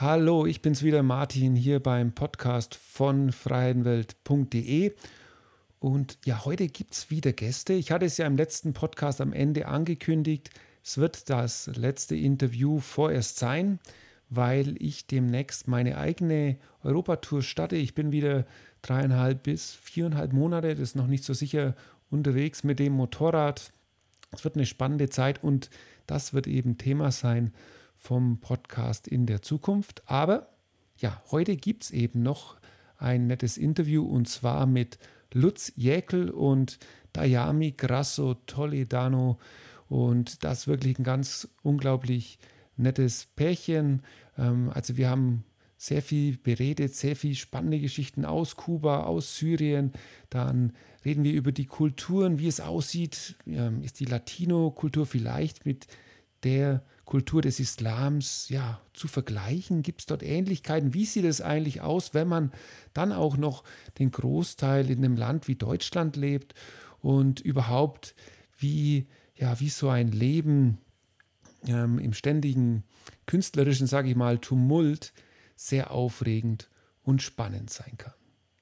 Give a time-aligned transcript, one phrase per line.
[0.00, 4.94] Hallo, ich bin's wieder, Martin, hier beim Podcast von freiheitenwelt.de.
[5.78, 7.74] Und ja, heute gibt es wieder Gäste.
[7.74, 10.48] Ich hatte es ja im letzten Podcast am Ende angekündigt.
[10.82, 13.78] Es wird das letzte Interview vorerst sein,
[14.30, 17.76] weil ich demnächst meine eigene Europatour starte.
[17.76, 18.46] Ich bin wieder
[18.80, 21.76] dreieinhalb bis viereinhalb Monate, das ist noch nicht so sicher,
[22.08, 23.70] unterwegs mit dem Motorrad.
[24.32, 25.68] Es wird eine spannende Zeit und
[26.06, 27.52] das wird eben Thema sein
[28.00, 30.02] vom Podcast in der Zukunft.
[30.06, 30.48] Aber
[30.96, 32.56] ja, heute gibt es eben noch
[32.96, 34.98] ein nettes Interview und zwar mit
[35.32, 36.78] Lutz Jäkel und
[37.12, 39.38] Dayami Grasso Toledano.
[39.88, 42.38] Und das wirklich ein ganz unglaublich
[42.76, 44.02] nettes Pärchen.
[44.38, 45.44] Ähm, also wir haben
[45.76, 49.92] sehr viel beredet, sehr viel spannende Geschichten aus Kuba, aus Syrien.
[50.30, 50.72] Dann
[51.04, 53.36] reden wir über die Kulturen, wie es aussieht.
[53.46, 55.86] Ähm, ist die Latino-Kultur vielleicht mit
[56.44, 59.82] der Kultur des Islams ja, zu vergleichen?
[59.82, 60.94] Gibt es dort Ähnlichkeiten?
[60.94, 62.52] Wie sieht es eigentlich aus, wenn man
[62.94, 63.64] dann auch noch
[63.98, 66.54] den Großteil in einem Land wie Deutschland lebt
[67.00, 68.14] und überhaupt
[68.56, 70.78] wie, ja, wie so ein Leben
[71.66, 72.84] ähm, im ständigen
[73.26, 75.12] künstlerischen, sage ich mal, Tumult
[75.56, 76.70] sehr aufregend
[77.02, 78.14] und spannend sein kann.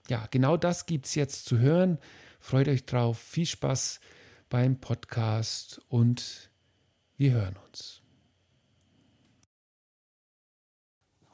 [0.08, 1.98] Ja, genau das gibt es jetzt zu hören.
[2.41, 3.19] Freut euch drauf.
[3.19, 4.01] Viel Spaß
[4.48, 6.51] beim Podcast und
[7.19, 8.01] wir hören uns.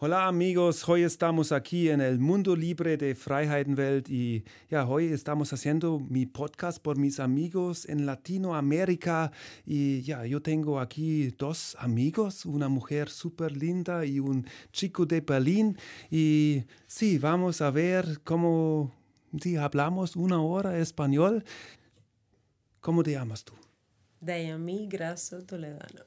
[0.07, 5.51] Hola amigos, hoy estamos aquí en el mundo libre de Freiheitenwelt y ya hoy estamos
[5.55, 9.33] haciendo mi podcast por mis amigos en Latinoamérica
[9.65, 15.23] y ya yo tengo aquí dos amigos, una mujer súper linda y un chico de
[15.23, 15.79] Berlín
[16.11, 18.93] y sí, vamos a ver cómo
[19.41, 21.43] si hablamos una hora español.
[22.81, 23.55] ¿Cómo te llamas tú?
[24.21, 26.05] Dayami Grasso Toledano.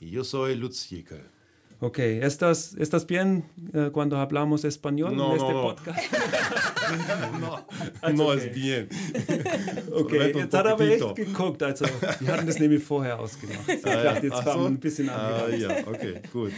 [0.00, 1.41] Y yo soy Lutz Jäckel.
[1.82, 3.42] Ok, ¿estás, estás bien
[3.74, 5.98] uh, cuando hablamos español no, en este no, podcast?
[7.40, 7.66] no,
[8.00, 8.46] Also no okay.
[8.46, 8.88] ist bien.
[9.92, 11.60] Okay, jetzt hat er aber echt geguckt.
[11.60, 11.84] Also,
[12.20, 13.68] wir hatten das nämlich vorher ausgemacht.
[13.68, 14.02] Ich Ah, ja.
[14.04, 14.66] dachte, jetzt fangen wir so?
[14.66, 15.20] ein bisschen an.
[15.20, 16.52] Ah, ja, okay, gut.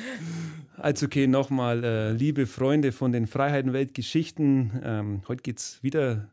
[0.76, 4.82] Also okay, nochmal, äh, liebe Freunde von den Freiheitenweltgeschichten.
[4.84, 6.28] Ähm, heute geht es wieder.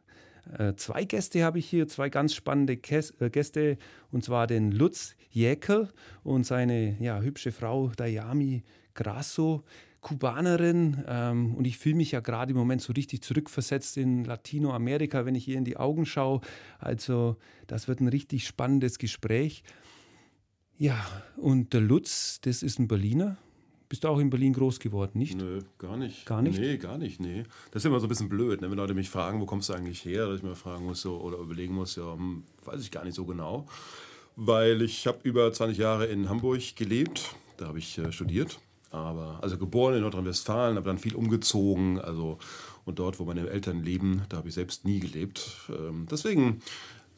[0.57, 3.77] Äh, zwei Gäste habe ich hier, zwei ganz spannende äh, Gäste,
[4.11, 5.87] und zwar den Lutz Jäkel
[6.23, 8.63] und seine ja, hübsche Frau Dayami
[9.01, 9.63] Grasso,
[10.01, 11.03] Kubanerin.
[11.07, 15.35] Ähm, und ich fühle mich ja gerade im Moment so richtig zurückversetzt in Latinoamerika, wenn
[15.35, 16.41] ich ihr in die Augen schaue.
[16.79, 19.63] Also das wird ein richtig spannendes Gespräch.
[20.77, 21.05] Ja,
[21.37, 23.37] und der Lutz, das ist ein Berliner.
[23.89, 25.35] Bist du auch in Berlin groß geworden, nicht?
[25.35, 26.25] Nö, gar nicht.
[26.25, 26.57] Gar nicht?
[26.59, 27.43] Nee, gar nicht, nee.
[27.71, 28.71] Das ist immer so ein bisschen blöd, ne?
[28.71, 31.19] wenn Leute mich fragen, wo kommst du eigentlich her, dass ich mir fragen muss so,
[31.19, 33.67] oder überlegen muss, ja, hm, weiß ich gar nicht so genau.
[34.37, 38.59] Weil ich habe über 20 Jahre in Hamburg gelebt, da habe ich äh, studiert,
[38.91, 42.37] aber also geboren in Nordrhein-Westfalen, habe dann viel umgezogen, also
[42.85, 45.69] und dort, wo meine Eltern leben, da habe ich selbst nie gelebt.
[45.69, 46.61] Ähm, deswegen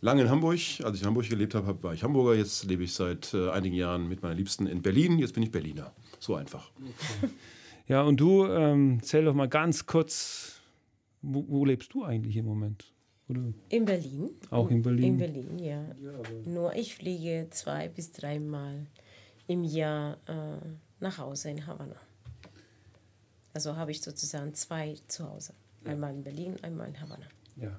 [0.01, 0.59] lange in Hamburg.
[0.83, 2.35] Als ich in Hamburg gelebt habe, war ich Hamburger.
[2.35, 5.19] Jetzt lebe ich seit äh, einigen Jahren mit meiner Liebsten in Berlin.
[5.19, 5.93] Jetzt bin ich Berliner.
[6.19, 6.71] So einfach.
[7.87, 10.61] Ja, und du, ähm, zähl doch mal ganz kurz,
[11.21, 12.93] wo, wo lebst du eigentlich im Moment?
[13.27, 13.53] Oder?
[13.69, 14.29] In Berlin?
[14.51, 15.03] Auch in Berlin?
[15.03, 15.83] In Berlin, ja.
[16.45, 18.87] Nur ich fliege zwei bis dreimal
[19.47, 20.65] im Jahr äh,
[21.03, 21.95] nach Hause in Havanna.
[23.53, 25.53] Also habe ich sozusagen zwei zu Hause.
[25.85, 27.27] Einmal in Berlin, einmal in Havanna.
[27.57, 27.77] Ja.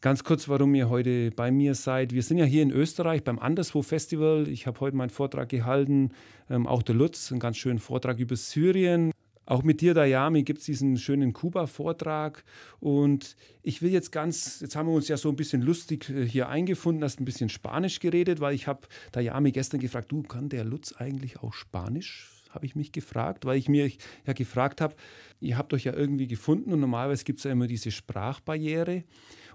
[0.00, 2.12] Ganz kurz, warum ihr heute bei mir seid.
[2.12, 4.48] Wir sind ja hier in Österreich beim Anderswo Festival.
[4.48, 6.10] Ich habe heute meinen Vortrag gehalten.
[6.50, 9.12] Ähm, auch der Lutz, einen ganz schönen Vortrag über Syrien.
[9.46, 12.44] Auch mit dir, Dayami, gibt es diesen schönen Kuba-Vortrag.
[12.80, 16.26] Und ich will jetzt ganz, jetzt haben wir uns ja so ein bisschen lustig äh,
[16.26, 20.48] hier eingefunden, hast ein bisschen Spanisch geredet, weil ich habe Dayami gestern gefragt, du, kann
[20.48, 22.33] der Lutz eigentlich auch Spanisch?
[22.54, 23.90] Habe ich mich gefragt, weil ich mir
[24.26, 24.94] ja gefragt habe,
[25.40, 29.02] ihr habt euch ja irgendwie gefunden und normalerweise gibt es ja immer diese Sprachbarriere.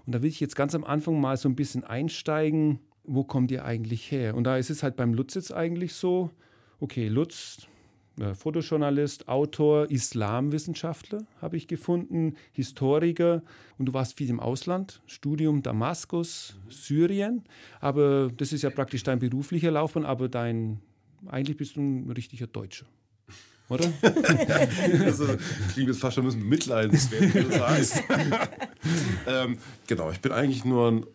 [0.06, 3.50] Und da will ich jetzt ganz am Anfang mal so ein bisschen einsteigen, wo kommt
[3.50, 4.34] ihr eigentlich her?
[4.34, 6.30] Und da ist es halt beim Lutz jetzt eigentlich so,
[6.78, 7.66] okay, Lutz,
[8.18, 13.42] äh, Fotojournalist, Autor, Islamwissenschaftler habe ich gefunden, Historiker
[13.78, 17.44] und du warst viel im Ausland, Studium Damaskus, Syrien,
[17.80, 20.80] aber das ist ja praktisch dein beruflicher Laufbahn, aber dein,
[21.28, 22.86] eigentlich bist du ein richtiger Deutscher.
[23.68, 23.92] Oder?
[25.04, 25.26] Also,
[25.72, 28.02] klingt jetzt fast schon ein bisschen bemitleidenswert, wie du sagst.
[29.26, 31.06] ähm, genau, ich bin eigentlich nur ein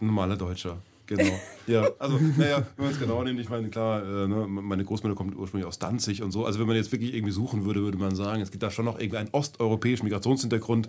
[0.00, 0.80] normaler Deutscher.
[1.06, 1.38] Genau.
[1.66, 5.14] Ja, also, naja, wenn man es genau nimmt, ich meine, klar, äh, ne, meine Großmutter
[5.14, 6.44] kommt ursprünglich aus Danzig und so.
[6.44, 8.84] Also, wenn man jetzt wirklich irgendwie suchen würde, würde man sagen, es gibt da schon
[8.84, 10.88] noch irgendwie einen osteuropäischen Migrationshintergrund.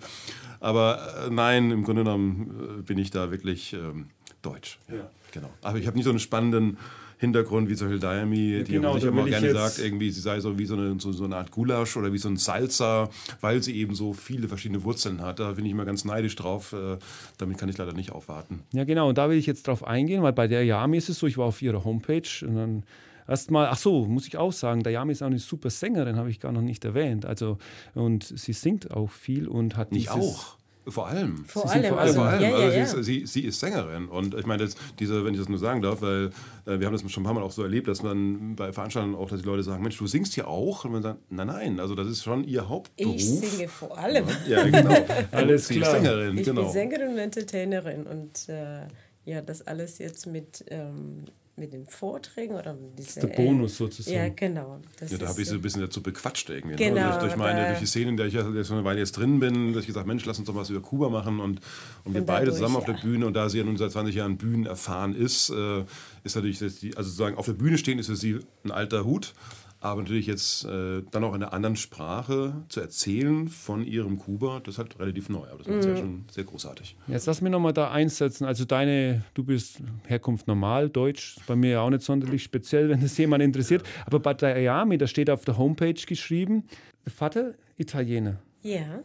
[0.59, 4.07] Aber äh, nein, im Grunde genommen äh, bin ich da wirklich ähm,
[4.41, 4.79] deutsch.
[4.89, 5.49] Ja, Genau.
[5.61, 6.77] Aber ich habe nicht so einen spannenden
[7.17, 10.65] Hintergrund wie Beispiel Diami, die genau, nicht immer gerne sagt, irgendwie sie sei so wie
[10.65, 13.09] so eine, so, so eine Art Gulasch oder wie so ein Salsa,
[13.41, 15.39] weil sie eben so viele verschiedene Wurzeln hat.
[15.39, 16.73] Da bin ich immer ganz neidisch drauf.
[16.73, 16.97] Äh,
[17.37, 18.61] damit kann ich leider nicht aufwarten.
[18.71, 19.09] Ja, genau.
[19.09, 21.37] Und da will ich jetzt drauf eingehen, weil bei der Yami ist es so, ich
[21.37, 22.83] war auf ihrer Homepage und dann
[23.27, 26.39] erstmal, ach so, muss ich auch sagen, Dayami ist auch eine super Sängerin, habe ich
[26.39, 27.25] gar noch nicht erwähnt.
[27.25, 27.57] Also,
[27.93, 30.56] und sie singt auch viel und hat Ich auch.
[30.87, 31.45] Vor allem.
[31.45, 31.85] Vor allem.
[31.85, 32.19] Vor allem.
[32.19, 34.07] Also, ja, also ja, sie, ist, sie, sie, ist, Sängerin.
[34.07, 36.31] Und ich meine, das, diese, wenn ich das nur sagen darf, weil
[36.65, 39.15] äh, wir haben das schon ein paar Mal auch so erlebt, dass man bei Veranstaltungen
[39.15, 40.85] auch, dass die Leute sagen, Mensch, du singst ja auch.
[40.85, 43.15] Und man sagt, nein, nein, also das ist schon ihr Hauptberuf.
[43.15, 44.25] Ich singe vor allem.
[44.47, 44.95] Ja, genau.
[45.31, 45.95] alles sie klar.
[45.95, 46.63] ist Sängerin, ich genau.
[46.63, 48.07] bin Sängerin und Entertainerin.
[48.07, 48.87] Und äh,
[49.25, 50.63] ja, das alles jetzt mit...
[50.69, 51.25] Ähm,
[51.57, 54.15] mit den Vorträgen oder diese, das ist der Bonus sozusagen.
[54.15, 54.79] Ja, genau.
[54.99, 56.75] Das ja, da habe ich so ein bisschen dazu bequatscht irgendwie.
[56.75, 57.07] Genau, ne?
[57.07, 59.73] also durch, meine, durch die Szene, in der ich jetzt eine Weile jetzt drin bin,
[59.73, 61.59] dass ich gesagt Mensch, lass uns doch was über Kuba machen und,
[62.03, 62.79] und wir und beide zusammen ja.
[62.79, 65.83] auf der Bühne und da sie ja nun seit 20 Jahren Bühnen erfahren ist, äh,
[66.23, 69.33] ist natürlich, die, also sozusagen auf der Bühne stehen ist für sie ein alter Hut,
[69.79, 74.59] aber natürlich jetzt äh, dann auch in einer anderen Sprache zu erzählen von ihrem Kuba,
[74.59, 75.91] das ist halt relativ neu, aber das ist mhm.
[75.91, 76.95] ja schon sehr großartig.
[77.07, 78.45] Jetzt lass mich nochmal da einsetzen.
[78.45, 83.01] Also deine, du bist Herkunft normal, Deutsch, bei mir ja auch nicht sonderlich speziell, wenn
[83.01, 83.85] das jemand interessiert.
[83.85, 84.03] Ja.
[84.07, 86.63] Aber bei der Ayami, da steht auf der Homepage geschrieben,
[87.05, 88.39] Vater Italiener.
[88.63, 89.01] Ja.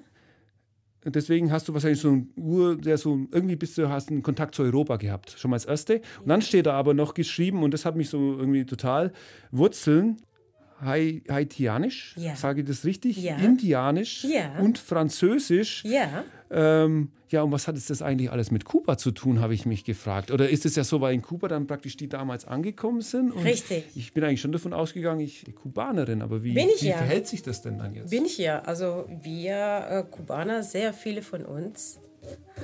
[1.05, 4.55] Deswegen hast du wahrscheinlich so ein Ur, der so irgendwie bist du hast einen Kontakt
[4.55, 6.01] zu Europa gehabt, schon mal als erste.
[6.21, 9.13] Und dann steht da aber noch geschrieben und das hat mich so irgendwie total
[9.51, 10.19] Wurzeln
[10.85, 12.37] Haitianisch, ja.
[12.37, 13.17] sage ich das richtig?
[13.17, 13.37] Ja.
[13.37, 14.59] Indianisch ja.
[14.59, 15.85] und Französisch.
[15.85, 16.25] Ja.
[16.51, 19.65] Ähm, ja, und was hat es das eigentlich alles mit Kuba zu tun, habe ich
[19.65, 20.31] mich gefragt.
[20.31, 23.33] Oder ist es ja so, weil in Kuba dann praktisch die damals angekommen sind?
[23.43, 23.85] Richtig.
[23.95, 26.99] Ich bin eigentlich schon davon ausgegangen, ich bin Kubanerin, aber wie, wie ja.
[26.99, 28.11] verhält sich das denn dann jetzt?
[28.11, 28.61] Bin ich ja.
[28.61, 32.01] Also wir äh, Kubaner, sehr viele von uns,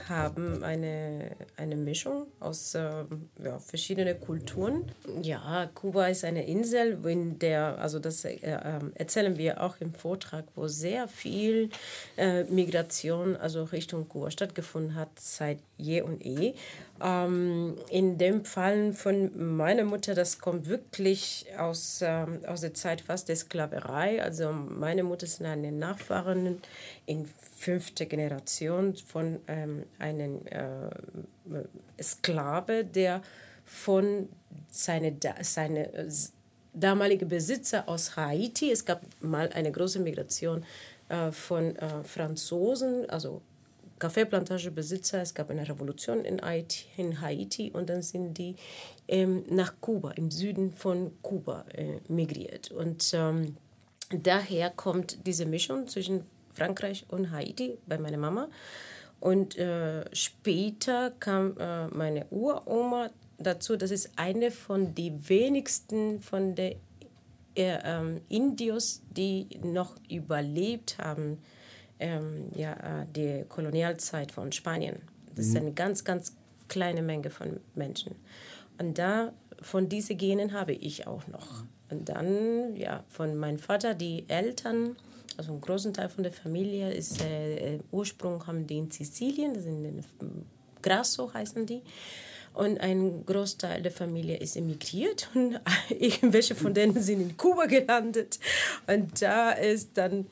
[0.08, 3.04] haben eine, eine Mischung aus äh,
[3.42, 4.84] ja, verschiedenen Kulturen.
[5.22, 9.94] Ja, Kuba ist eine Insel, in der, also das äh, ähm, erzählen wir auch im
[9.94, 11.70] Vortrag, wo sehr viel
[12.16, 16.54] äh, Migration, also Richtung Kuba stattgefunden hat seit je und eh.
[17.00, 23.00] Ähm, in dem Fall von meiner Mutter, das kommt wirklich aus, ähm, aus der Zeit
[23.00, 24.22] fast der Sklaverei.
[24.22, 26.60] Also meine Mutter ist eine Nachfahrin
[27.06, 33.22] in fünfter Generation von ähm, einem äh, Sklave, der
[33.64, 34.28] von
[34.70, 36.10] seine, seine äh,
[36.72, 40.64] damalige Besitzer aus Haiti, es gab mal eine große Migration
[41.08, 43.42] äh, von äh, Franzosen, also
[43.98, 45.22] Kaffeeplantagebesitzer.
[45.22, 48.56] Es gab eine Revolution in Haiti, und dann sind die
[49.06, 52.70] ähm, nach Kuba, im Süden von Kuba äh, migriert.
[52.70, 53.56] Und ähm,
[54.10, 58.48] daher kommt diese Mischung zwischen Frankreich und Haiti bei meiner Mama.
[59.20, 63.76] Und äh, später kam äh, meine Uroma dazu.
[63.76, 66.76] Das ist eine von den wenigsten von den
[67.56, 71.38] äh, ähm, Indios, die noch überlebt haben
[72.00, 72.72] ähm, ja,
[73.02, 74.96] äh, die Kolonialzeit von Spanien.
[75.34, 75.50] Das mhm.
[75.50, 76.32] ist eine ganz, ganz
[76.68, 78.16] kleine Menge von Menschen.
[78.78, 81.64] Und da, von diesen Genen habe ich auch noch.
[81.90, 84.96] Und dann, ja, von meinem Vater, die Eltern,
[85.36, 89.54] also einen großen Teil von der Familie ist, äh, äh Ursprung haben die in Sizilien,
[89.54, 90.04] das sind in
[90.82, 91.82] Grasso heißen die.
[92.54, 95.60] Und ein Großteil der Familie ist emigriert und
[95.90, 98.38] irgendwelche von denen sind in Kuba gelandet.
[98.86, 100.26] Und da ist dann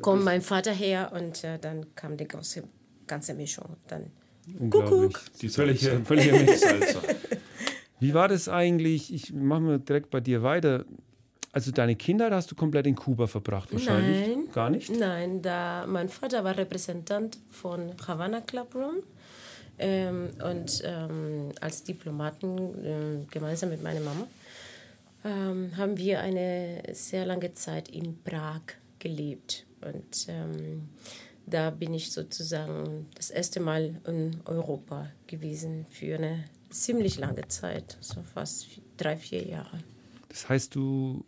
[0.00, 2.64] kommt mein Vater her und äh, dann kam die ganze,
[3.06, 3.76] ganze Mischung.
[3.88, 4.10] Dann
[4.70, 5.20] Kuckuck.
[5.40, 6.46] Die völlige, völlige.
[8.00, 9.12] Wie war das eigentlich?
[9.12, 10.84] Ich mache mal direkt bei dir weiter.
[11.52, 14.36] Also deine Kindheit hast du komplett in Kuba verbracht wahrscheinlich?
[14.36, 14.52] Nein.
[14.52, 14.90] Gar nicht?
[14.90, 19.02] Nein, da mein Vater war Repräsentant von Havana Club Room.
[19.78, 24.26] Ähm, und ähm, als Diplomaten äh, gemeinsam mit meiner Mama
[25.24, 28.60] ähm, haben wir eine sehr lange Zeit in Prag
[28.98, 29.66] gelebt.
[29.82, 30.88] Und ähm,
[31.46, 37.98] da bin ich sozusagen das erste Mal in Europa gewesen für eine ziemlich lange Zeit,
[38.00, 39.78] so fast drei, vier Jahre.
[40.28, 41.24] Das heißt, du,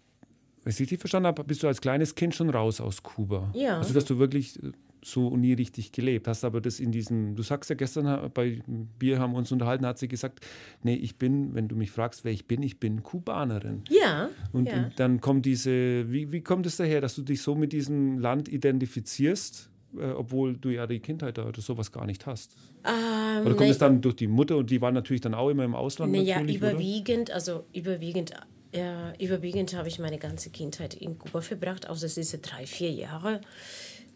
[0.62, 3.50] wenn ich richtig verstanden habe, bist du als kleines Kind schon raus aus Kuba?
[3.54, 3.78] Ja.
[3.78, 4.72] Also, dass du wirklich äh,
[5.04, 8.60] so nie richtig gelebt hast, aber das in diesem, du sagst ja gestern bei
[8.98, 10.40] Bier haben uns unterhalten, hat sie gesagt,
[10.82, 13.82] nee, ich bin, wenn du mich fragst, wer ich bin, ich bin Kubanerin.
[13.88, 14.30] Ja.
[14.52, 14.84] Und, ja.
[14.84, 18.18] und dann kommt diese, wie, wie kommt es daher, dass du dich so mit diesem
[18.18, 19.70] Land identifizierst?
[19.98, 22.56] Äh, obwohl du ja die Kindheit oder sowas gar nicht hast.
[22.84, 25.64] Ähm, oder kommt es dann durch die Mutter und die war natürlich dann auch immer
[25.64, 26.12] im Ausland?
[26.12, 27.34] Naja, überwiegend, oder?
[27.34, 28.32] also überwiegend,
[28.74, 33.42] ja, überwiegend habe ich meine ganze Kindheit in Kuba verbracht, außer diese drei, vier Jahre.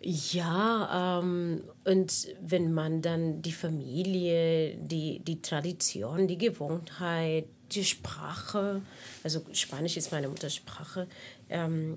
[0.00, 8.82] Ja, ähm, und wenn man dann die Familie, die, die Tradition, die Gewohnheit, die Sprache,
[9.24, 11.08] also Spanisch ist meine Muttersprache.
[11.48, 11.96] Ähm,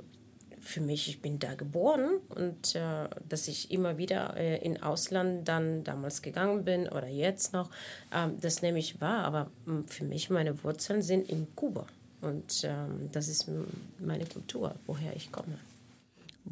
[0.60, 5.48] für mich, ich bin da geboren und äh, dass ich immer wieder äh, in Ausland
[5.48, 7.70] dann damals gegangen bin oder jetzt noch,
[8.14, 9.24] ähm, das nehme ich wahr.
[9.24, 11.86] Aber hm, für mich, meine Wurzeln sind in Kuba
[12.22, 13.50] und ähm, das ist
[14.00, 15.58] meine Kultur, woher ich komme.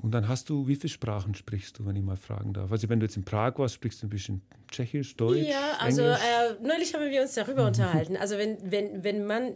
[0.01, 2.71] Und dann hast du, wie viele Sprachen sprichst du, wenn ich mal fragen darf?
[2.71, 6.01] Also wenn du jetzt in Prag warst, sprichst du ein bisschen Tschechisch, Deutsch, Ja, also
[6.01, 6.17] äh,
[6.61, 8.17] neulich haben wir uns darüber unterhalten.
[8.17, 9.53] Also wenn, wenn, wenn man,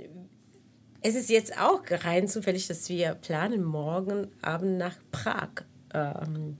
[1.02, 6.58] es ist jetzt auch rein zufällig, dass wir planen, morgen Abend nach Prag ähm,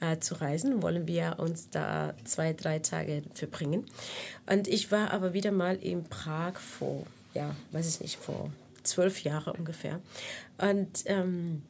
[0.00, 3.86] äh, zu reisen, wollen wir uns da zwei, drei Tage verbringen.
[4.50, 9.22] Und ich war aber wieder mal in Prag vor, ja, weiß ich nicht, vor zwölf
[9.24, 10.00] Jahren ungefähr.
[10.58, 11.62] Und ähm,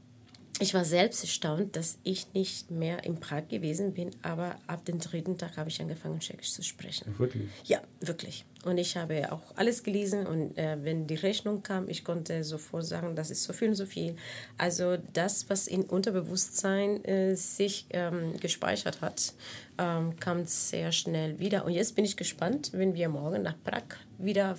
[0.60, 5.00] ich war selbst erstaunt, dass ich nicht mehr in Prag gewesen bin, aber ab dem
[5.00, 7.12] dritten Tag habe ich angefangen, Tschechisch zu sprechen.
[7.18, 7.50] Wirklich?
[7.64, 8.44] Ja, wirklich.
[8.64, 12.86] Und ich habe auch alles gelesen und äh, wenn die Rechnung kam, ich konnte sofort
[12.86, 14.14] sagen, das ist so viel und so viel.
[14.56, 19.34] Also das, was im Unterbewusstsein äh, sich ähm, gespeichert hat,
[19.76, 21.64] ähm, kam sehr schnell wieder.
[21.64, 23.82] Und jetzt bin ich gespannt, wenn wir morgen nach Prag
[24.18, 24.56] wieder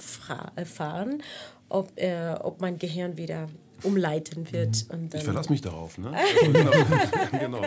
[0.57, 1.23] äh, fahren,
[1.69, 3.47] ob, äh, ob mein Gehirn wieder
[3.83, 4.85] umleiten wird.
[4.91, 5.09] Mhm.
[5.13, 5.97] ich verlasse mich darauf.
[5.97, 6.11] Ne?
[6.41, 6.71] genau.
[7.39, 7.61] genau.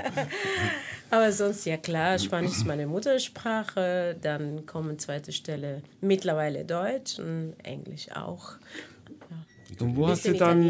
[1.11, 7.55] Aber sonst, ja klar, Spanisch ist meine Muttersprache, dann kommen zweite Stelle mittlerweile Deutsch und
[7.63, 8.53] Englisch auch.
[9.31, 9.87] Ja.
[9.87, 10.63] Und wo hast du dann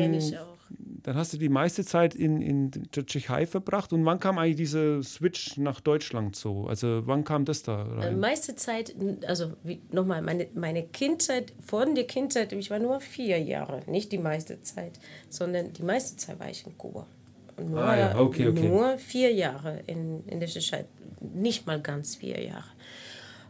[1.02, 3.92] dann hast du die meiste Zeit in, in der Tschechei verbracht.
[3.92, 6.66] Und wann kam eigentlich dieser Switch nach Deutschland so?
[6.66, 8.14] Also wann kam das da rein?
[8.14, 8.94] Die meiste Zeit,
[9.26, 9.52] also
[9.90, 14.60] nochmal, meine, meine Kindheit, vor der Kindheit, ich war nur vier Jahre, nicht die meiste
[14.62, 17.06] Zeit, sondern die meiste Zeit war ich in Kuba.
[17.60, 18.18] Nur, ah, ja.
[18.18, 18.68] okay, okay.
[18.68, 20.84] nur vier Jahre in, in der Tschechei,
[21.20, 22.68] nicht mal ganz vier Jahre.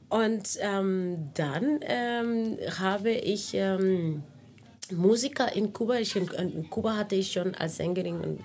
[0.09, 3.55] Und ähm, dann ähm, habe ich...
[3.55, 4.23] Ähm,
[4.93, 5.99] Musiker in Kuba.
[5.99, 8.39] Ich, in Kuba hatte ich schon als Sängerin eine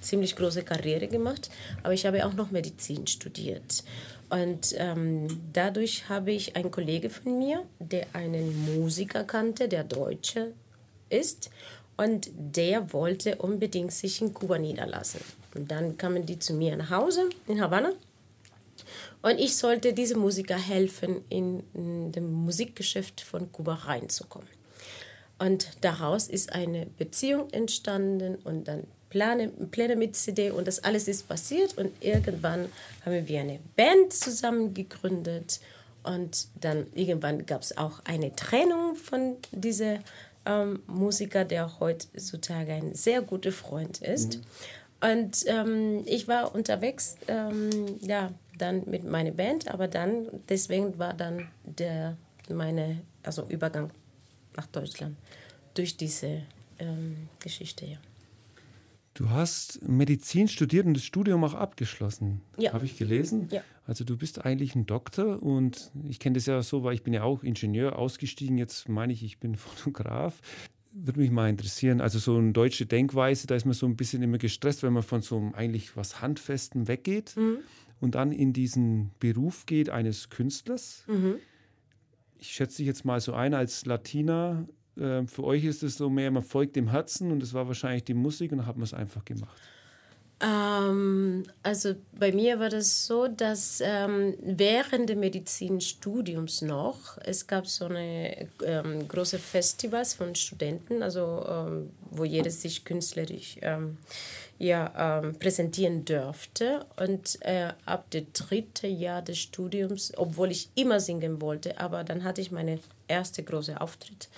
[0.00, 1.50] ziemlich große Karriere gemacht,
[1.82, 3.84] aber ich habe auch noch Medizin studiert.
[4.30, 10.54] Und ähm, dadurch habe ich einen Kollege von mir, der einen Musiker kannte, der Deutsche
[11.10, 11.50] ist.
[11.98, 15.20] Und der wollte unbedingt sich in Kuba niederlassen.
[15.54, 17.92] Und dann kamen die zu mir nach Hause in Havanna.
[19.20, 24.48] Und ich sollte diesem Musiker helfen, in, in dem Musikgeschäft von Kuba reinzukommen.
[25.42, 31.08] Und daraus ist eine Beziehung entstanden und dann Pläne, Pläne mit CD und das alles
[31.08, 31.76] ist passiert.
[31.76, 32.66] Und irgendwann
[33.04, 35.58] haben wir eine Band zusammen gegründet.
[36.04, 39.98] Und dann irgendwann gab es auch eine Trennung von diesem
[40.46, 44.36] ähm, Musiker, der heutzutage ein sehr guter Freund ist.
[44.36, 45.10] Mhm.
[45.10, 51.14] Und ähm, ich war unterwegs, ähm, ja, dann mit meiner Band, aber dann, deswegen war
[51.14, 52.16] dann der,
[52.48, 53.90] meine, also Übergang
[54.56, 55.16] nach Deutschland
[55.74, 56.42] durch diese
[56.78, 57.86] ähm, Geschichte.
[57.86, 57.98] Ja.
[59.14, 62.40] Du hast Medizin studiert und das Studium auch abgeschlossen.
[62.56, 62.72] Ja.
[62.72, 63.48] Habe ich gelesen?
[63.50, 63.62] Ja.
[63.86, 67.12] Also du bist eigentlich ein Doktor und ich kenne das ja so, weil ich bin
[67.12, 68.56] ja auch Ingenieur ausgestiegen.
[68.56, 70.40] Jetzt meine ich, ich bin Fotograf.
[70.92, 72.00] Würde mich mal interessieren.
[72.00, 75.02] Also so eine deutsche Denkweise, da ist man so ein bisschen immer gestresst, wenn man
[75.02, 77.58] von so einem eigentlich was Handfesten weggeht mhm.
[78.00, 81.04] und dann in diesen Beruf geht eines Künstlers.
[81.06, 81.36] Mhm.
[82.42, 84.66] Ich schätze dich jetzt mal so ein als Latina
[84.98, 88.04] ähm, für euch ist es so mehr, man folgt dem Herzen und es war wahrscheinlich
[88.04, 89.56] die Musik und dann hat man es einfach gemacht.
[90.40, 97.68] Ähm, also bei mir war das so, dass ähm, während des Medizinstudiums noch, es gab
[97.68, 103.98] so eine ähm, große Festivals von Studenten, also ähm, wo jeder sich künstlerisch ähm,
[104.62, 106.86] ja, ähm, präsentieren dürfte.
[106.96, 112.22] Und äh, ab dem dritten Jahr des Studiums, obwohl ich immer singen wollte, aber dann
[112.22, 112.78] hatte ich meine
[113.08, 114.28] erste große Auftritt.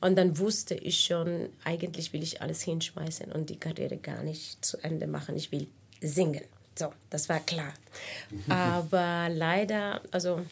[0.00, 4.64] Und dann wusste ich schon, eigentlich will ich alles hinschmeißen und die Karriere gar nicht
[4.64, 5.34] zu Ende machen.
[5.34, 5.66] Ich will
[6.00, 6.44] singen.
[6.78, 7.74] So, das war klar.
[8.48, 10.42] Aber leider, also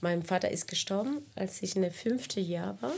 [0.00, 2.94] mein Vater ist gestorben, als ich in der fünfte Jahr war.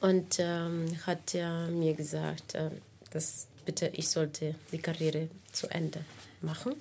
[0.00, 2.70] Und ähm, hat er mir gesagt, äh,
[3.10, 6.00] dass bitte ich sollte die Karriere zu Ende
[6.40, 6.74] machen.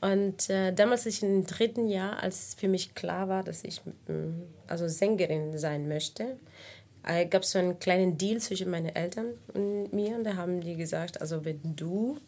[0.00, 4.12] Und äh, damals ich im dritten Jahr, als für mich klar war, dass ich äh,
[4.68, 6.38] also Sängerin sein möchte,
[7.04, 10.16] äh, gab es so einen kleinen Deal zwischen meinen Eltern und mir.
[10.16, 12.18] Und da haben die gesagt, also wenn du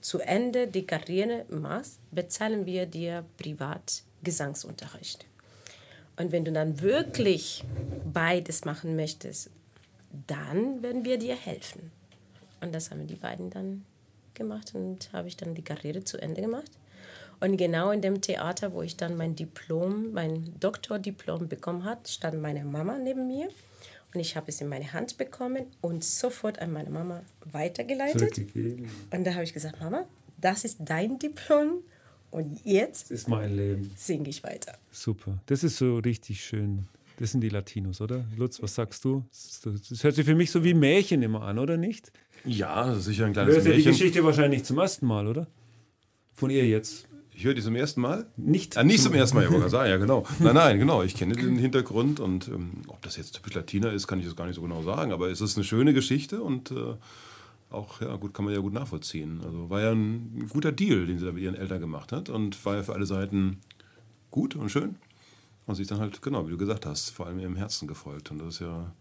[0.00, 5.26] zu Ende die Karriere machst, bezahlen wir dir privat Gesangsunterricht.
[6.16, 7.64] Und wenn du dann wirklich
[8.12, 9.50] beides machen möchtest,
[10.26, 11.90] dann werden wir dir helfen.
[12.62, 13.84] Und das haben die beiden dann
[14.34, 16.70] gemacht und habe ich dann die Karriere zu Ende gemacht.
[17.40, 22.40] Und genau in dem Theater, wo ich dann mein Diplom, mein Doktordiplom bekommen habe, stand
[22.40, 23.48] meine Mama neben mir.
[24.14, 28.38] Und ich habe es in meine Hand bekommen und sofort an meine Mama weitergeleitet.
[29.10, 30.04] Und da habe ich gesagt, Mama,
[30.40, 31.82] das ist dein Diplom
[32.30, 33.90] und jetzt das ist mein Leben.
[33.96, 34.78] singe ich weiter.
[34.90, 36.86] Super, das ist so richtig schön.
[37.18, 38.24] Das sind die Latinos, oder?
[38.36, 39.24] Lutz, was sagst du?
[39.30, 42.10] Das hört sich für mich so wie Märchen immer an, oder nicht?
[42.44, 43.84] Ja, das sicher ein kleines Hörst Märchen.
[43.84, 45.46] Du die Geschichte wahrscheinlich zum ersten Mal, oder?
[46.32, 47.08] Von ihr jetzt.
[47.34, 48.26] Ich höre die zum ersten Mal?
[48.36, 48.76] Nicht.
[48.76, 50.24] Ah, nicht zum, zum ersten Mal, ich sagen, ja, genau.
[50.38, 51.02] Nein, nein, genau.
[51.02, 54.36] Ich kenne den Hintergrund und ähm, ob das jetzt typisch Latiner ist, kann ich jetzt
[54.36, 55.12] gar nicht so genau sagen.
[55.12, 56.94] Aber es ist eine schöne Geschichte und äh,
[57.70, 59.40] auch, ja, gut, kann man ja gut nachvollziehen.
[59.44, 62.64] Also war ja ein guter Deal, den sie da mit ihren Eltern gemacht hat und
[62.64, 63.60] war ja für alle Seiten
[64.30, 64.96] gut und schön.
[65.66, 68.30] Und sie ist dann halt, genau, wie du gesagt hast, vor allem ihrem Herzen gefolgt.
[68.30, 68.92] Und das ist ja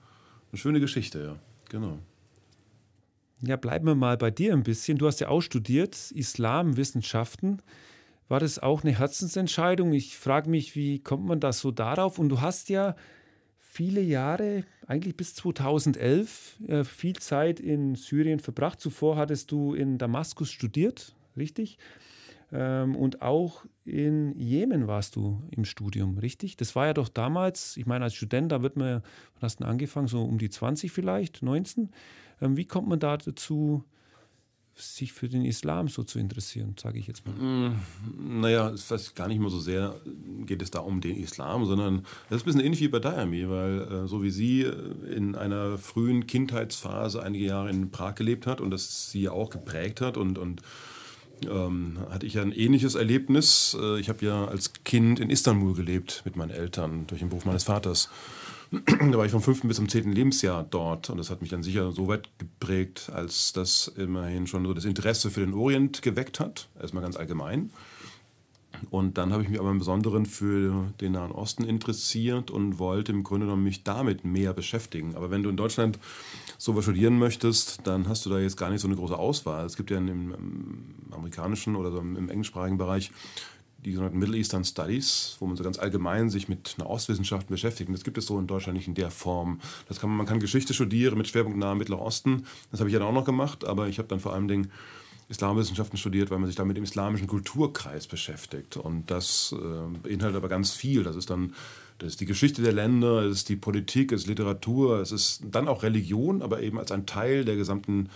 [0.52, 1.36] eine schöne Geschichte, ja.
[1.70, 2.00] Genau.
[3.44, 5.00] Ja, bleiben wir mal bei dir ein bisschen.
[5.00, 7.62] Du hast ja auch studiert, Islamwissenschaften.
[8.28, 9.94] War das auch eine Herzensentscheidung?
[9.94, 12.20] Ich frage mich, wie kommt man da so darauf?
[12.20, 12.96] Und du hast ja
[13.60, 18.80] viele Jahre, eigentlich bis 2011, äh, viel Zeit in Syrien verbracht.
[18.80, 21.80] Zuvor hattest du in Damaskus studiert, richtig?
[22.52, 26.58] Ähm, und auch in Jemen warst du im Studium, richtig?
[26.58, 29.02] Das war ja doch damals, ich meine, als Student, da wird man,
[29.34, 31.90] wann hast du angefangen, so um die 20 vielleicht, 19?
[32.42, 33.84] Ähm, wie kommt man da dazu,
[34.76, 37.36] sich für den Islam so zu interessieren, sage ich jetzt mal?
[37.36, 40.00] Mm, naja, es ist gar nicht mal so sehr,
[40.46, 43.50] geht es da um den Islam, sondern das ist ein bisschen ähnlich wie bei Diami,
[43.50, 44.74] weil äh, so wie sie äh,
[45.14, 50.02] in einer frühen Kindheitsphase einige Jahre in Prag gelebt hat und das sie auch geprägt
[50.02, 50.62] hat und, und
[51.50, 53.76] ähm, hatte ich ein ähnliches Erlebnis.
[53.80, 57.46] Äh, ich habe ja als Kind in Istanbul gelebt mit meinen Eltern durch den Beruf
[57.46, 58.10] meines Vaters.
[58.72, 61.62] Da war ich vom fünften bis zum zehnten Lebensjahr dort und das hat mich dann
[61.62, 66.40] sicher so weit geprägt, als das immerhin schon so das Interesse für den Orient geweckt
[66.40, 67.72] hat, erstmal ganz allgemein.
[68.90, 73.12] Und dann habe ich mich aber im Besonderen für den Nahen Osten interessiert und wollte
[73.12, 75.16] im Grunde genommen mich damit mehr beschäftigen.
[75.16, 76.00] Aber wenn du in Deutschland
[76.58, 79.66] sowas studieren möchtest, dann hast du da jetzt gar nicht so eine große Auswahl.
[79.66, 83.12] Es gibt ja im, im amerikanischen oder so im englischsprachigen Bereich
[83.84, 87.92] die sogenannten Middle Eastern Studies, wo man so ganz allgemein sich mit einer Ostwissenschaften beschäftigt.
[87.94, 89.60] Das gibt es so in Deutschland nicht in der Form.
[89.88, 92.46] Das kann man, man kann Geschichte studieren mit Schwerpunkt nahe Mittlerer Osten.
[92.72, 94.72] Das habe ich ja dann auch noch gemacht, aber ich habe dann vor allem Dingen
[95.30, 98.78] Islamwissenschaften studiert, weil man sich dann mit dem islamischen Kulturkreis beschäftigt.
[98.78, 101.04] Und das äh, beinhaltet aber ganz viel.
[101.04, 101.54] Das ist dann
[102.02, 105.44] das ist die Geschichte der Länder, es ist die Politik, es ist Literatur, es ist
[105.52, 108.10] dann auch Religion, aber eben als ein Teil der gesamten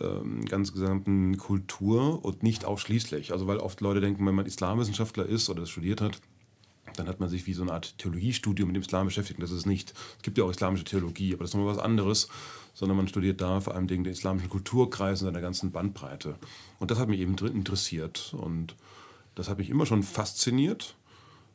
[0.00, 3.32] ähm, ganz gesamten Kultur und nicht ausschließlich.
[3.32, 6.20] Also weil oft Leute denken, wenn man Islamwissenschaftler ist oder das studiert hat,
[6.96, 9.42] dann hat man sich wie so eine Art Theologiestudium mit dem Islam beschäftigt.
[9.42, 9.94] Das ist nicht.
[10.16, 12.28] Es gibt ja auch islamische Theologie, aber das ist nochmal was anderes,
[12.74, 16.36] sondern man studiert da vor allem den islamischen Kulturkreis in seiner ganzen Bandbreite.
[16.78, 18.74] Und das hat mich eben interessiert und
[19.34, 20.96] das hat mich immer schon fasziniert.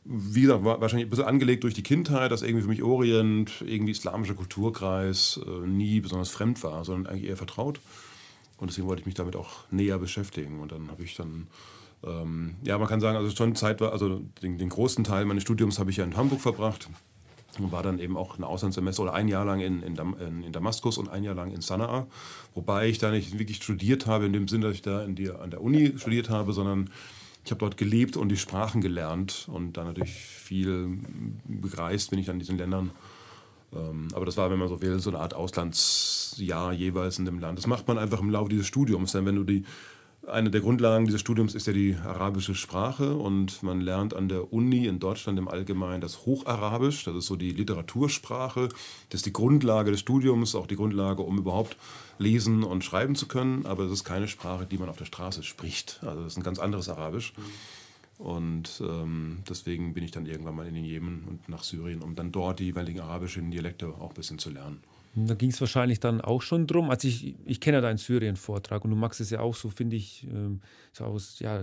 [0.04, 3.62] Wie gesagt, war wahrscheinlich ein bisschen angelegt durch die Kindheit, dass irgendwie für mich Orient,
[3.66, 7.80] irgendwie islamischer Kulturkreis äh, nie besonders fremd war, sondern eigentlich eher vertraut.
[8.58, 10.60] Und deswegen wollte ich mich damit auch näher beschäftigen.
[10.60, 11.46] Und dann habe ich dann,
[12.04, 15.44] ähm, ja, man kann sagen, also schon Zeit war, also den, den großen Teil meines
[15.44, 16.88] Studiums habe ich ja in Hamburg verbracht
[17.58, 20.52] und war dann eben auch ein Auslandssemester oder ein Jahr lang in, in, Dam, in,
[20.52, 22.06] Damaskus und ein Jahr lang in Sanaa.
[22.54, 25.30] Wobei ich da nicht wirklich studiert habe, in dem Sinne, dass ich da in die,
[25.30, 26.90] an der Uni studiert habe, sondern
[27.44, 30.98] ich habe dort gelebt und die Sprachen gelernt und dann natürlich viel
[31.46, 32.90] bereist bin ich an diesen Ländern.
[33.74, 37.38] Ähm, aber das war, wenn man so will, so eine Art Auslandsjahr jeweils in dem
[37.38, 37.58] Land.
[37.58, 39.12] Das macht man einfach im Laufe dieses Studiums.
[39.12, 39.64] Denn wenn du die,
[40.26, 44.52] eine der Grundlagen dieses Studiums ist ja die arabische Sprache und man lernt an der
[44.52, 48.68] Uni in Deutschland im Allgemeinen das Hocharabisch, das ist so die Literatursprache,
[49.10, 51.76] das ist die Grundlage des Studiums, auch die Grundlage, um überhaupt
[52.18, 55.42] lesen und schreiben zu können, aber es ist keine Sprache, die man auf der Straße
[55.42, 56.00] spricht.
[56.02, 57.32] Also das ist ein ganz anderes Arabisch.
[58.18, 62.16] Und ähm, deswegen bin ich dann irgendwann mal in den Jemen und nach Syrien, um
[62.16, 64.82] dann dort die jeweiligen arabischen Dialekte auch ein bisschen zu lernen.
[65.14, 66.90] Da ging es wahrscheinlich dann auch schon drum.
[66.90, 69.96] Also ich, ich kenne ja deinen Syrien-Vortrag und du magst es ja auch so, finde
[69.96, 70.60] ich, ähm,
[70.92, 71.62] so aus, ja,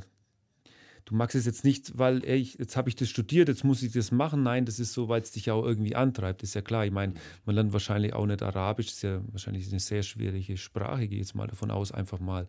[1.06, 3.92] du magst es jetzt nicht, weil ey, jetzt habe ich das studiert, jetzt muss ich
[3.92, 4.44] das machen.
[4.44, 6.86] Nein, das ist so, weil es dich auch irgendwie antreibt, ist ja klar.
[6.86, 7.14] Ich meine,
[7.46, 11.20] man lernt wahrscheinlich auch nicht Arabisch, das ist ja wahrscheinlich eine sehr schwierige Sprache, gehe
[11.20, 12.48] jetzt mal davon aus, einfach mal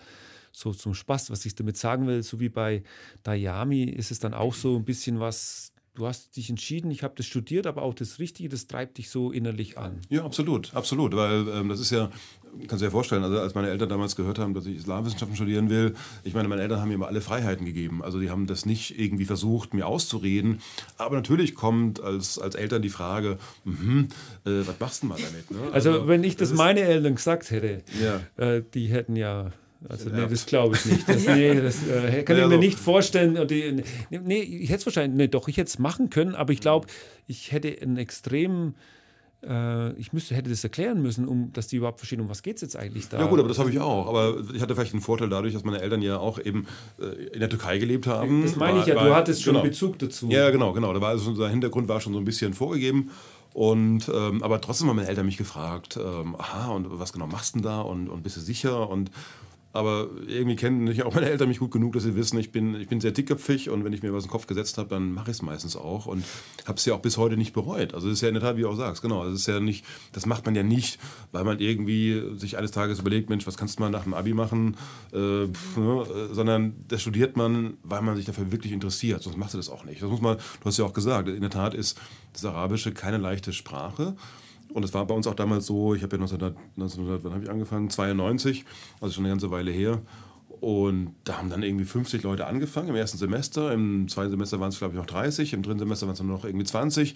[0.57, 1.31] so zum Spaß.
[1.31, 2.83] Was ich damit sagen will, so wie bei
[3.23, 7.13] Dayami ist es dann auch so ein bisschen was, du hast dich entschieden, ich habe
[7.15, 10.01] das studiert, aber auch das Richtige, das treibt dich so innerlich an.
[10.09, 12.11] Ja, absolut, absolut, weil ähm, das ist ja,
[12.69, 15.69] kannst du dir vorstellen, also als meine Eltern damals gehört haben, dass ich Islamwissenschaften studieren
[15.69, 15.93] will,
[16.25, 18.99] ich meine, meine Eltern haben mir immer alle Freiheiten gegeben, also die haben das nicht
[18.99, 20.61] irgendwie versucht, mir auszureden,
[20.97, 24.05] aber natürlich kommt als, als Eltern die Frage, mh,
[24.47, 25.51] äh, was machst du mal damit?
[25.51, 25.71] Ne?
[25.71, 28.23] Also, also, wenn ich das, das meine Eltern gesagt hätte, ja.
[28.43, 29.53] äh, die hätten ja
[29.89, 31.09] also nee, das glaube ich nicht.
[31.09, 33.47] Das, nee, das äh, kann ich mir nicht vorstellen.
[33.49, 36.61] Die, nee, ich hätte es wahrscheinlich, nee, doch, ich hätte es machen können, aber ich
[36.61, 36.87] glaube,
[37.27, 38.75] ich hätte einen extremen
[39.47, 42.57] äh, ich müsste, hätte das erklären müssen, um dass die überhaupt verstehen, um was geht
[42.57, 43.19] es jetzt eigentlich da.
[43.19, 44.09] Ja gut, aber das habe ich auch.
[44.09, 46.67] Aber ich hatte vielleicht einen Vorteil dadurch, dass meine Eltern ja auch eben
[47.01, 48.43] äh, in der Türkei gelebt haben.
[48.43, 49.65] Das meine ich ja, war, du hattest schon genau.
[49.65, 50.29] Bezug dazu.
[50.31, 50.93] Ja, genau, genau.
[50.93, 53.11] Da war also unser Hintergrund war schon so ein bisschen vorgegeben.
[53.53, 57.55] Und, ähm, aber trotzdem haben meine Eltern mich gefragt, ähm, aha, und was genau machst
[57.55, 58.91] du denn da und, und bist du sicher?
[58.91, 59.11] Und
[59.77, 62.75] aber irgendwie kennen mich auch meine Eltern mich gut genug, dass sie wissen, ich bin,
[62.75, 65.13] ich bin sehr dickköpfig und wenn ich mir was in den Kopf gesetzt habe, dann
[65.13, 66.25] mache ich es meistens auch und
[66.67, 67.95] habe es ja auch bis heute nicht bereut.
[67.95, 69.25] Also das ist ja in der Tat, wie du auch sagst, genau.
[69.25, 70.99] Das ist ja nicht, das macht man ja nicht,
[71.33, 74.35] weil man irgendwie sich eines Tages überlegt, Mensch, was kannst du mal nach dem Abi
[74.35, 74.77] machen,
[75.13, 76.29] äh, ne?
[76.33, 79.23] sondern das studiert man, weil man sich dafür wirklich interessiert.
[79.23, 80.03] Sonst machst du das auch nicht.
[80.03, 81.99] Das muss man, du hast ja auch gesagt, in der Tat ist
[82.33, 84.17] das Arabische keine leichte Sprache.
[84.77, 87.45] Und es war bei uns auch damals so, ich habe ja 1900, 1900 wann habe
[87.45, 87.89] ich angefangen?
[87.89, 88.67] 92,
[89.01, 90.03] also schon eine ganze Weile her.
[90.61, 93.73] Und da haben dann irgendwie 50 Leute angefangen im ersten Semester.
[93.73, 95.55] Im zweiten Semester waren es, glaube ich, noch 30.
[95.55, 97.15] Im dritten Semester waren es nur noch irgendwie 20,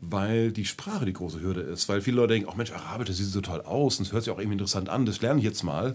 [0.00, 1.88] weil die Sprache die große Hürde ist.
[1.88, 4.24] Weil viele Leute denken, oh Mensch, Arabisch, das sieht so toll aus und es hört
[4.24, 5.94] sich auch irgendwie interessant an, das lerne ich jetzt mal.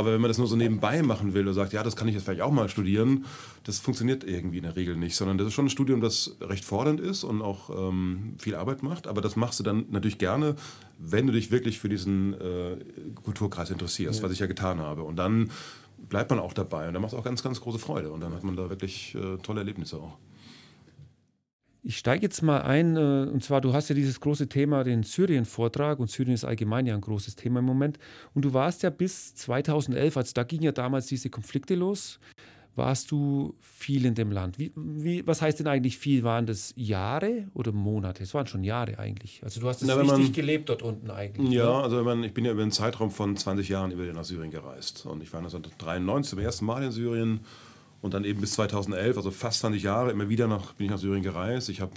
[0.00, 2.14] Aber wenn man das nur so nebenbei machen will und sagt, ja, das kann ich
[2.14, 3.26] jetzt vielleicht auch mal studieren,
[3.64, 6.64] das funktioniert irgendwie in der Regel nicht, sondern das ist schon ein Studium, das recht
[6.64, 9.06] fordernd ist und auch ähm, viel Arbeit macht.
[9.06, 10.56] Aber das machst du dann natürlich gerne,
[10.98, 12.78] wenn du dich wirklich für diesen äh,
[13.22, 14.24] Kulturkreis interessierst, ja.
[14.24, 15.02] was ich ja getan habe.
[15.02, 15.50] Und dann
[16.08, 18.32] bleibt man auch dabei und dann macht es auch ganz, ganz große Freude und dann
[18.32, 20.16] hat man da wirklich äh, tolle Erlebnisse auch.
[21.82, 25.02] Ich steige jetzt mal ein, äh, und zwar, du hast ja dieses große Thema, den
[25.02, 27.98] Syrien-Vortrag, und Syrien ist allgemein ja ein großes Thema im Moment.
[28.34, 32.20] Und du warst ja bis 2011, also da gingen ja damals diese Konflikte los,
[32.76, 34.58] warst du viel in dem Land.
[34.58, 36.22] Wie, wie, was heißt denn eigentlich viel?
[36.22, 38.22] Waren das Jahre oder Monate?
[38.22, 39.40] Es waren schon Jahre eigentlich.
[39.42, 41.52] Also du hast es Na, richtig man, gelebt dort unten eigentlich.
[41.52, 41.82] Ja, ne?
[41.82, 45.06] also man, ich bin ja über einen Zeitraum von 20 Jahren über nach Syrien gereist.
[45.06, 47.40] Und ich war 1993 zum ersten Mal in Syrien
[48.02, 50.98] und dann eben bis 2011, also fast 20 Jahre, immer wieder nach, bin ich nach
[50.98, 51.68] Syrien gereist.
[51.68, 51.92] Ich habe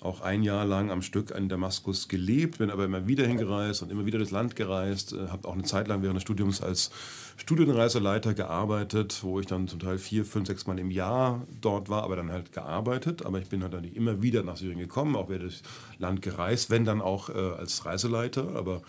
[0.00, 3.92] auch ein Jahr lang am Stück in Damaskus gelebt, bin aber immer wieder hingereist und
[3.92, 5.12] immer wieder das Land gereist.
[5.12, 6.90] Äh, habe auch eine Zeit lang während des Studiums als
[7.36, 12.02] Studienreiseleiter gearbeitet, wo ich dann zum Teil vier, fünf, sechs Mal im Jahr dort war,
[12.02, 13.26] aber dann halt gearbeitet.
[13.26, 15.62] Aber ich bin halt dann nicht immer wieder nach Syrien gekommen, auch während das
[15.98, 18.56] Land gereist, wenn dann auch äh, als Reiseleiter.
[18.56, 18.82] Aber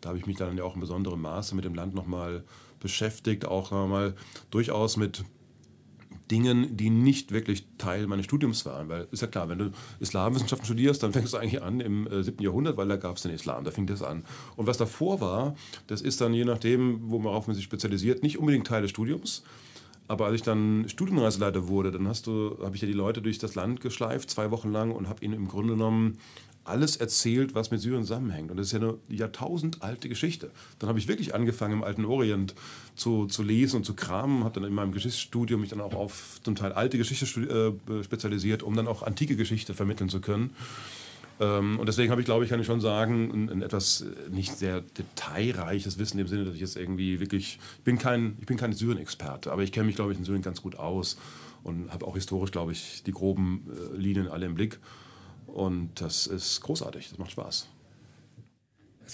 [0.00, 2.44] da habe ich mich dann ja auch in besonderem Maße mit dem Land nochmal
[2.78, 4.14] beschäftigt, auch nochmal
[4.50, 5.24] durchaus mit
[6.32, 8.88] Dingen, die nicht wirklich Teil meines Studiums waren.
[8.88, 12.24] Weil ist ja klar, wenn du Islamwissenschaften studierst, dann fängst du eigentlich an im äh,
[12.24, 12.42] 7.
[12.42, 14.24] Jahrhundert, weil da gab es den Islam, da fing das an.
[14.56, 15.54] Und was davor war,
[15.86, 19.42] das ist dann je nachdem, worauf man sich spezialisiert, nicht unbedingt Teil des Studiums.
[20.08, 23.80] Aber als ich dann Studienreiseleiter wurde, dann habe ich ja die Leute durch das Land
[23.80, 26.18] geschleift, zwei Wochen lang, und habe ihnen im Grunde genommen
[26.64, 28.50] alles erzählt, was mit Syrien zusammenhängt.
[28.50, 30.50] Und das ist ja eine jahrtausendalte Geschichte.
[30.78, 32.54] Dann habe ich wirklich angefangen, im alten Orient
[32.94, 36.40] zu, zu lesen und zu kramen, habe dann in meinem Geschichtsstudium mich dann auch auf
[36.42, 37.24] zum Teil alte Geschichte
[37.88, 40.50] äh, spezialisiert, um dann auch antike Geschichte vermitteln zu können.
[41.40, 44.30] Ähm, und deswegen habe ich, glaube ich, kann ich schon sagen, ein, ein, etwas äh,
[44.30, 48.46] nicht sehr detailreiches Wissen im Sinne, dass ich jetzt irgendwie wirklich, ich bin kein, ich
[48.46, 51.16] bin kein Syrien-Experte, aber ich kenne mich, glaube ich, in Syrien ganz gut aus
[51.64, 54.78] und habe auch historisch, glaube ich, die groben äh, Linien alle im Blick.
[55.52, 57.68] Und das ist großartig, das macht Spaß.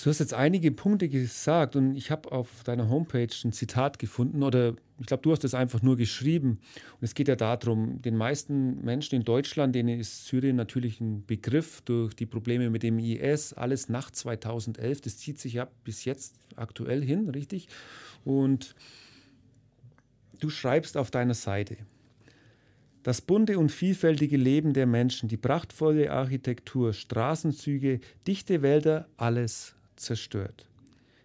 [0.05, 4.45] Du hast jetzt einige Punkte gesagt und ich habe auf deiner Homepage ein Zitat gefunden
[4.45, 6.61] oder ich glaube, du hast es einfach nur geschrieben.
[7.01, 11.27] Und es geht ja darum, den meisten Menschen in Deutschland, denen ist Syrien natürlich ein
[11.27, 15.01] Begriff durch die Probleme mit dem IS, alles nach 2011.
[15.01, 17.69] Das zieht sich ja bis jetzt aktuell hin, richtig?
[18.25, 18.77] Und
[20.39, 21.77] du schreibst auf deiner Seite,
[23.03, 30.69] das bunte und vielfältige Leben der Menschen, die prachtvolle Architektur, Straßenzüge, dichte Wälder, alles zerstört.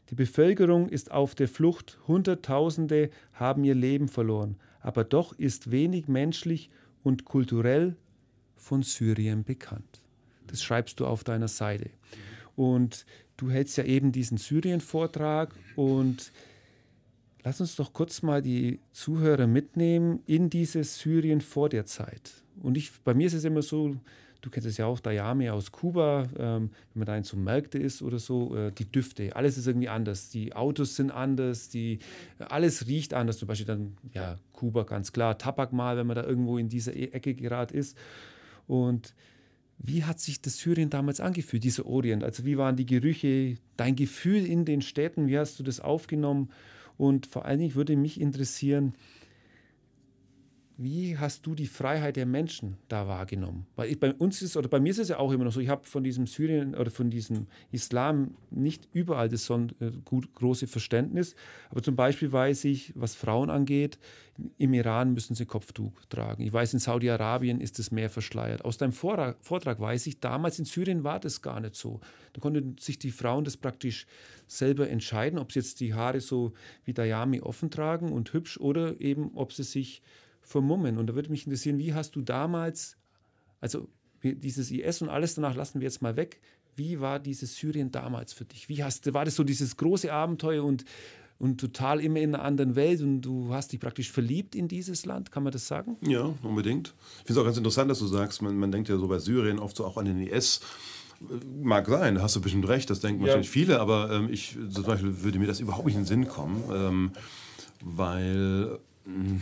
[0.10, 6.08] Die Bevölkerung ist auf der Flucht, Hunderttausende haben ihr Leben verloren, aber doch ist wenig
[6.08, 6.70] menschlich
[7.04, 7.96] und kulturell
[8.56, 10.02] von Syrien bekannt.
[10.48, 11.90] Das schreibst du auf deiner Seite.
[12.56, 13.06] Und
[13.38, 16.32] du hältst ja eben diesen Syrien-Vortrag und
[17.44, 22.32] Lass uns doch kurz mal die Zuhörer mitnehmen in dieses Syrien vor der Zeit.
[22.62, 23.98] Und ich, bei mir ist es immer so,
[24.40, 27.80] du kennst es ja auch, Dayame aus Kuba, ähm, wenn man da in so Märkte
[27.80, 30.30] ist oder so, äh, die Düfte, alles ist irgendwie anders.
[30.30, 32.00] Die Autos sind anders, die,
[32.40, 33.40] äh, alles riecht anders.
[33.40, 36.96] Zum Beispiel dann, ja, Kuba ganz klar, Tabak mal, wenn man da irgendwo in dieser
[36.96, 37.98] e-, Ecke gerade ist.
[38.68, 39.14] Und
[39.80, 42.24] wie hat sich das Syrien damals angefühlt, dieser Orient?
[42.24, 46.50] Also wie waren die Gerüche, dein Gefühl in den Städten, wie hast du das aufgenommen?
[46.98, 48.94] Und vor allen Dingen würde mich interessieren,
[50.78, 53.68] wie hast du die Freiheit der Menschen da wahrgenommen?
[53.76, 55.60] Weil ich, bei uns ist oder bei mir ist es ja auch immer noch so,
[55.60, 60.34] ich habe von diesem Syrien oder von diesem Islam nicht überall das so äh, gut,
[60.34, 61.36] große Verständnis.
[61.70, 64.00] Aber zum Beispiel weiß ich, was Frauen angeht,
[64.58, 66.44] im Iran müssen sie Kopftuch tragen.
[66.44, 68.66] Ich weiß, in Saudi-Arabien ist es mehr verschleiert.
[68.66, 72.00] Aus deinem Vortrag, Vortrag weiß ich, damals in Syrien war das gar nicht so.
[72.34, 74.08] Da konnten sich die Frauen das praktisch
[74.48, 79.00] selber entscheiden, ob sie jetzt die Haare so wie Dayami offen tragen und hübsch oder
[79.00, 80.02] eben, ob sie sich
[80.44, 80.98] vermummen.
[80.98, 82.98] Und da würde mich interessieren, wie hast du damals,
[83.60, 83.88] also
[84.24, 86.40] dieses IS und alles danach lassen wir jetzt mal weg,
[86.76, 88.70] wie war dieses Syrien damals für dich?
[88.70, 90.86] Wie hast, war das so dieses große Abenteuer und,
[91.40, 95.06] und total immer in einer anderen Welt und du hast dich praktisch verliebt in dieses
[95.06, 95.32] Land?
[95.32, 95.98] Kann man das sagen?
[96.02, 96.94] Ja, unbedingt.
[97.20, 99.20] Ich finde es auch ganz interessant, dass du sagst, man, man denkt ja so bei
[99.20, 100.62] Syrien oft so auch an den IS.
[101.62, 103.28] Mag sein, hast du bestimmt recht, das denken ja.
[103.28, 106.28] wahrscheinlich viele, aber ähm, ich zum Beispiel würde mir das überhaupt nicht in den Sinn
[106.28, 107.12] kommen, ähm,
[107.82, 108.80] weil.
[109.06, 109.42] Mh, hm,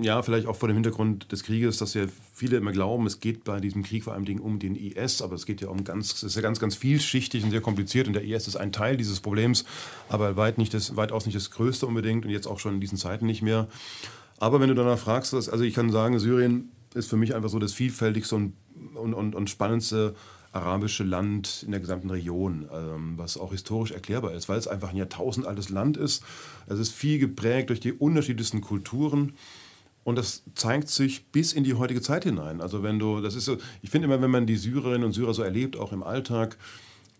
[0.00, 2.04] ja, vielleicht auch vor dem Hintergrund des Krieges, dass ja
[2.34, 5.46] viele immer glauben, es geht bei diesem Krieg vor allem um den IS, aber es
[5.46, 8.24] geht ja um ganz, es ist ja ganz, ganz vielschichtig und sehr kompliziert und der
[8.24, 9.64] IS ist ein Teil dieses Problems,
[10.08, 12.98] aber weit nicht das, weitaus nicht das Größte unbedingt und jetzt auch schon in diesen
[12.98, 13.68] Zeiten nicht mehr.
[14.38, 17.58] Aber wenn du danach fragst, also ich kann sagen, Syrien ist für mich einfach so
[17.58, 18.54] das vielfältigste und,
[18.94, 20.14] und, und, und spannendste
[20.52, 24.90] arabische Land in der gesamten Region, ähm, was auch historisch erklärbar ist, weil es einfach
[24.90, 26.24] ein jahrtausendaltes Land ist.
[26.66, 29.34] Es ist viel geprägt durch die unterschiedlichsten Kulturen.
[30.06, 32.60] Und das zeigt sich bis in die heutige Zeit hinein.
[32.60, 35.34] Also wenn du, das ist so, ich finde immer, wenn man die Syrerinnen und Syrer
[35.34, 36.58] so erlebt, auch im Alltag,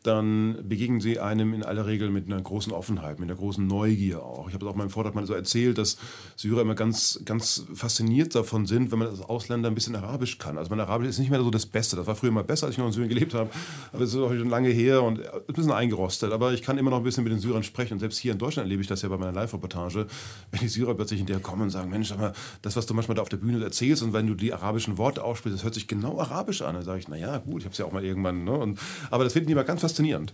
[0.06, 4.22] dann begegnen sie einem in aller Regel mit einer großen Offenheit, mit einer großen Neugier
[4.22, 4.48] auch.
[4.48, 5.96] Ich habe es auch in meinem Vortrag mal so erzählt, dass
[6.36, 10.58] Syrer immer ganz, ganz fasziniert davon sind, wenn man als Ausländer ein bisschen Arabisch kann.
[10.58, 11.96] Also mein Arabisch ist nicht mehr so das Beste.
[11.96, 13.50] Das war früher mal besser, als ich noch in Syrien gelebt habe.
[13.92, 16.32] Aber es ist auch schon lange her und ein bisschen eingerostet.
[16.32, 17.94] Aber ich kann immer noch ein bisschen mit den Syrern sprechen.
[17.94, 20.06] Und selbst hier in Deutschland erlebe ich das ja bei meiner Live-Reportage,
[20.50, 23.16] wenn die Syrer plötzlich in der kommen und sagen, Mensch, aber das, was du manchmal
[23.16, 25.88] da auf der Bühne erzählst und wenn du die arabischen Worte aussprichst, das hört sich
[25.88, 26.74] genau arabisch an.
[26.74, 28.44] Dann sage ich, naja, gut, ich habe es ja auch mal irgendwann.
[28.44, 28.52] Ne?
[28.52, 28.78] Und,
[29.10, 30.32] aber das finden die immer ganz faszinierend.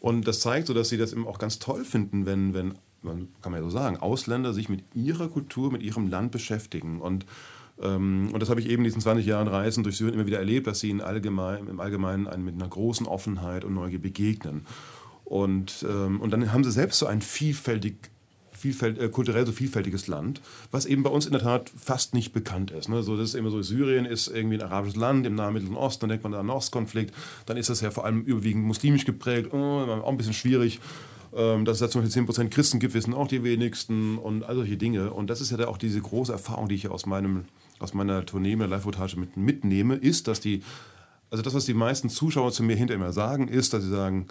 [0.00, 3.28] Und das zeigt so, dass sie das eben auch ganz toll finden, wenn, wenn man
[3.40, 7.00] kann man ja so sagen, Ausländer sich mit ihrer Kultur, mit ihrem Land beschäftigen.
[7.00, 7.24] Und,
[7.80, 10.38] ähm, und das habe ich eben in diesen 20 Jahren Reisen durch Syrien immer wieder
[10.38, 14.66] erlebt, dass sie in allgemein, im Allgemeinen einen, mit einer großen Offenheit und Neugier begegnen.
[15.24, 18.10] Und, ähm, und dann haben sie selbst so ein vielfältig
[18.56, 20.40] vielfält, äh, kulturell so vielfältiges Land,
[20.70, 22.88] was eben bei uns in der Tat fast nicht bekannt ist.
[22.88, 23.02] Ne?
[23.02, 26.02] So, das ist immer so, Syrien ist irgendwie ein arabisches Land im Nahen Mittleren Osten,
[26.02, 27.14] dann denkt man an den Ostkonflikt,
[27.46, 30.80] dann ist das ja vor allem überwiegend muslimisch geprägt, oh, auch ein bisschen schwierig.
[31.34, 34.54] Ähm, dass es da zum Beispiel 10% Christen gibt, wissen auch die wenigsten und all
[34.54, 35.12] solche Dinge.
[35.12, 37.44] Und das ist ja auch diese große Erfahrung, die ich aus, meinem,
[37.78, 40.62] aus meiner Tournee, meiner Live-Reportage mit, mitnehme, ist, dass die,
[41.30, 44.28] also das, was die meisten Zuschauer zu mir hinterher immer sagen, ist, dass sie sagen,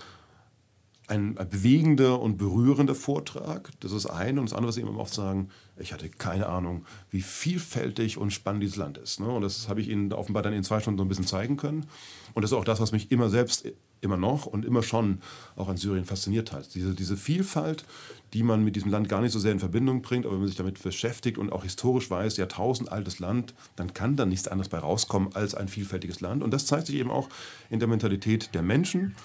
[1.08, 3.70] ein bewegender und berührender Vortrag.
[3.80, 4.40] Das ist ein.
[4.40, 8.32] Und das andere, was Sie immer oft sagen, ich hatte keine Ahnung, wie vielfältig und
[8.32, 9.20] spannend dieses Land ist.
[9.20, 9.28] Ne?
[9.28, 11.86] Und das habe ich Ihnen offenbar dann in zwei Stunden so ein bisschen zeigen können.
[12.34, 15.20] Und das ist auch das, was mich immer selbst, immer noch und immer schon
[15.56, 16.74] auch an Syrien fasziniert hat.
[16.74, 17.86] Diese, diese Vielfalt,
[18.34, 20.48] die man mit diesem Land gar nicht so sehr in Verbindung bringt, aber wenn man
[20.48, 24.70] sich damit beschäftigt und auch historisch weiß, ja, tausendaltes Land, dann kann da nichts anderes
[24.70, 26.42] bei rauskommen als ein vielfältiges Land.
[26.42, 27.30] Und das zeigt sich eben auch
[27.70, 29.16] in der Mentalität der Menschen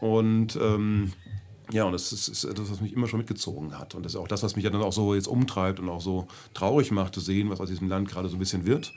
[0.00, 1.12] und ähm,
[1.72, 3.94] ja, und das ist, ist etwas, was mich immer schon mitgezogen hat.
[3.94, 6.26] Und das ist auch das, was mich dann auch so jetzt umtreibt und auch so
[6.52, 8.92] traurig macht, zu sehen, was aus diesem Land gerade so ein bisschen wird.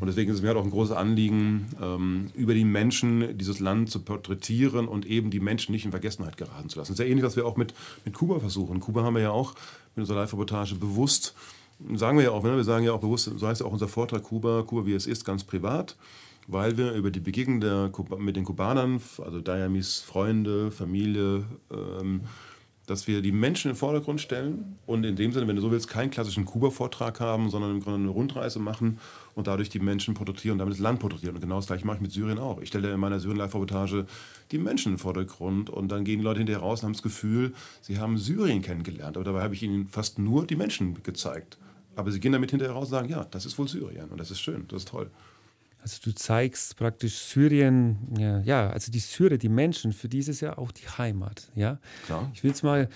[0.00, 3.58] Und deswegen ist es mir halt auch ein großes Anliegen, ähm, über die Menschen dieses
[3.58, 6.94] Land zu porträtieren und eben die Menschen nicht in Vergessenheit geraten zu lassen.
[6.94, 8.80] Sehr ähnlich, was wir auch mit, mit Kuba versuchen.
[8.80, 9.54] Kuba haben wir ja auch
[9.94, 11.34] mit unserer Live-Reportage bewusst,
[11.94, 13.88] sagen wir ja auch, ne, wir sagen ja auch bewusst, so heißt ja auch unser
[13.88, 15.96] Vortrag Kuba, Kuba wie es ist, ganz privat
[16.48, 22.22] weil wir über die Begegnung der, mit den Kubanern, also Dayamis Freunde, Familie, ähm,
[22.86, 25.70] dass wir die Menschen in den Vordergrund stellen und in dem Sinne, wenn du so
[25.70, 28.98] willst, keinen klassischen Kuba-Vortrag haben, sondern im Grunde eine Rundreise machen
[29.34, 31.36] und dadurch die Menschen porträtieren und damit das Land porträtieren.
[31.36, 32.62] Und genau das gleiche mache ich mit Syrien auch.
[32.62, 34.06] Ich stelle in meiner Syrien-Live-Reportage
[34.50, 37.02] die Menschen in den Vordergrund und dann gehen die Leute hinterher raus und haben das
[37.02, 39.18] Gefühl, sie haben Syrien kennengelernt.
[39.18, 41.58] Aber dabei habe ich ihnen fast nur die Menschen gezeigt.
[41.94, 44.30] Aber sie gehen damit hinterher raus und sagen, ja, das ist wohl Syrien und das
[44.30, 45.10] ist schön, das ist toll.
[45.80, 50.28] Also du zeigst praktisch Syrien, ja, ja, also die Syrer, die Menschen, für die ist
[50.28, 51.50] es ja auch die Heimat.
[51.54, 51.78] Ja?
[52.06, 52.30] Klar.
[52.34, 52.88] Ich will es mal,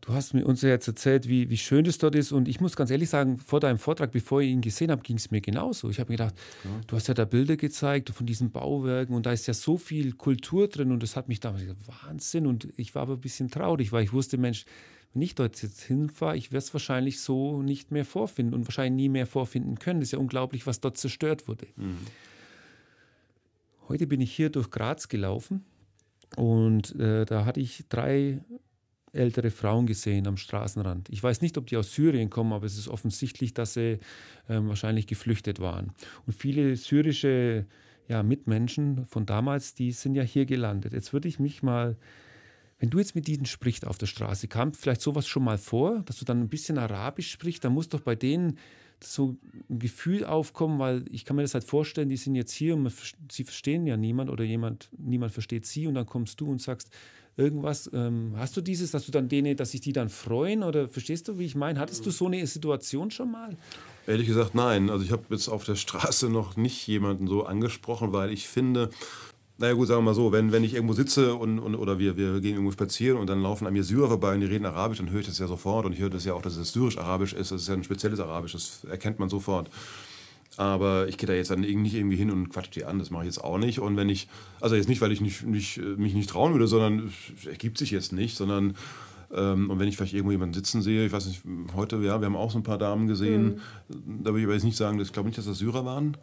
[0.00, 2.60] du hast mir uns ja jetzt erzählt, wie, wie schön es dort ist und ich
[2.60, 5.40] muss ganz ehrlich sagen, vor deinem Vortrag, bevor ich ihn gesehen habe, ging es mir
[5.40, 5.90] genauso.
[5.90, 6.70] Ich habe mir gedacht, ja.
[6.86, 10.12] du hast ja da Bilder gezeigt von diesen Bauwerken und da ist ja so viel
[10.12, 13.50] Kultur drin und das hat mich damals gesagt, Wahnsinn und ich war aber ein bisschen
[13.50, 14.64] traurig, weil ich wusste, Mensch,
[15.16, 19.04] wenn ich dort jetzt hinfahre, ich werde es wahrscheinlich so nicht mehr vorfinden und wahrscheinlich
[19.04, 20.00] nie mehr vorfinden können.
[20.00, 21.66] Das ist ja unglaublich, was dort zerstört wurde.
[21.76, 21.96] Mhm.
[23.88, 25.64] Heute bin ich hier durch Graz gelaufen
[26.36, 28.42] und äh, da hatte ich drei
[29.14, 31.08] ältere Frauen gesehen am Straßenrand.
[31.08, 34.00] Ich weiß nicht, ob die aus Syrien kommen, aber es ist offensichtlich, dass sie
[34.50, 35.92] ähm, wahrscheinlich geflüchtet waren.
[36.26, 37.64] Und viele syrische
[38.06, 40.92] ja, Mitmenschen von damals, die sind ja hier gelandet.
[40.92, 41.96] Jetzt würde ich mich mal,
[42.78, 46.02] wenn du jetzt mit ihnen sprichst auf der Straße, kam vielleicht sowas schon mal vor,
[46.02, 48.58] dass du dann ein bisschen Arabisch sprichst, dann muss doch bei denen
[49.02, 49.36] so
[49.68, 52.92] ein Gefühl aufkommen, weil ich kann mir das halt vorstellen, die sind jetzt hier und
[53.30, 56.90] sie verstehen ja niemand oder jemand, niemand versteht sie und dann kommst du und sagst
[57.36, 57.90] irgendwas.
[57.92, 61.28] Ähm, hast du dieses, dass du dann denen, dass sich die dann freuen oder verstehst
[61.28, 61.78] du, wie ich meine?
[61.78, 63.56] Hattest du so eine Situation schon mal?
[64.06, 64.88] Ehrlich gesagt, nein.
[64.88, 68.90] Also ich habe jetzt auf der Straße noch nicht jemanden so angesprochen, weil ich finde,
[69.58, 72.16] naja gut, sagen wir mal so, wenn, wenn ich irgendwo sitze und, und, oder wir,
[72.16, 74.98] wir gehen irgendwo spazieren und dann laufen an mir Syrer vorbei und die reden Arabisch,
[74.98, 77.32] dann höre ich das ja sofort und ich höre das ja auch, dass es syrisch-arabisch
[77.32, 79.70] ist, das ist ja ein spezielles Arabisch, das erkennt man sofort.
[80.58, 83.24] Aber ich gehe da jetzt dann nicht irgendwie hin und quatsch die an, das mache
[83.24, 83.78] ich jetzt auch nicht.
[83.78, 84.28] Und wenn ich,
[84.60, 87.90] also jetzt nicht, weil ich nicht, nicht, mich nicht trauen würde, sondern es ergibt sich
[87.90, 88.74] jetzt nicht, sondern
[89.34, 91.42] ähm, und wenn ich vielleicht irgendwo jemanden sitzen sehe, ich weiß nicht,
[91.74, 94.22] heute, ja, wir haben auch so ein paar Damen gesehen, mhm.
[94.22, 96.16] da würde ich aber jetzt nicht sagen, ich glaube nicht, dass das Syrer waren.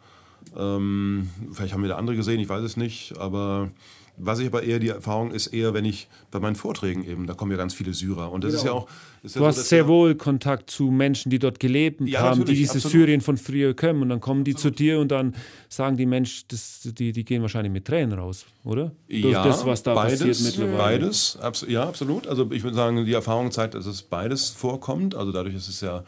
[0.56, 3.70] Ähm, vielleicht haben wir da andere gesehen, ich weiß es nicht, aber
[4.16, 7.34] was ich aber eher die Erfahrung ist eher, wenn ich bei meinen Vorträgen eben, da
[7.34, 8.60] kommen ja ganz viele Syrer und das genau.
[8.60, 8.88] ist ja auch.
[9.24, 12.44] Ist du ja hast so, sehr wohl Kontakt zu Menschen, die dort gelebt ja, haben,
[12.44, 12.92] die dieses absolut.
[12.92, 14.76] Syrien von früher kommen und dann kommen die absolut.
[14.76, 15.34] zu dir und dann
[15.68, 18.92] sagen die Mensch, das, die, die gehen wahrscheinlich mit Tränen raus, oder?
[19.08, 21.00] Ja, das, was da beides, passiert mittlerweile.
[21.00, 22.28] Beides, abs ja, absolut.
[22.28, 25.16] Also ich würde sagen, die Erfahrung zeigt, dass es beides vorkommt.
[25.16, 26.04] Also dadurch ist es ja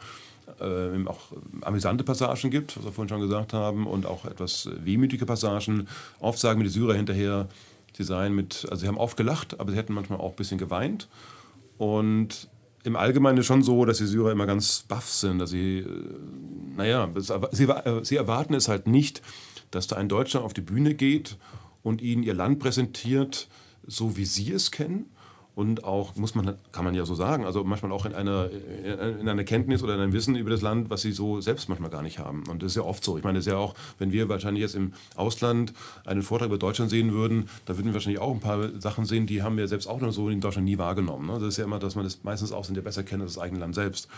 [0.59, 5.25] äh, auch amüsante Passagen gibt, was wir vorhin schon gesagt haben, und auch etwas wehmütige
[5.25, 5.87] Passagen.
[6.19, 7.47] Oft sagen mir die Syrer hinterher,
[7.95, 10.57] sie seien mit, also sie haben oft gelacht, aber sie hätten manchmal auch ein bisschen
[10.57, 11.07] geweint.
[11.77, 12.49] Und
[12.83, 15.85] im Allgemeinen ist schon so, dass die Syrer immer ganz baff sind, dass sie, äh,
[16.75, 17.09] naja,
[17.51, 19.21] sie, äh, sie erwarten es halt nicht,
[19.71, 21.37] dass da ein Deutscher auf die Bühne geht
[21.83, 23.47] und ihnen ihr Land präsentiert,
[23.85, 25.09] so wie sie es kennen,
[25.57, 28.47] und auch, muss man, kann man ja so sagen, also manchmal auch in einer,
[29.19, 31.89] in einer Kenntnis oder in einem Wissen über das Land, was sie so selbst manchmal
[31.89, 32.43] gar nicht haben.
[32.47, 33.17] Und das ist ja oft so.
[33.17, 35.73] Ich meine, das ist ja auch, wenn wir wahrscheinlich jetzt im Ausland
[36.05, 39.25] einen Vortrag über Deutschland sehen würden, da würden wir wahrscheinlich auch ein paar Sachen sehen,
[39.25, 41.25] die haben wir selbst auch noch so in Deutschland nie wahrgenommen.
[41.25, 41.39] Ne?
[41.39, 43.43] Das ist ja immer, dass man das meistens auch sind ja besser kennt als das
[43.43, 44.09] eigene Land selbst.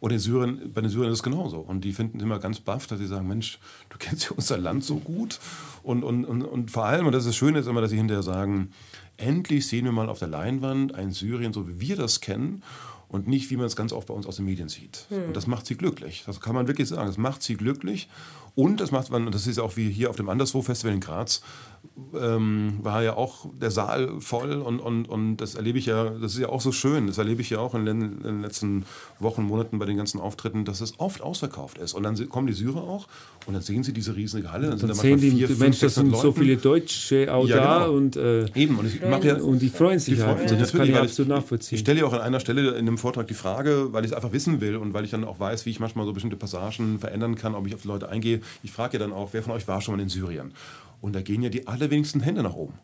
[0.00, 1.58] Und in Syrien, bei den Syrern ist es genauso.
[1.58, 3.58] Und die finden immer ganz baff, dass sie sagen, Mensch,
[3.90, 5.38] du kennst ja unser Land so gut.
[5.82, 7.98] Und, und, und, und vor allem, und das ist das Schöne, ist immer, dass sie
[7.98, 8.70] hinterher sagen,
[9.18, 12.62] endlich sehen wir mal auf der Leinwand ein Syrien, so wie wir das kennen
[13.08, 15.06] und nicht, wie man es ganz oft bei uns aus den Medien sieht.
[15.08, 15.26] Hm.
[15.26, 16.24] Und das macht sie glücklich.
[16.26, 17.06] Das kann man wirklich sagen.
[17.06, 18.08] Das macht sie glücklich.
[18.54, 21.42] Und das macht man, das ist auch wie hier auf dem Anderswo-Festival in Graz,
[22.14, 26.34] ähm, war ja auch der Saal voll und, und, und das erlebe ich ja, das
[26.34, 28.84] ist ja auch so schön, das erlebe ich ja auch in den, in den letzten
[29.18, 31.94] Wochen, Monaten bei den ganzen Auftritten, dass es oft ausverkauft ist.
[31.94, 33.08] Und dann kommen die Syrer auch
[33.46, 34.68] und dann sehen sie diese riesige Halle.
[34.70, 36.22] Dann, dann sind sehen die, vier, fünf, Mensch, das sind Leuten.
[36.22, 37.96] so viele Deutsche auch ja, da genau.
[37.96, 40.60] und, äh, Eben, und, ich mach ja, und die freuen sich die freuen halt.
[40.60, 41.76] Das kann ich absolut nachvollziehen.
[41.76, 44.16] Ich stelle ja auch an einer Stelle in einem Vortrag die Frage, weil ich es
[44.16, 46.98] einfach wissen will und weil ich dann auch weiß, wie ich manchmal so bestimmte Passagen
[46.98, 48.40] verändern kann, ob ich auf die Leute eingehe.
[48.62, 50.52] Ich frage ja dann auch, wer von euch war schon mal in Syrien?
[51.00, 52.74] Und da gehen ja die allerwenigsten Hände nach oben.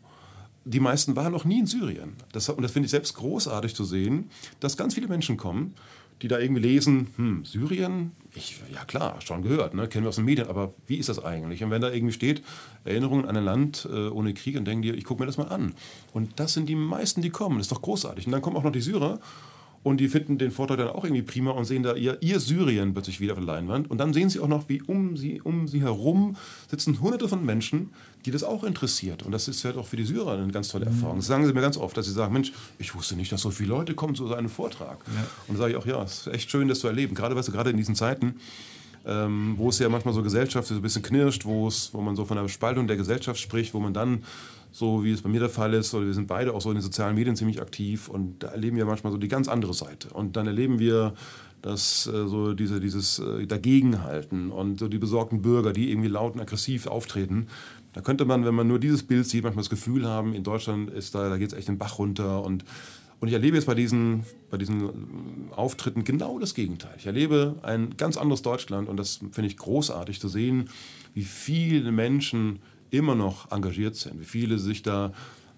[0.64, 2.14] Die meisten waren noch nie in Syrien.
[2.32, 5.74] Das, und das finde ich selbst großartig zu sehen, dass ganz viele Menschen kommen,
[6.22, 10.16] die da irgendwie lesen, hm, Syrien, ich, ja klar, schon gehört, ne, kennen wir aus
[10.16, 11.62] den Medien, aber wie ist das eigentlich?
[11.62, 12.42] Und wenn da irgendwie steht,
[12.84, 15.48] Erinnerungen an ein Land äh, ohne Krieg, dann denken die, ich gucke mir das mal
[15.48, 15.74] an.
[16.12, 17.58] Und das sind die meisten, die kommen.
[17.58, 18.26] Das ist doch großartig.
[18.26, 19.18] Und dann kommen auch noch die Syrer
[19.84, 22.94] und die finden den Vortrag dann auch irgendwie prima und sehen da ihr, ihr Syrien
[22.94, 23.90] plötzlich wieder auf der Leinwand.
[23.90, 26.36] Und dann sehen sie auch noch, wie um sie, um sie herum
[26.70, 27.90] sitzen hunderte von Menschen,
[28.24, 29.22] die das auch interessiert.
[29.24, 31.18] Und das ist halt auch für die Syrer eine ganz tolle Erfahrung.
[31.18, 33.50] Das sagen sie mir ganz oft, dass sie sagen, Mensch, ich wusste nicht, dass so
[33.50, 35.04] viele Leute kommen zu so einem Vortrag.
[35.06, 35.26] Ja.
[35.48, 37.14] Und da sage ich auch, ja, es ist echt schön, das zu erleben.
[37.14, 38.36] Gerade, weißt du, gerade in diesen Zeiten,
[39.04, 42.16] ähm, wo es ja manchmal so Gesellschaft so ein bisschen knirscht, wo, es, wo man
[42.16, 44.24] so von der Spaltung der Gesellschaft spricht, wo man dann
[44.74, 46.74] so wie es bei mir der Fall ist, oder wir sind beide auch so in
[46.74, 50.08] den sozialen Medien ziemlich aktiv und da erleben wir manchmal so die ganz andere Seite.
[50.10, 51.14] Und dann erleben wir
[51.62, 56.34] dass äh, so diese, dieses äh, Dagegenhalten und so die besorgten Bürger, die irgendwie laut
[56.34, 57.46] und aggressiv auftreten.
[57.94, 60.90] Da könnte man, wenn man nur dieses Bild sieht, manchmal das Gefühl haben, in Deutschland
[60.90, 62.64] ist da, da geht es echt den Bach runter und
[63.20, 66.94] und ich erlebe jetzt bei diesen, bei diesen Auftritten genau das Gegenteil.
[66.98, 70.68] Ich erlebe ein ganz anderes Deutschland und das finde ich großartig zu sehen,
[71.14, 72.58] wie viele Menschen
[72.96, 75.12] immer noch engagiert sind, wie viele sich da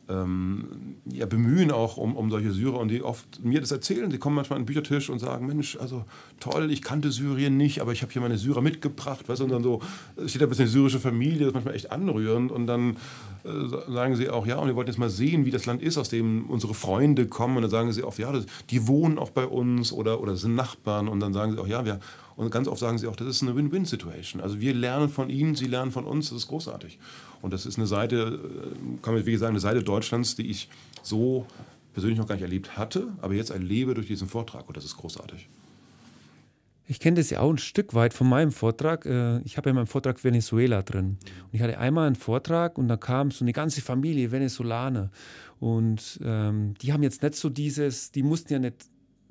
[0.08, 4.10] ähm, ja, bemühen auch um, um solche Syrer und die oft mir das erzählen.
[4.10, 6.04] Sie kommen manchmal an den Büchertisch und sagen, Mensch, also
[6.38, 9.28] toll, ich kannte Syrien nicht, aber ich habe hier meine Syrer mitgebracht.
[9.28, 9.80] Weißt, und dann so
[10.26, 12.96] steht da ein bisschen syrische Familie, das ist manchmal echt anrührend und dann
[13.44, 15.98] äh, sagen sie auch, ja, und wir wollten jetzt mal sehen, wie das Land ist,
[15.98, 19.30] aus dem unsere Freunde kommen und dann sagen sie oft, ja, das, die wohnen auch
[19.30, 21.98] bei uns oder, oder sind Nachbarn und dann sagen sie auch, ja, wir
[22.36, 24.42] und ganz oft sagen sie auch, das ist eine Win-Win-Situation.
[24.42, 26.98] Also wir lernen von ihnen, sie lernen von uns, das ist großartig.
[27.40, 30.68] Und das ist eine Seite, äh, kann man wie gesagt, eine Seite Deutschlands, die ich
[31.02, 31.46] so
[31.94, 34.68] persönlich noch gar nicht erlebt hatte, aber jetzt erlebe durch diesen Vortrag.
[34.68, 35.48] Und das ist großartig.
[36.88, 39.06] Ich kenne das ja auch ein Stück weit von meinem Vortrag.
[39.06, 41.18] Äh, ich habe ja in meinem Vortrag Venezuela drin.
[41.44, 45.10] Und ich hatte einmal einen Vortrag und da kam so eine ganze Familie Venezolaner.
[45.58, 48.86] Und ähm, die haben jetzt nicht so dieses, die mussten ja nicht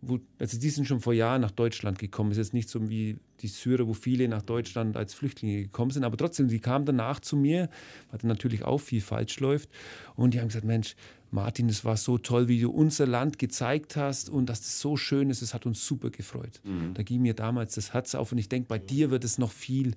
[0.07, 2.31] wo, also die sind schon vor Jahren nach Deutschland gekommen.
[2.31, 5.91] Es ist jetzt nicht so wie die Syrer, wo viele nach Deutschland als Flüchtlinge gekommen
[5.91, 7.69] sind, aber trotzdem, die kamen danach zu mir,
[8.09, 9.69] weil da natürlich auch viel falsch läuft.
[10.15, 10.95] Und die haben gesagt, Mensch,
[11.31, 14.95] Martin, es war so toll, wie du unser Land gezeigt hast und dass es so
[14.95, 16.61] schön ist, es hat uns super gefreut.
[16.63, 16.93] Mhm.
[16.93, 19.51] Da ging mir damals das Herz auf und ich denke, bei dir wird es noch
[19.51, 19.95] viel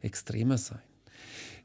[0.00, 0.82] extremer sein.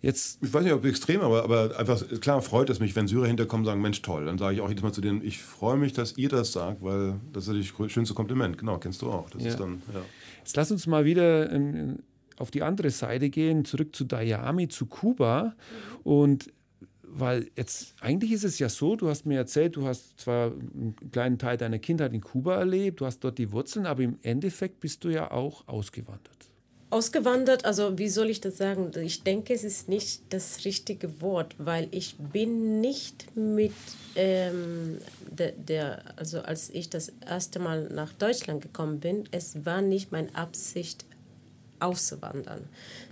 [0.02, 3.28] Jetzt, ich weiß nicht, ob extrem, aber, aber einfach, klar freut es mich, wenn Syrer
[3.28, 4.26] hinterkommen und sagen, Mensch, toll.
[4.26, 6.82] Dann sage ich auch jedes Mal zu denen, ich freue mich, dass ihr das sagt,
[6.82, 8.58] weil das ist das schönste Kompliment.
[8.58, 9.30] Genau, kennst du auch.
[9.30, 9.50] Das ja.
[9.50, 10.02] ist dann, ja.
[10.38, 12.00] Jetzt lass uns mal wieder in,
[12.38, 15.56] auf die andere Seite gehen, zurück zu Dayami, zu Kuba.
[16.04, 16.50] Und
[17.04, 20.96] weil jetzt, eigentlich ist es ja so, du hast mir erzählt, du hast zwar einen
[21.12, 24.80] kleinen Teil deiner Kindheit in Kuba erlebt, du hast dort die Wurzeln, aber im Endeffekt
[24.80, 26.39] bist du ja auch ausgewandert.
[26.92, 28.92] Ausgewandert, also wie soll ich das sagen?
[29.04, 33.74] Ich denke, es ist nicht das richtige Wort, weil ich bin nicht mit
[34.16, 34.98] ähm,
[35.30, 40.12] der, der, also als ich das erste Mal nach Deutschland gekommen bin, es war nicht
[40.12, 41.06] meine Absicht
[41.80, 42.68] auszuwandern.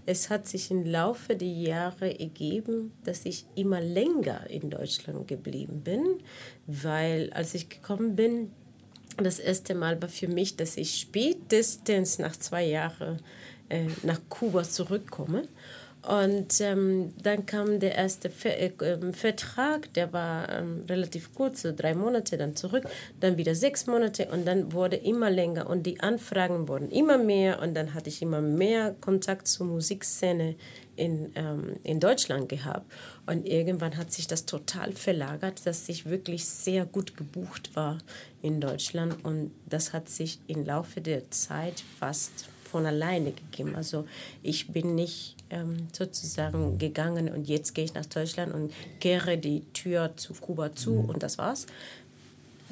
[0.07, 5.81] Es hat sich im Laufe der Jahre ergeben, dass ich immer länger in Deutschland geblieben
[5.83, 6.03] bin,
[6.65, 8.51] weil als ich gekommen bin,
[9.17, 13.19] das erste Mal war für mich, dass ich spätestens nach zwei Jahren
[13.69, 15.47] äh, nach Kuba zurückkomme.
[16.07, 21.73] Und ähm, dann kam der erste äh, ähm, Vertrag, der war ähm, relativ kurz, so
[21.75, 22.85] drei Monate, dann zurück,
[23.19, 27.61] dann wieder sechs Monate und dann wurde immer länger und die Anfragen wurden immer mehr
[27.61, 30.55] und dann hatte ich immer mehr Kontakt zur Musikszene
[30.95, 32.89] in, ähm, in Deutschland gehabt.
[33.25, 37.97] Und irgendwann hat sich das total verlagert, dass ich wirklich sehr gut gebucht war
[38.41, 43.75] in Deutschland und das hat sich im Laufe der Zeit fast von alleine gegeben.
[43.75, 44.05] Also
[44.43, 49.61] ich bin nicht ähm, sozusagen gegangen und jetzt gehe ich nach Deutschland und kehre die
[49.73, 51.09] Tür zu Kuba zu mhm.
[51.09, 51.65] und das war's.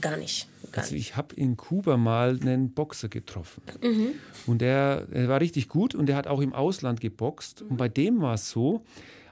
[0.01, 0.47] Gar nicht.
[0.71, 3.61] Gar also ich habe in Kuba mal einen Boxer getroffen.
[3.81, 4.09] Mhm.
[4.45, 7.61] Und der, der, war richtig gut und der hat auch im Ausland geboxt.
[7.61, 7.67] Mhm.
[7.71, 8.83] Und bei dem war es so,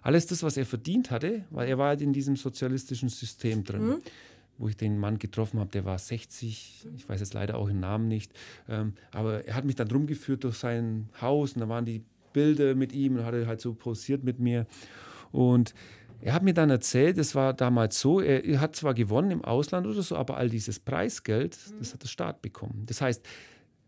[0.01, 4.01] alles das, was er verdient hatte, weil er war halt in diesem sozialistischen System drin.
[4.57, 7.67] Mhm wo ich den Mann getroffen habe, der war 60, ich weiß jetzt leider auch
[7.67, 8.31] den Namen nicht,
[8.69, 12.75] ähm, aber er hat mich dann rumgeführt durch sein Haus und da waren die Bilder
[12.75, 14.65] mit ihm und hatte halt so posiert mit mir.
[15.31, 15.73] Und
[16.21, 19.43] er hat mir dann erzählt, es war damals so, er, er, hat zwar gewonnen im
[19.43, 22.83] Ausland oder so, aber all dieses Preisgeld, das hat der Staat bekommen.
[22.85, 23.27] Das heißt,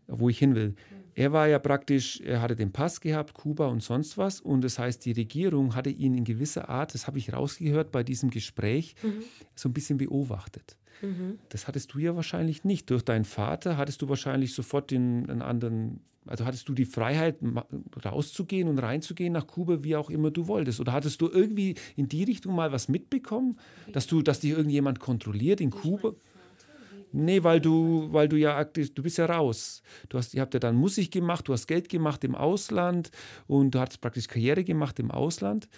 [0.08, 0.74] wo ich hin will,
[1.16, 4.38] er war ja praktisch, er hatte den Pass gehabt, Kuba und sonst was.
[4.38, 8.02] Und das heißt, die Regierung hatte ihn in gewisser Art, das habe ich rausgehört bei
[8.02, 9.22] diesem Gespräch, mhm.
[9.54, 10.76] so ein bisschen beobachtet.
[11.00, 11.38] Mhm.
[11.48, 12.90] Das hattest du ja wahrscheinlich nicht.
[12.90, 17.38] Durch deinen Vater hattest du wahrscheinlich sofort den, einen anderen, also hattest du die Freiheit,
[18.04, 20.80] rauszugehen und reinzugehen nach Kuba, wie auch immer du wolltest.
[20.80, 23.58] Oder hattest du irgendwie in die Richtung mal was mitbekommen,
[23.90, 26.12] dass du, dass dich irgendjemand kontrolliert in Kuba?
[27.12, 29.82] Nee, weil du, weil du ja aktiv, du bist ja raus.
[30.08, 33.10] Du hast, ihr habt ja dann Musik gemacht, du hast Geld gemacht im Ausland
[33.46, 35.68] und du hast praktisch Karriere gemacht im Ausland.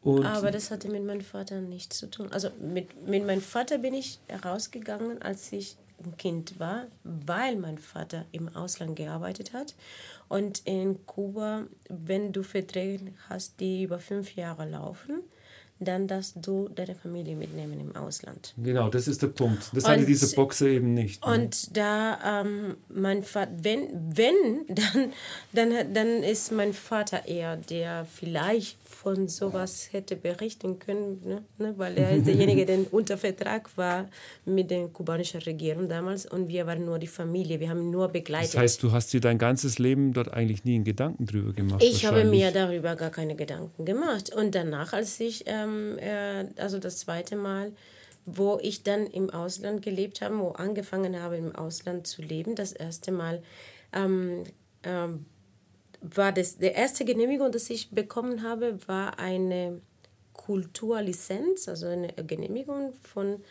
[0.00, 2.28] Und Aber das hatte mit meinem Vater nichts zu tun.
[2.32, 7.78] Also mit, mit meinem Vater bin ich rausgegangen, als ich ein Kind war, weil mein
[7.78, 9.74] Vater im Ausland gearbeitet hat.
[10.28, 15.22] Und in Kuba, wenn du Verträge hast, die über fünf Jahre laufen,
[15.80, 18.54] dann darfst du deine Familie mitnehmen im Ausland.
[18.58, 19.70] Genau, das ist der Punkt.
[19.72, 21.26] Das und, hatte diese Boxer eben nicht.
[21.26, 21.32] Ne?
[21.32, 25.12] Und da ähm, mein Vater, wenn, wenn, dann,
[25.52, 31.42] dann, dann ist mein Vater eher, der vielleicht von sowas hätte berichten können, ne?
[31.58, 31.74] ne?
[31.78, 34.08] weil er ist derjenige, der unter Vertrag war
[34.44, 38.54] mit der kubanischen Regierung damals und wir waren nur die Familie, wir haben nur begleitet.
[38.54, 41.82] Das heißt, du hast dir dein ganzes Leben dort eigentlich nie einen Gedanken drüber gemacht?
[41.82, 46.78] Ich habe mir darüber gar keine Gedanken gemacht und danach, als ich, ähm, äh, also
[46.78, 47.72] das zweite Mal,
[48.26, 52.72] wo ich dann im Ausland gelebt habe, wo angefangen habe im Ausland zu leben, das
[52.72, 53.42] erste Mal
[53.92, 54.44] ähm,
[54.82, 55.26] ähm,
[56.00, 59.80] war das, der erste Genehmigung, das ich bekommen habe, war eine
[60.32, 63.42] Kulturlizenz, also eine Genehmigung von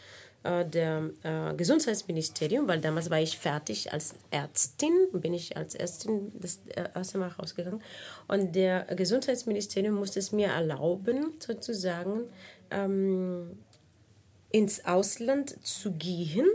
[0.43, 6.31] äh, der äh, Gesundheitsministerium, weil damals war ich fertig als Ärztin, bin ich als Ärztin
[6.39, 7.81] das äh, erste Mal rausgegangen.
[8.27, 12.21] Und der Gesundheitsministerium musste es mir erlauben, sozusagen
[12.71, 13.59] ähm,
[14.51, 16.47] ins Ausland zu gehen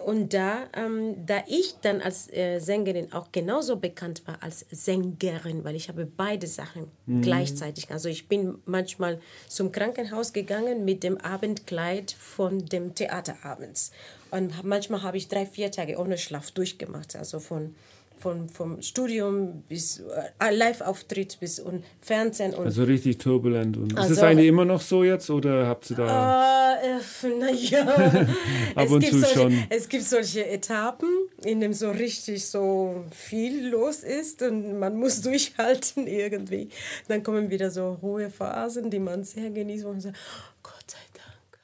[0.00, 5.62] und da, ähm, da ich dann als äh, Sängerin auch genauso bekannt war als Sängerin,
[5.62, 7.22] weil ich habe beide Sachen mhm.
[7.22, 7.90] gleichzeitig.
[7.90, 13.92] Also ich bin manchmal zum Krankenhaus gegangen mit dem Abendkleid von dem Theaterabends.
[14.32, 17.14] Und manchmal habe ich drei, vier Tage ohne Schlaf durchgemacht.
[17.14, 17.76] Also von
[18.20, 20.00] von, vom Studium bis
[20.38, 22.54] äh, Live-Auftritt bis und Fernsehen.
[22.54, 23.76] Und also richtig turbulent.
[23.76, 26.74] Und also, ist es eigentlich immer noch so jetzt oder habt ihr da...
[26.74, 27.86] Äh, äh naja,
[28.74, 29.64] ab und zu solche, schon.
[29.70, 31.08] Es gibt solche Etappen,
[31.42, 36.68] in denen so richtig so viel los ist und man muss durchhalten irgendwie.
[37.08, 40.98] Dann kommen wieder so hohe Phasen, die man sehr genießt und sagt, oh Gott sei
[41.14, 41.58] Dank.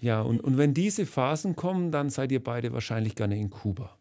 [0.00, 3.99] Ja, und, und wenn diese Phasen kommen, dann seid ihr beide wahrscheinlich gerne in Kuba.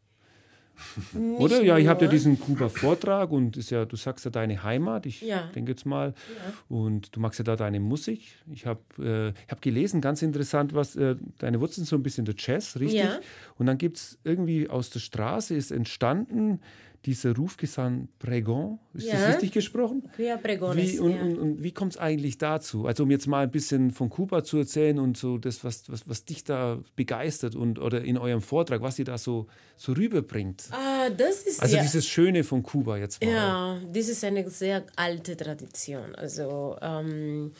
[1.14, 1.64] Nicht Oder?
[1.64, 5.22] Ja, ich habe ja diesen Kuba-Vortrag und ist ja, du sagst ja deine Heimat, ich
[5.22, 5.50] ja.
[5.56, 6.14] denke jetzt mal.
[6.14, 6.54] Ja.
[6.76, 8.22] Und du magst ja da deine Musik.
[8.52, 12.36] Ich habe äh, hab gelesen, ganz interessant, was äh, deine Wurzeln so ein bisschen der
[12.38, 13.00] Jazz, richtig?
[13.00, 13.20] Ja.
[13.58, 16.60] Und dann gibt es irgendwie aus der Straße ist entstanden
[17.06, 19.14] dieser Rufgesang Pregon, ist ja.
[19.14, 20.04] das richtig gesprochen?
[20.18, 21.22] Ja, Pregon wie, und, ja.
[21.22, 22.86] und, und, wie kommt es eigentlich dazu?
[22.86, 26.08] Also um jetzt mal ein bisschen von Kuba zu erzählen und so das, was, was,
[26.10, 29.48] was dich da begeistert und oder in eurem Vortrag, was ihr da so,
[29.78, 30.66] so rüberbringt.
[30.72, 33.32] Ah, das ist Also ja, dieses Schöne von Kuba jetzt mal.
[33.32, 36.16] Ja, das ist eine sehr alte Tradition.
[36.16, 37.52] Also ähm,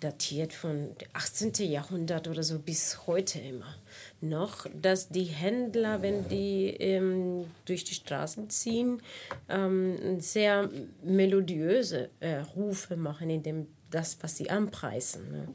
[0.00, 1.52] datiert von 18.
[1.70, 3.74] Jahrhundert oder so bis heute immer
[4.20, 9.00] noch, dass die Händler, wenn die ähm, durch die Straßen ziehen,
[9.48, 10.68] ähm, sehr
[11.02, 15.30] melodiöse äh, Rufe machen, in dem das, was sie anpreisen.
[15.32, 15.48] Ne?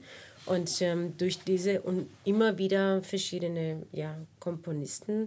[0.46, 5.26] Und ähm, durch diese und immer wieder verschiedene ja, Komponisten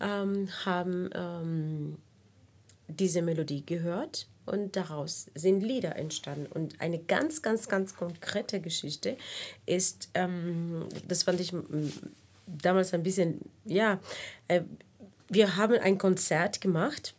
[0.00, 1.98] ähm, haben ähm,
[2.88, 6.46] diese Melodie gehört und daraus sind Lieder entstanden.
[6.46, 9.16] Und eine ganz, ganz, ganz konkrete Geschichte
[9.66, 11.52] ist, ähm, das fand ich
[12.46, 14.00] damals ein bisschen, ja,
[14.48, 14.62] äh,
[15.28, 17.14] wir haben ein Konzert gemacht,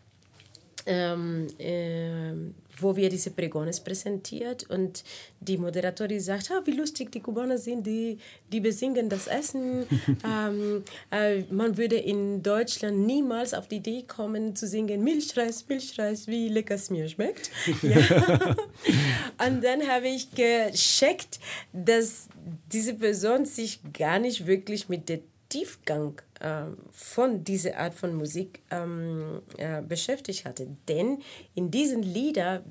[0.86, 2.34] ähm, äh,
[2.80, 5.04] wo wir diese Pregones präsentiert und
[5.40, 8.18] die Moderatorin sagt, ah, wie lustig die Kubaner sind, die,
[8.52, 9.86] die besingen das Essen.
[10.24, 16.28] ähm, äh, man würde in Deutschland niemals auf die Idee kommen zu singen Milchreis, Milchreis,
[16.28, 17.52] wie lecker es mir schmeckt.
[17.84, 17.98] Ja.
[19.48, 21.40] und dann habe ich gecheckt,
[21.74, 22.28] dass
[22.72, 25.20] diese Person sich gar nicht wirklich mit der
[25.50, 30.68] Tiefgang äh, von dieser Art von Musik ähm, äh, beschäftigt hatte.
[30.88, 31.22] Denn
[31.56, 32.64] in diesen Liedern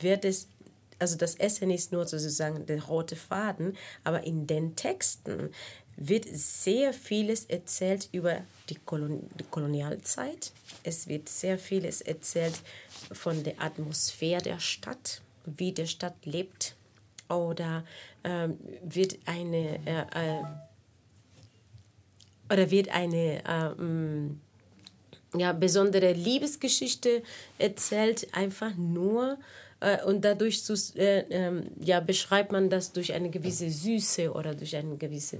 [0.00, 0.48] wird es,
[0.98, 5.50] also das Essen ist nur sozusagen der rote Faden, aber in den Texten
[5.96, 10.52] wird sehr vieles erzählt über die, Kolon die Kolonialzeit.
[10.82, 12.60] Es wird sehr vieles erzählt
[13.12, 16.74] von der Atmosphäre der Stadt, wie die Stadt lebt.
[17.28, 17.84] Oder
[18.24, 20.00] ähm, wird eine äh,
[20.40, 20.42] äh
[22.50, 24.40] oder wird eine ähm,
[25.34, 27.22] ja, besondere Liebesgeschichte
[27.58, 29.38] erzählt, einfach nur
[29.80, 34.54] äh, und dadurch zu, äh, äh, ja, beschreibt man das durch eine gewisse Süße oder
[34.54, 35.38] durch eine gewisse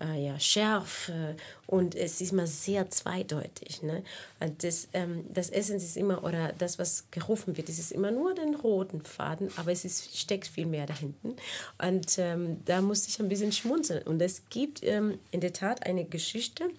[0.00, 1.36] äh, ja, Schärfe
[1.66, 3.82] und es ist immer sehr zweideutig.
[3.82, 4.02] Ne?
[4.58, 8.34] Das, ähm, das Essen ist immer, oder das, was gerufen wird, es ist immer nur
[8.34, 11.36] den roten Faden, aber es ist, steckt viel mehr dahinten
[11.82, 15.86] und ähm, da musste ich ein bisschen schmunzeln und es gibt ähm, in der Tat
[15.86, 16.70] eine Geschichte,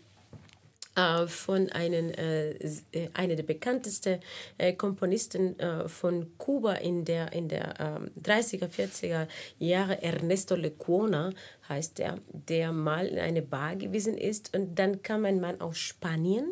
[1.27, 4.19] von einem, äh, äh, einer der bekanntesten
[4.57, 7.73] äh, Komponisten äh, von Kuba in der, in der
[8.21, 9.27] 30er, ähm, 40er
[9.57, 11.31] Jahre, Ernesto Lecuona
[11.67, 15.79] heißt er, der mal in eine Bar gewesen ist und dann kam ein Mann aus
[15.79, 16.47] Spanien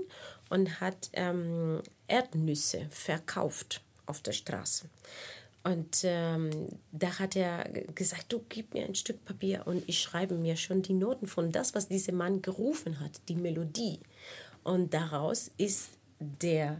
[0.50, 4.90] und hat ähm, Erdnüsse verkauft auf der Straße.
[5.64, 10.34] Und ähm, da hat er gesagt, du gib mir ein Stück Papier und ich schreibe
[10.34, 14.00] mir schon die Noten von das, was dieser Mann gerufen hat, die Melodie.
[14.64, 15.90] Und daraus ist
[16.20, 16.78] der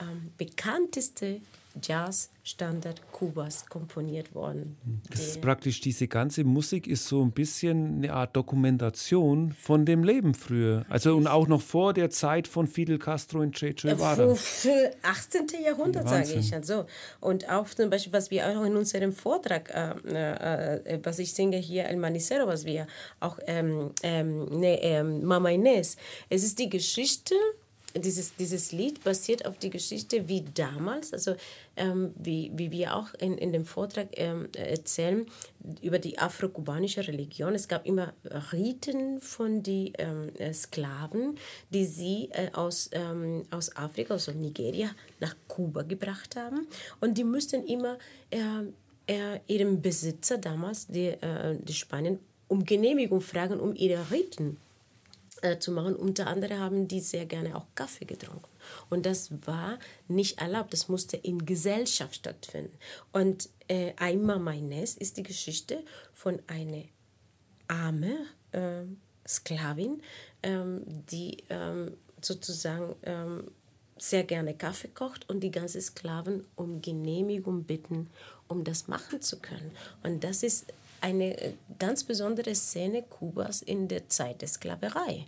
[0.00, 1.40] ähm, bekannteste
[1.82, 4.76] Jazzstandard Kubas komponiert worden.
[5.10, 10.04] Das ist praktisch, diese ganze Musik ist so ein bisschen eine Art Dokumentation von dem
[10.04, 10.84] Leben früher.
[10.88, 14.32] Also und auch noch vor der Zeit von Fidel Castro und Che Guevara.
[14.32, 15.46] 18.
[15.64, 16.54] Jahrhundert, sage ich.
[16.54, 16.86] Also.
[17.20, 21.56] Und auch zum Beispiel, was wir auch in unserem Vortrag, äh, äh, was ich singe
[21.56, 22.86] hier, El Manicero, was wir
[23.20, 25.96] auch, ähm, ähm, ne, ähm, Mama Inés,
[26.28, 27.34] es ist die Geschichte
[27.94, 31.36] dieses, dieses Lied basiert auf die Geschichte wie damals, also
[31.76, 35.26] ähm, wie, wie wir auch in, in dem Vortrag ähm, erzählen,
[35.80, 37.54] über die afro-kubanische Religion.
[37.54, 38.12] Es gab immer
[38.52, 41.36] Riten von den ähm, äh, Sklaven,
[41.70, 44.90] die sie äh, aus, ähm, aus Afrika, also Nigeria,
[45.20, 46.66] nach Kuba gebracht haben.
[47.00, 47.98] Und die mussten immer
[48.30, 48.38] äh,
[49.06, 52.18] äh, ihrem Besitzer damals, die, äh, die Spanien,
[52.48, 54.58] um Genehmigung fragen, um ihre Riten
[55.44, 55.94] äh, zu machen.
[55.94, 58.48] Unter anderem haben die sehr gerne auch Kaffee getrunken.
[58.88, 59.78] Und das war
[60.08, 62.76] nicht erlaubt, das musste in Gesellschaft stattfinden.
[63.12, 65.84] Und äh, Aima Maynes ist die Geschichte
[66.14, 66.84] von einer
[67.68, 68.84] armen äh,
[69.28, 70.00] Sklavin,
[70.42, 71.92] ähm, die ähm,
[72.22, 73.50] sozusagen ähm,
[73.98, 78.08] sehr gerne Kaffee kocht und die ganzen Sklaven um Genehmigung bitten,
[78.48, 79.70] um das machen zu können.
[80.02, 80.66] Und das ist
[81.04, 85.26] eine äh, ganz besondere Szene Kubas in der Zeit der Sklaverei.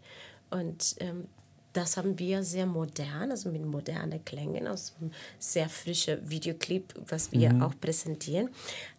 [0.51, 1.29] Und ähm,
[1.75, 7.31] das haben wir sehr modern, also mit modernen Klängen aus einem sehr frischen Videoclip, was
[7.33, 7.63] wir mhm.
[7.63, 8.49] auch präsentieren.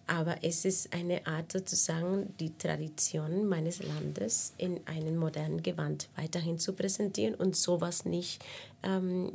[0.05, 6.59] Aber es ist eine Art sozusagen, die Tradition meines Landes in einem modernen Gewand weiterhin
[6.59, 8.43] zu präsentieren und sowas nicht,
[8.83, 9.31] ähm,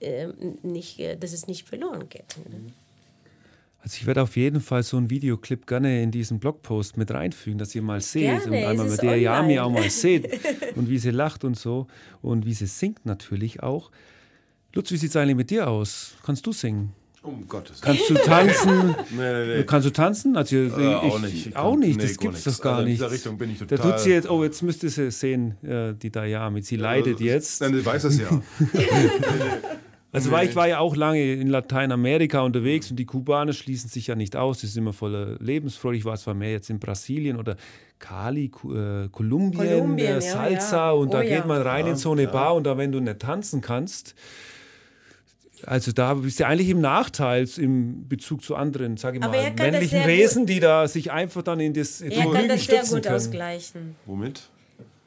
[0.00, 0.26] äh,
[0.62, 2.36] nicht äh, dass es nicht verloren geht.
[2.38, 2.72] Mhm.
[3.82, 7.58] Also ich werde auf jeden Fall so einen Videoclip gerne in diesen Blogpost mit reinfügen,
[7.58, 10.28] dass ihr mal seht gerne, und einmal mit der Yami auch mal seht
[10.76, 11.86] und wie sie lacht und so
[12.20, 13.90] und wie sie singt natürlich auch.
[14.74, 16.14] Lutz, wie sieht es eigentlich mit dir aus?
[16.22, 16.92] Kannst du singen?
[17.22, 17.96] Um Gottes Willen.
[17.96, 18.94] Kannst du tanzen?
[19.10, 19.64] nee, nee, nee.
[19.64, 20.36] Kannst du tanzen?
[20.36, 21.46] Also, äh, ich, auch nicht.
[21.48, 22.92] Ich auch nicht, das gibt es doch gar also nicht.
[22.92, 23.78] In dieser Richtung bin ich total.
[23.78, 26.62] Da tut sie jetzt, oh, jetzt müsste sie sehen, äh, die Dayami.
[26.62, 27.60] Sie leidet also, jetzt.
[27.60, 28.28] Nein, sie weiß es ja.
[30.12, 34.08] Also weil ich war ja auch lange in Lateinamerika unterwegs und die Kubaner schließen sich
[34.08, 34.58] ja nicht aus.
[34.58, 35.96] Die sind immer voller Lebensfreude.
[35.96, 37.56] Ich war zwar mehr jetzt in Brasilien oder
[38.00, 40.90] Cali, äh, Kolumbien, Kolumbien äh, Salsa ja, ja.
[40.92, 42.98] und oh, da geht man rein ja, in so eine Bar und da, wenn du
[42.98, 44.14] nicht tanzen kannst,
[45.66, 50.06] also da bist du eigentlich im Nachteil im Bezug zu anderen, sage ich mal, männlichen
[50.06, 53.14] Wesen, die da sich einfach dann in das Er kann das sehr gut können.
[53.14, 53.96] ausgleichen.
[54.06, 54.48] Womit?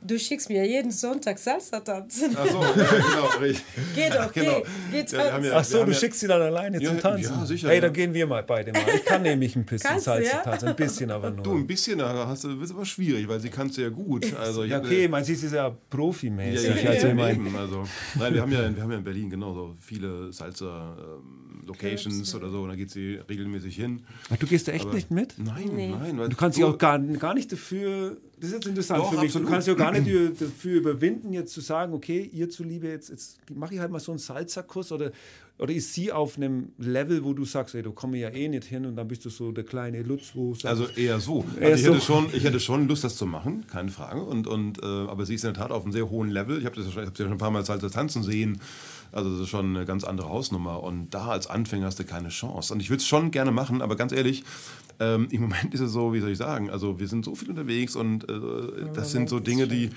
[0.06, 2.36] Du schickst mir jeden Sonntag Salsa tanzen.
[2.36, 3.54] Ach so, ja, genau.
[3.96, 4.62] Geh doch, genau.
[4.92, 7.34] geh, geh ja, ja, Ach so, du schickst sie dann alleine zum Tanzen?
[7.34, 7.70] Ja, sicher.
[7.70, 8.82] Hey, dann gehen wir mal beide mal.
[8.96, 11.44] Ich kann nämlich ein bisschen Kannst, Salsa tanzen, ein bisschen aber nur.
[11.44, 14.34] Du, ein bisschen, da hast du, ist aber schwierig, weil sie kann es ja gut.
[14.36, 16.70] Also, ja, okay, man sieht, sie ist ja profimäßig.
[16.70, 17.26] Ja, ja, also, ja,
[17.58, 20.98] also, nein, wir haben, ja, wir haben ja in Berlin genauso viele Salsa...
[21.00, 24.04] Ähm, Locations oder so, und da geht sie regelmäßig hin.
[24.30, 25.36] Ach, du gehst da echt Aber nicht mit?
[25.38, 25.90] Nein, nee.
[25.90, 26.30] nein.
[26.30, 29.28] du kannst dich auch gar, gar nicht dafür, das ist jetzt interessant Doch, für mich,
[29.28, 29.48] absolut.
[29.48, 33.10] du kannst dich auch gar nicht dafür überwinden, jetzt zu sagen, okay, ihr zuliebe, jetzt,
[33.10, 35.12] jetzt mache ich halt mal so einen Salzerkurs oder,
[35.60, 38.66] oder ist sie auf einem Level, wo du sagst, ey, du kommst ja eh nicht
[38.66, 41.46] hin und dann bist du so der kleine Lutz, wo Also eher so.
[41.60, 41.94] Eher also ich, so.
[41.94, 44.22] Hätte schon, ich hätte schon Lust, das zu machen, keine Frage.
[44.24, 46.58] Und, und, äh, aber sie ist in der Tat auf einem sehr hohen Level.
[46.58, 48.60] Ich habe sie ja schon ein paar Mal Salzer tanzen sehen.
[49.14, 50.84] Also das ist schon eine ganz andere Hausnummer.
[50.84, 52.74] Und da als Anfänger hast du keine Chance.
[52.74, 54.44] Und ich würde es schon gerne machen, aber ganz ehrlich,
[55.00, 57.50] ähm, im Moment ist es so, wie soll ich sagen, also wir sind so viel
[57.50, 58.34] unterwegs und äh,
[58.94, 59.90] das sind so Dinge, die,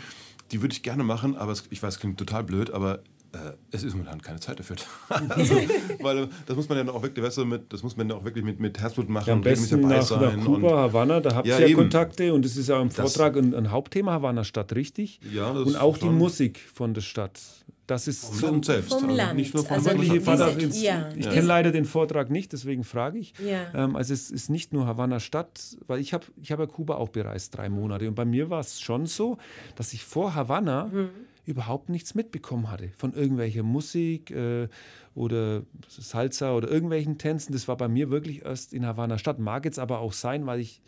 [0.52, 3.00] die würde ich gerne machen, aber es, ich weiß, es klingt total blöd, aber
[3.32, 4.76] äh, es ist momentan keine Zeit dafür.
[5.28, 5.56] also,
[6.00, 8.24] weil das muss man ja auch wirklich, weißt du, mit, das muss man ja auch
[8.24, 9.28] wirklich mit, mit Herzblut machen.
[9.28, 12.56] Ja, am besten nach, nach Kuba, Havanna, da habt ihr ja, ja Kontakte und es
[12.56, 15.20] ist ja im Vortrag ein, ein, Hauptthema Havanna Stadt, richtig?
[15.32, 17.40] Ja, das Und auch die Musik von der Stadt.
[17.87, 19.37] Das ist vom Land selbst, vom also Land.
[19.37, 20.61] nicht nur vom also Land.
[20.61, 21.09] Diese, ja.
[21.14, 23.32] Ich kenne leider den Vortrag nicht, deswegen frage ich.
[23.39, 23.72] Ja.
[23.74, 26.97] Ähm, also es ist nicht nur Havanna Stadt, weil ich habe ich hab ja Kuba
[26.97, 28.09] auch bereist, drei Monate.
[28.09, 29.39] Und bei mir war es schon so,
[29.76, 31.11] dass ich vor Havanna mhm.
[31.45, 34.68] überhaupt nichts mitbekommen hatte von irgendwelcher Musik äh,
[35.14, 37.53] oder Salsa oder irgendwelchen Tänzen.
[37.53, 39.39] Das war bei mir wirklich erst in Havanna Stadt.
[39.39, 40.82] Mag jetzt aber auch sein, weil ich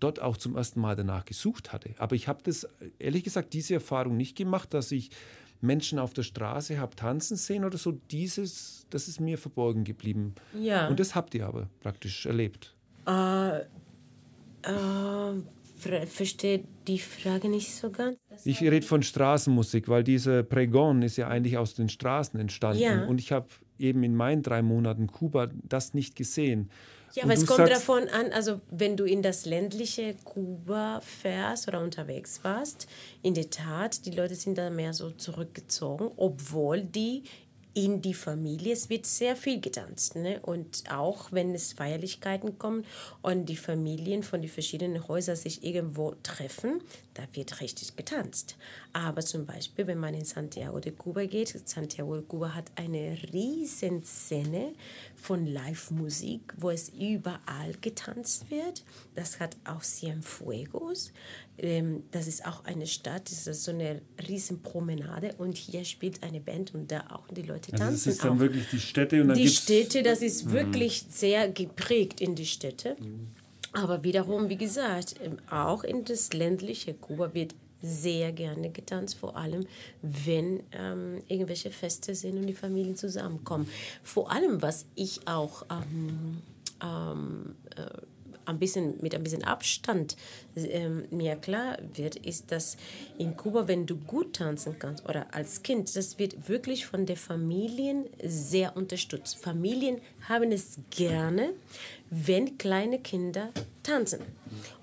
[0.00, 1.90] dort auch zum ersten Mal danach gesucht hatte.
[1.98, 2.68] Aber ich habe das,
[3.00, 5.10] ehrlich gesagt, diese Erfahrung nicht gemacht, dass ich
[5.60, 10.34] Menschen auf der Straße habe tanzen sehen oder so, dieses, das ist mir verborgen geblieben.
[10.58, 10.88] Ja.
[10.88, 12.74] Und das habt ihr aber praktisch erlebt.
[13.06, 13.60] Äh,
[14.62, 18.18] äh, verstehe die Frage nicht so ganz.
[18.44, 22.82] ich rede von Straßenmusik, weil dieser Pregon ist ja eigentlich aus den Straßen entstanden.
[22.82, 23.04] Ja.
[23.06, 23.48] Und ich habe
[23.78, 26.70] eben in meinen drei Monaten Kuba das nicht gesehen.
[27.14, 31.80] Ja, aber es kommt davon an, also wenn du in das ländliche Kuba fährst oder
[31.80, 32.86] unterwegs warst,
[33.22, 37.24] in der Tat, die Leute sind da mehr so zurückgezogen, obwohl die
[37.78, 38.72] in die Familie.
[38.72, 40.16] Es wird sehr viel getanzt.
[40.16, 40.40] Ne?
[40.42, 42.84] Und auch wenn es Feierlichkeiten kommen
[43.22, 46.80] und die Familien von den verschiedenen Häusern sich irgendwo treffen,
[47.14, 48.56] da wird richtig getanzt.
[48.92, 53.16] Aber zum Beispiel, wenn man in Santiago de Cuba geht, Santiago de Cuba hat eine
[53.32, 54.72] riesen Szene
[55.14, 58.82] von Live-Musik, wo es überall getanzt wird.
[59.14, 61.12] Das hat auch Cienfuegos.
[61.58, 66.22] Ähm, das ist auch eine Stadt, das ist so eine riesen Promenade und hier spielt
[66.22, 67.84] eine Band und da auch die Leute tanzen.
[67.84, 68.40] Also das ist dann auch.
[68.40, 70.52] wirklich die Städte und dann Die Städte, das ist mhm.
[70.52, 72.96] wirklich sehr geprägt in die Städte.
[73.00, 73.28] Mhm.
[73.72, 79.36] Aber wiederum, wie gesagt, ähm, auch in das ländliche Kuba wird sehr gerne getanzt, vor
[79.36, 79.66] allem
[80.02, 83.68] wenn ähm, irgendwelche Feste sind und die Familien zusammenkommen.
[84.02, 86.42] Vor allem, was ich auch ähm,
[86.82, 87.84] ähm, äh,
[88.48, 90.16] ein bisschen, mit ein bisschen Abstand
[90.56, 92.76] ähm, mir klar wird, ist, dass
[93.18, 97.16] in Kuba, wenn du gut tanzen kannst oder als Kind, das wird wirklich von der
[97.16, 99.38] Familien sehr unterstützt.
[99.38, 101.54] Familien haben es gerne,
[102.10, 103.50] wenn kleine Kinder
[103.82, 104.20] tanzen.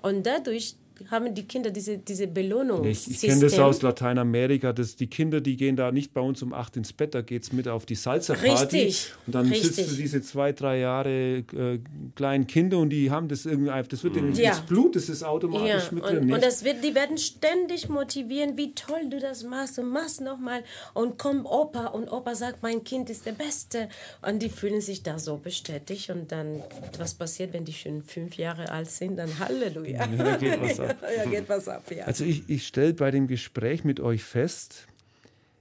[0.02, 0.76] Und dadurch
[1.10, 2.84] haben die Kinder diese, diese Belohnung.
[2.84, 6.42] Ich, ich kenne das aus Lateinamerika, dass die Kinder, die gehen da nicht bei uns
[6.42, 8.76] um acht ins Bett, da geht es mit auf die Salsa-Party.
[8.76, 9.12] Richtig.
[9.26, 9.72] Und dann richtig.
[9.74, 11.78] sitzt du diese zwei, drei Jahre äh,
[12.14, 14.50] kleinen Kinder und die haben das irgendwie, das wird denen Ja.
[14.50, 16.32] ins Blut, das ist automatisch Ja, mit drin.
[16.32, 20.62] und, das wird, die werden ständig motivieren, wie toll du das machst und machst nochmal
[20.94, 23.88] und komm Opa und Opa sagt, mein Kind ist der Beste
[24.22, 26.62] und die fühlen sich da so bestätigt und dann,
[26.98, 30.06] was passiert, wenn die schon fünf Jahre alt sind, dann Halleluja.
[30.16, 30.96] Ja, geht was ab.
[31.16, 32.04] ja, geht was ab, ja.
[32.04, 34.86] Also ich, ich stelle bei dem Gespräch mit euch fest,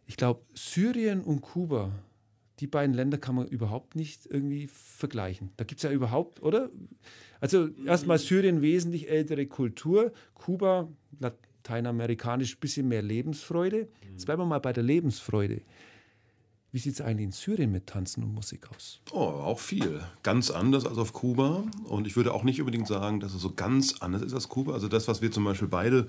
[0.08, 1.92] ich glaube, Syrien und Kuba,
[2.60, 5.50] die beiden Länder kann man überhaupt nicht irgendwie vergleichen.
[5.58, 6.70] Da gibt es ja überhaupt, oder?
[7.42, 10.88] Also erstmal Syrien wesentlich ältere Kultur, Kuba
[11.20, 13.88] lateinamerikanisch bisschen mehr Lebensfreude.
[14.12, 15.62] Jetzt bleiben wir mal bei der Lebensfreude.
[16.76, 19.00] Wie sieht es eigentlich in Syrien mit Tanzen und Musik aus?
[19.14, 20.02] Oh, auch viel.
[20.24, 21.64] Ganz anders als auf Kuba.
[21.86, 24.74] Und ich würde auch nicht unbedingt sagen, dass es so ganz anders ist als Kuba.
[24.74, 26.08] Also das, was wir zum Beispiel beide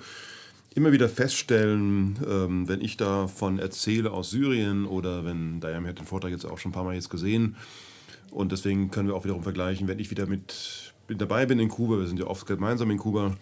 [0.75, 6.05] immer wieder feststellen, ähm, wenn ich davon erzähle aus Syrien oder wenn, Diane hat den
[6.05, 7.55] Vortrag jetzt auch schon ein paar Mal jetzt gesehen.
[8.33, 11.69] Und deswegen können wir auch wiederum vergleichen, wenn ich wieder mit, mit dabei bin in
[11.69, 13.37] Kuba, wir sind ja oft gemeinsam in Kuba,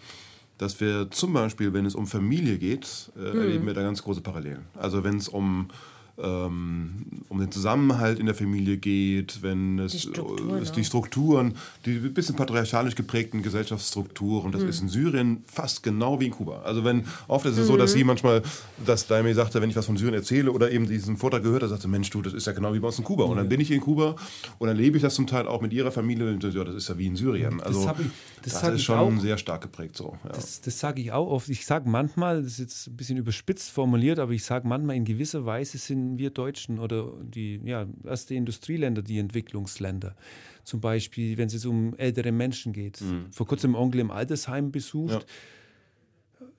[0.59, 4.21] dass wir zum Beispiel, wenn es um Familie geht, äh, erleben wir da ganz große
[4.21, 4.65] Parallelen.
[4.75, 5.69] Also wenn es um
[6.17, 10.83] ähm, um den Zusammenhalt in der Familie geht, wenn es Die Strukturen äh, die.
[10.85, 11.55] Strukturen,
[11.85, 16.61] die ein bisschen patriarchalisch geprägten Gesellschaftsstrukturen, das ist in Syrien fast genau wie in Kuba.
[16.63, 18.41] Also wenn oft ist es so, dass sie manchmal,
[18.85, 21.69] dass Daimi sagte, wenn ich was von Syrien erzähle oder eben diesen Vortrag gehört hat,
[21.69, 23.25] sagte, Mensch, du, das ist ja genau wie bei uns in Kuba.
[23.25, 24.15] Und dann bin ich in Kuba
[24.59, 26.29] und dann lebe ich das zum Teil auch mit ihrer Familie.
[26.31, 27.61] Und ja, das ist ja wie in Syrien.
[27.61, 28.05] Also hab ich-
[28.43, 29.21] das das, ist schon auch.
[29.21, 30.15] sehr stark geprägt so.
[30.23, 30.29] Ja.
[30.29, 31.49] Das, das sage ich auch oft.
[31.49, 35.03] Ich sage manchmal, das ist jetzt ein bisschen überspitzt formuliert, aber ich sage manchmal, in
[35.03, 40.15] gewisser Weise sind wir Deutschen oder die ja, erste Industrieländer die Entwicklungsländer.
[40.63, 42.99] Zum Beispiel, wenn es um ältere Menschen geht.
[43.31, 45.25] Vor kurzem Onkel im Altersheim besucht.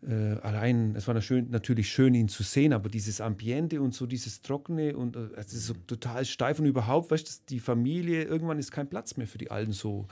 [0.02, 4.42] Äh, allein, es war natürlich schön, ihn zu sehen, aber dieses Ambiente und so dieses
[4.42, 8.58] Trockene und äh, es ist so total steif und überhaupt, weißt du, die Familie, irgendwann
[8.58, 10.06] ist kein Platz mehr für die Alten so.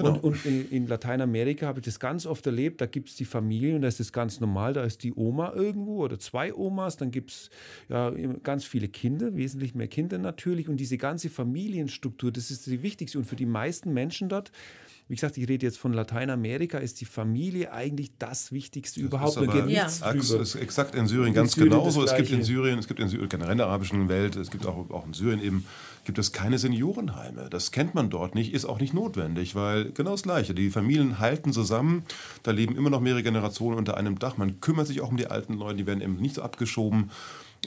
[0.00, 3.24] Und, und in, in Lateinamerika habe ich das ganz oft erlebt, da gibt es die
[3.24, 6.96] Familie und da ist das ganz normal, da ist die Oma irgendwo oder zwei Omas,
[6.96, 7.50] dann gibt es
[7.88, 8.12] ja,
[8.42, 13.18] ganz viele Kinder, wesentlich mehr Kinder natürlich und diese ganze Familienstruktur, das ist die wichtigste
[13.18, 14.52] und für die meisten Menschen dort,
[15.06, 19.36] wie gesagt, ich rede jetzt von Lateinamerika, ist die Familie eigentlich das Wichtigste überhaupt.
[19.36, 19.48] Das ist
[20.00, 22.04] Da geht aber nichts exakt in Syrien ganz Syrien genauso.
[22.04, 22.42] Es gibt in.
[22.42, 25.12] Syrien, es gibt in Syrien, generell in der arabischen Welt, es gibt auch, auch in
[25.12, 25.66] Syrien eben,
[26.04, 27.50] gibt es keine Seniorenheime.
[27.50, 30.54] Das kennt man dort nicht, ist auch nicht notwendig, weil genau das Gleiche.
[30.54, 32.04] Die Familien halten zusammen,
[32.42, 34.38] da leben immer noch mehrere Generationen unter einem Dach.
[34.38, 37.10] Man kümmert sich auch um die alten Leute, die werden eben nicht so abgeschoben.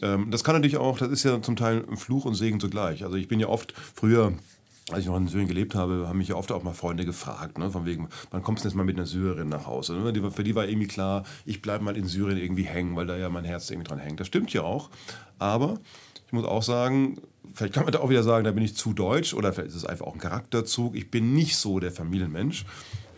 [0.01, 3.03] Ähm, das kann natürlich auch, das ist ja zum Teil Fluch und Segen zugleich.
[3.03, 4.33] Also ich bin ja oft früher
[4.89, 7.57] als ich noch in Syrien gelebt habe, haben mich ja oft auch mal Freunde gefragt,
[7.57, 9.93] ne, von wegen, wann kommst du jetzt mal mit einer Syrerin nach Hause?
[9.93, 10.31] Ne?
[10.31, 13.29] Für die war irgendwie klar, ich bleibe mal in Syrien irgendwie hängen, weil da ja
[13.29, 14.19] mein Herz irgendwie dran hängt.
[14.19, 14.89] Das stimmt ja auch,
[15.39, 15.79] aber
[16.25, 17.17] ich muss auch sagen,
[17.53, 19.75] vielleicht kann man da auch wieder sagen, da bin ich zu deutsch oder vielleicht ist
[19.75, 20.95] es einfach auch ein Charakterzug.
[20.95, 22.65] Ich bin nicht so der Familienmensch.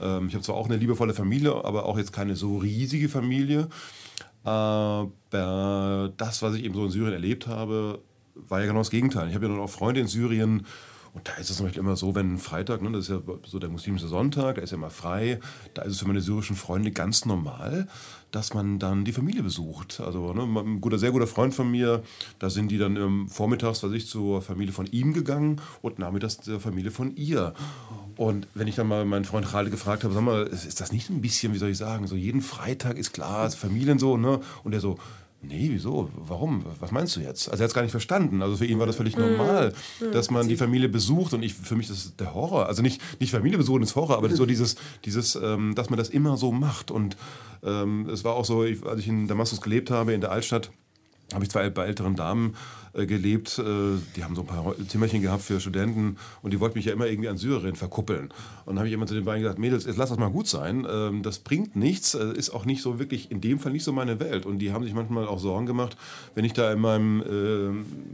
[0.01, 3.67] Ähm, ich habe zwar auch eine liebevolle Familie, aber auch jetzt keine so riesige Familie.
[4.43, 5.11] Aber
[6.17, 7.99] das, was ich eben so in Syrien erlebt habe,
[8.36, 9.28] war ja genau das Gegenteil.
[9.28, 10.65] Ich habe ja dann auch Freunde in Syrien
[11.14, 13.60] und da ist es zum Beispiel immer so, wenn Freitag, ne, das ist ja so
[13.60, 15.39] der muslimische Sonntag, da ist ja immer frei,
[15.74, 17.88] da ist es für meine syrischen Freunde ganz normal,
[18.32, 20.01] dass man dann die Familie besucht.
[20.01, 22.03] Also ne, ein guter, sehr guter Freund von mir,
[22.38, 26.60] da sind die dann ähm, vormittags, ich, zur Familie von ihm gegangen und nachmittags zur
[26.60, 27.53] Familie von ihr.
[28.16, 31.10] Und wenn ich dann mal meinen Freund Khaled gefragt habe, sag mal, ist das nicht
[31.10, 34.41] ein bisschen, wie soll ich sagen, so jeden Freitag ist klar, Familien so, ne?
[34.64, 34.99] Und er so,
[35.42, 36.10] Nee, wieso?
[36.16, 36.66] Warum?
[36.82, 37.50] Was meinst du jetzt?
[37.50, 38.42] Also er hat es gar nicht verstanden.
[38.42, 39.74] Also für ihn war das völlig normal,
[40.12, 42.66] dass man die Familie besucht und ich für mich das ist der Horror.
[42.66, 44.76] Also nicht nicht Familie besuchen ist Horror, aber so dieses
[45.06, 46.92] dieses, ähm, dass man das immer so macht.
[46.92, 47.16] Und
[47.64, 50.72] ähm, es war auch so, ich, als ich in Damaskus gelebt habe in der Altstadt,
[51.34, 52.56] habe ich zwei bei älteren Damen
[52.94, 53.60] äh, gelebt.
[53.60, 53.64] Äh,
[54.16, 57.08] die haben so ein paar Zimmerchen gehabt für Studenten und die wollten mich ja immer
[57.08, 58.30] irgendwie an Syrien verkuppeln.
[58.66, 60.48] Und dann habe ich immer zu den beiden gesagt, Mädels, jetzt lass das mal gut
[60.48, 60.88] sein.
[60.90, 63.92] Ähm, das bringt nichts, äh, ist auch nicht so wirklich, in dem Fall nicht so
[63.92, 64.46] meine Welt.
[64.46, 65.98] Und die haben sich manchmal auch Sorgen gemacht,
[66.36, 67.22] wenn ich da in meinem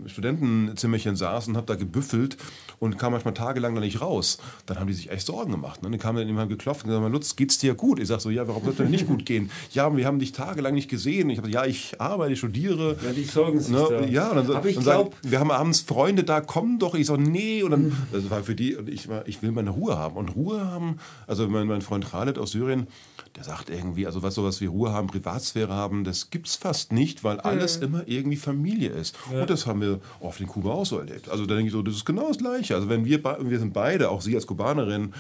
[0.06, 2.38] äh, Studentenzimmerchen saß und habe da gebüffelt
[2.80, 5.82] und kam manchmal tagelang da nicht raus, dann haben die sich echt Sorgen gemacht.
[5.82, 5.90] Ne?
[5.90, 8.00] Dann kamen dann immer geklopft und gesagt, Lutz, geht's dir gut?
[8.00, 9.50] Ich sage so, ja, warum soll es denn nicht gut gehen?
[9.72, 11.30] Ja, wir haben dich tagelang nicht gesehen.
[11.30, 13.86] Ich habe ja, ich arbeite, ich studiere Ja, die sorgen sich ne?
[13.90, 14.06] da.
[14.06, 16.96] Ja, dann, Aber ich glaube, wir haben abends Freunde da, kommen doch.
[16.96, 17.64] Ich sage, nee.
[17.64, 17.98] Und dann, mhm.
[18.12, 20.16] das war für die, und ich, ich will meine Ruhe haben.
[20.16, 20.98] Und Ruhe haben,
[21.28, 22.88] also mein, mein Freund Khaled aus Syrien,
[23.36, 26.92] der sagt irgendwie, also was sowas wie Ruhe haben, Privatsphäre haben, das gibt es fast
[26.92, 27.86] nicht, weil alles mhm.
[27.86, 29.16] immer irgendwie Familie ist.
[29.32, 29.42] Ja.
[29.42, 31.30] Und das haben wir oft in Kuba auch so erlebt.
[31.30, 32.76] Also da denke ich so, das ist genau das Gleiche.
[32.76, 35.14] Also wenn wir, wir sind beide, auch Sie als Kubanerin,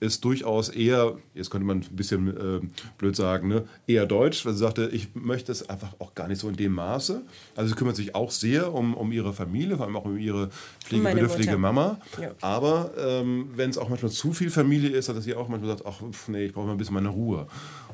[0.00, 2.60] ist durchaus eher, jetzt könnte man ein bisschen äh,
[2.98, 6.40] blöd sagen, ne, eher deutsch, weil sie sagte, ich möchte es einfach auch gar nicht
[6.40, 7.22] so in dem Maße.
[7.54, 10.50] Also sie kümmert sich auch sehr um, um ihre Familie, vor allem auch um ihre
[10.84, 11.98] pflegebedürftige Mama.
[12.20, 12.32] Ja.
[12.40, 15.84] Aber ähm, wenn es auch manchmal zu viel Familie ist, hat sie auch manchmal gesagt,
[15.86, 17.46] ach nee, ich brauche mal ein bisschen meine Ruhe.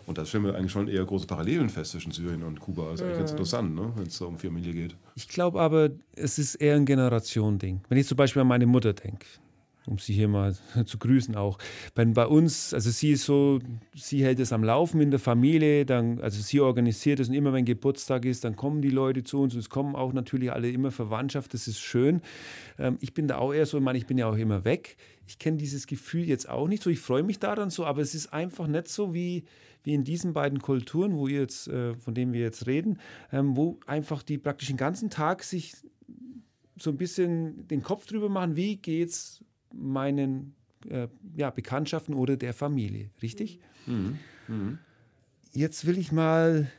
[0.07, 2.91] Und da stellen wir eigentlich schon eher große Parallelen fest zwischen Syrien und Kuba.
[2.91, 3.37] Das ist eigentlich ganz mhm.
[3.37, 3.93] interessant, ne?
[3.95, 4.97] wenn es so um Familie geht.
[5.15, 7.83] Ich glaube aber, es ist eher ein Generationending.
[7.89, 9.27] Wenn ich zum Beispiel an meine Mutter denke,
[9.87, 10.55] um sie hier mal
[10.87, 11.59] zu grüßen auch.
[11.95, 13.59] Wenn bei uns, also sie ist so,
[13.95, 17.53] sie hält es am Laufen in der Familie, dann, also sie organisiert es und immer
[17.53, 20.71] wenn Geburtstag ist, dann kommen die Leute zu uns und es kommen auch natürlich alle
[20.71, 22.21] immer Verwandtschaft, das ist schön.
[22.79, 24.97] Ähm, ich bin da auch eher so, ich meine, ich bin ja auch immer weg.
[25.27, 28.15] Ich kenne dieses Gefühl jetzt auch nicht so, ich freue mich daran so, aber es
[28.15, 29.45] ist einfach nicht so wie,
[29.85, 32.99] wie in diesen beiden Kulturen, wo ihr jetzt, äh, von denen wir jetzt reden,
[33.33, 35.75] ähm, wo einfach die praktisch den ganzen Tag sich
[36.79, 40.55] so ein bisschen den Kopf drüber machen, wie geht's meinen
[40.89, 43.61] äh, ja, Bekanntschaften oder der Familie, richtig?
[43.87, 44.19] Mhm.
[44.49, 44.79] Mhm.
[45.53, 46.71] Jetzt will ich mal,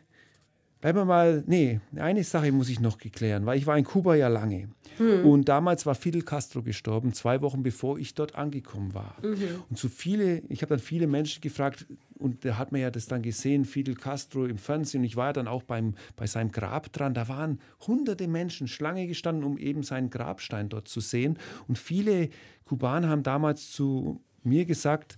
[0.83, 4.15] bleiben wir mal, nee, eine Sache muss ich noch geklären, weil ich war in Kuba
[4.15, 4.67] ja lange.
[4.99, 5.25] Mhm.
[5.25, 9.15] Und damals war Fidel Castro gestorben, zwei Wochen bevor ich dort angekommen war.
[9.23, 9.63] Mhm.
[9.69, 11.85] Und so viele, ich habe dann viele Menschen gefragt,
[12.19, 14.99] und da hat man ja das dann gesehen, Fidel Castro im Fernsehen.
[14.99, 17.13] Und ich war ja dann auch beim, bei seinem Grab dran.
[17.13, 21.39] Da waren hunderte Menschen Schlange gestanden, um eben seinen Grabstein dort zu sehen.
[21.69, 22.27] Und viele
[22.65, 25.17] Kubaner haben damals zu mir gesagt,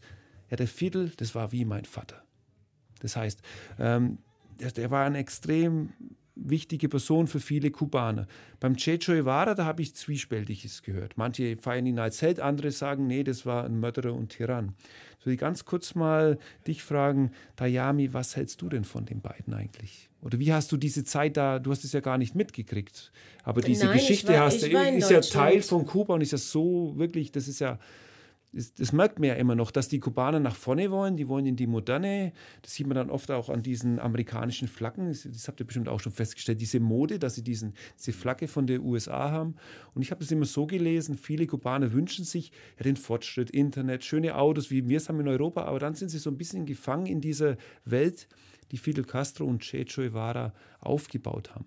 [0.51, 2.21] ja, der Fidel, das war wie mein Vater.
[3.01, 3.41] Das heißt,
[3.79, 4.19] ähm,
[4.59, 5.89] der, der war ein extrem
[6.35, 8.27] wichtige Person für viele Kubaner.
[8.59, 11.17] Beim Che Guevara, da habe ich Zwiespältiges gehört.
[11.17, 14.75] Manche feiern ihn als Held, andere sagen, nee, das war ein Mörderer und Tyrann.
[15.23, 16.37] So ich ganz kurz mal
[16.67, 20.09] dich fragen, Dayami, was hältst du denn von den beiden eigentlich?
[20.21, 23.11] Oder wie hast du diese Zeit da, du hast es ja gar nicht mitgekriegt,
[23.43, 26.37] aber diese Nein, Geschichte war, hast du, ist ja Teil von Kuba und ist ja
[26.37, 27.79] so wirklich, das ist ja
[28.55, 31.45] das, das, merkt man ja immer noch, dass die Kubaner nach vorne wollen, die wollen
[31.45, 32.31] in die Moderne.
[32.61, 35.09] Das sieht man dann oft auch an diesen amerikanischen Flaggen.
[35.09, 38.47] Das, das habt ihr bestimmt auch schon festgestellt, diese Mode, dass sie diesen, diese Flagge
[38.47, 39.55] von der USA haben.
[39.93, 44.05] Und ich habe das immer so gelesen, viele Kubaner wünschen sich ja den Fortschritt, Internet,
[44.05, 46.65] schöne Autos, wie wir es haben in Europa, aber dann sind sie so ein bisschen
[46.65, 48.29] gefangen in dieser Welt,
[48.71, 51.65] die Fidel Castro und Che Guevara aufgebaut haben.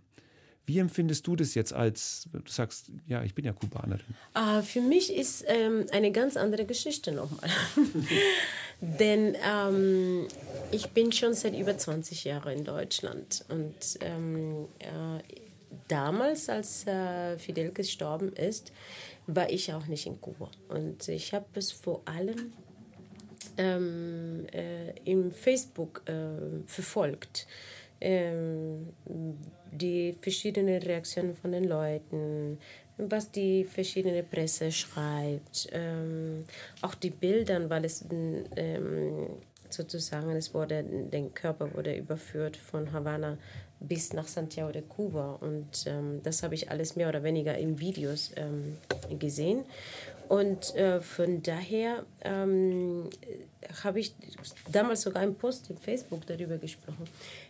[0.69, 4.05] Wie empfindest du das jetzt als, du sagst, ja, ich bin ja Kubanerin?
[4.37, 7.49] Uh, für mich ist ähm, eine ganz andere Geschichte nochmal.
[8.83, 10.29] Denn ähm,
[10.71, 13.47] ich bin schon seit über 20 Jahren in Deutschland.
[13.49, 15.23] Und ähm, äh,
[15.89, 18.71] damals, als äh, Fidel gestorben ist,
[19.27, 20.51] war ich auch nicht in Kuba.
[20.69, 22.53] Und ich habe es vor allem
[23.57, 27.47] ähm, äh, im Facebook äh, verfolgt
[28.01, 28.89] ähm,
[29.73, 32.59] die verschiedenen Reaktionen von den Leuten,
[32.97, 36.45] was die verschiedene Presse schreibt, ähm,
[36.83, 38.05] auch die Bilder, weil es
[38.57, 39.29] ähm,
[39.71, 43.39] sozusagen, es wurde, der Körper wurde überführt von Havanna
[43.81, 45.39] bis nach Santiago de Cuba.
[45.41, 48.79] Und ähm, das habe ich alles mehr oder weniger in Videos ähm,
[49.19, 49.65] gesehen.
[50.29, 53.09] Und äh, von daher ähm,
[53.83, 54.15] habe ich
[54.71, 57.09] damals sogar einen Post in Facebook darüber gesprochen.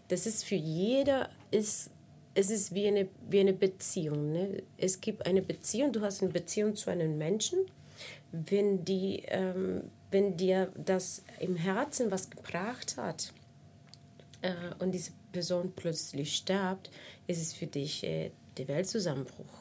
[0.09, 1.91] Das ist für jeder, ist,
[2.35, 4.33] es ist wie eine, wie eine Beziehung.
[4.33, 4.63] Ne?
[4.77, 7.59] Es gibt eine Beziehung, du hast eine Beziehung zu einem Menschen.
[8.33, 13.33] Wenn, die, ähm, wenn dir das im Herzen was gebracht hat
[14.43, 16.91] äh, und diese Person plötzlich stirbt,
[17.27, 19.59] ist es für dich äh, der Weltzusammenbruch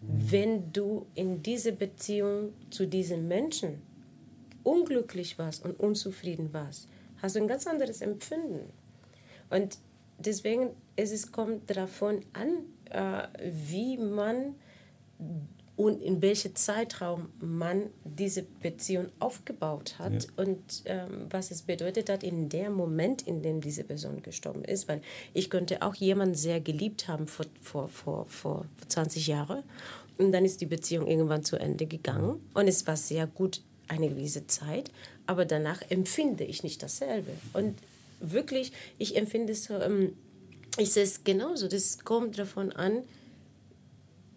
[0.00, 3.82] wenn du in dieser Beziehung zu diesem Menschen
[4.68, 6.88] unglücklich warst und unzufrieden warst,
[7.22, 8.70] hast du ein ganz anderes Empfinden.
[9.48, 9.78] Und
[10.18, 14.56] deswegen ist es kommt davon an, äh, wie man
[15.76, 20.44] und in welchem Zeitraum man diese Beziehung aufgebaut hat ja.
[20.44, 24.88] und ähm, was es bedeutet hat in dem Moment, in dem diese Person gestorben ist.
[24.88, 25.02] Weil
[25.34, 29.62] ich könnte auch jemanden sehr geliebt haben vor, vor, vor, vor 20 Jahren
[30.18, 34.08] und dann ist die Beziehung irgendwann zu Ende gegangen und es war sehr gut eine
[34.08, 34.90] gewisse Zeit,
[35.26, 37.32] aber danach empfinde ich nicht dasselbe.
[37.52, 37.78] Und
[38.20, 40.14] wirklich, ich empfinde es, ähm,
[40.78, 43.02] ich sehe es genauso, das kommt davon an,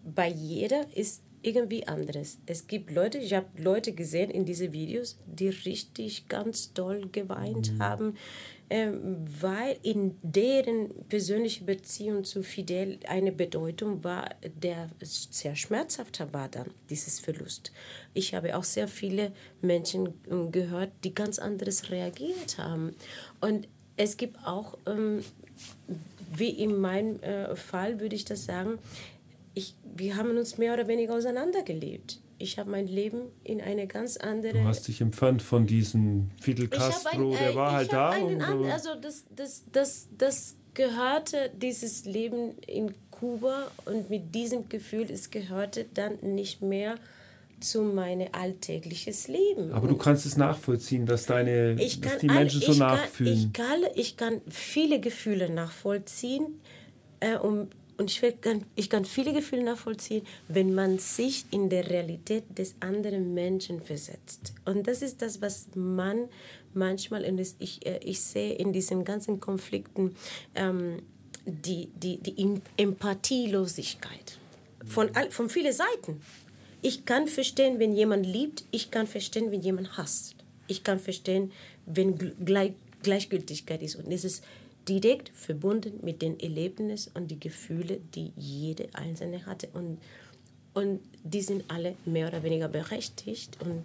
[0.04, 2.38] bei jeder ist irgendwie anderes.
[2.46, 7.72] Es gibt Leute, ich habe Leute gesehen in diese Videos, die richtig ganz doll geweint
[7.72, 7.82] mhm.
[7.82, 8.16] haben,
[9.40, 14.30] weil in deren persönliche Beziehung zu Fidel eine Bedeutung war,
[14.62, 17.70] der sehr schmerzhafter war dann, dieses Verlust.
[18.14, 22.96] Ich habe auch sehr viele Menschen ähm, gehört, die ganz anderes reagiert haben.
[23.42, 23.68] Und
[23.98, 25.22] es gibt auch, ähm,
[26.34, 28.78] wie in meinem äh, Fall würde ich das sagen,
[29.52, 32.21] ich, wir haben uns mehr oder weniger auseinandergelebt.
[32.42, 34.54] Ich habe mein Leben in eine ganz andere.
[34.54, 38.10] Du hast dich entfernt von diesem Fidel Castro, ein, äh, der war halt da.
[38.10, 45.08] Einen, also das, das, das, das gehörte dieses Leben in Kuba und mit diesem Gefühl,
[45.08, 46.96] es gehörte dann nicht mehr
[47.60, 49.72] zu meinem alltägliches Leben.
[49.72, 53.52] Aber du kannst es nachvollziehen, dass deine dass die Menschen so nachfühlen.
[53.52, 56.60] Kann, ich, kann, ich kann viele Gefühle nachvollziehen.
[57.20, 57.68] Äh, um,
[57.98, 62.74] und ich, kann, ich kann viele Gefühle nachvollziehen, wenn man sich in der Realität des
[62.80, 64.54] anderen Menschen versetzt.
[64.64, 66.28] Und das ist das, was man
[66.74, 70.16] manchmal, und ich, äh, ich sehe in diesen ganzen Konflikten,
[70.54, 71.02] ähm,
[71.44, 74.38] die, die, die Empathielosigkeit
[74.86, 76.20] von, von vielen Seiten.
[76.82, 80.34] Ich kann verstehen, wenn jemand liebt, ich kann verstehen, wenn jemand hasst.
[80.66, 81.52] Ich kann verstehen,
[81.86, 82.72] wenn Gleich
[83.02, 83.96] Gleichgültigkeit ist.
[83.96, 84.44] Und es ist
[84.88, 89.68] direkt verbunden mit den Erlebnissen und die Gefühle, die jede Einzelne hatte.
[89.72, 89.98] Und,
[90.74, 93.84] und die sind alle mehr oder weniger berechtigt und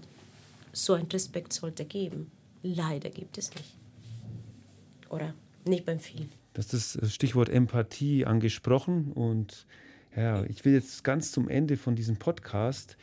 [0.74, 2.32] so ein Respekt sollte geben.
[2.64, 3.76] Leider gibt es nicht.
[5.10, 5.34] Oder
[5.66, 6.30] nicht beim vielen.
[6.54, 9.68] Das ist das Stichwort Empathie angesprochen und
[10.16, 12.98] ja, ich will jetzt ganz zum Ende von diesem Podcast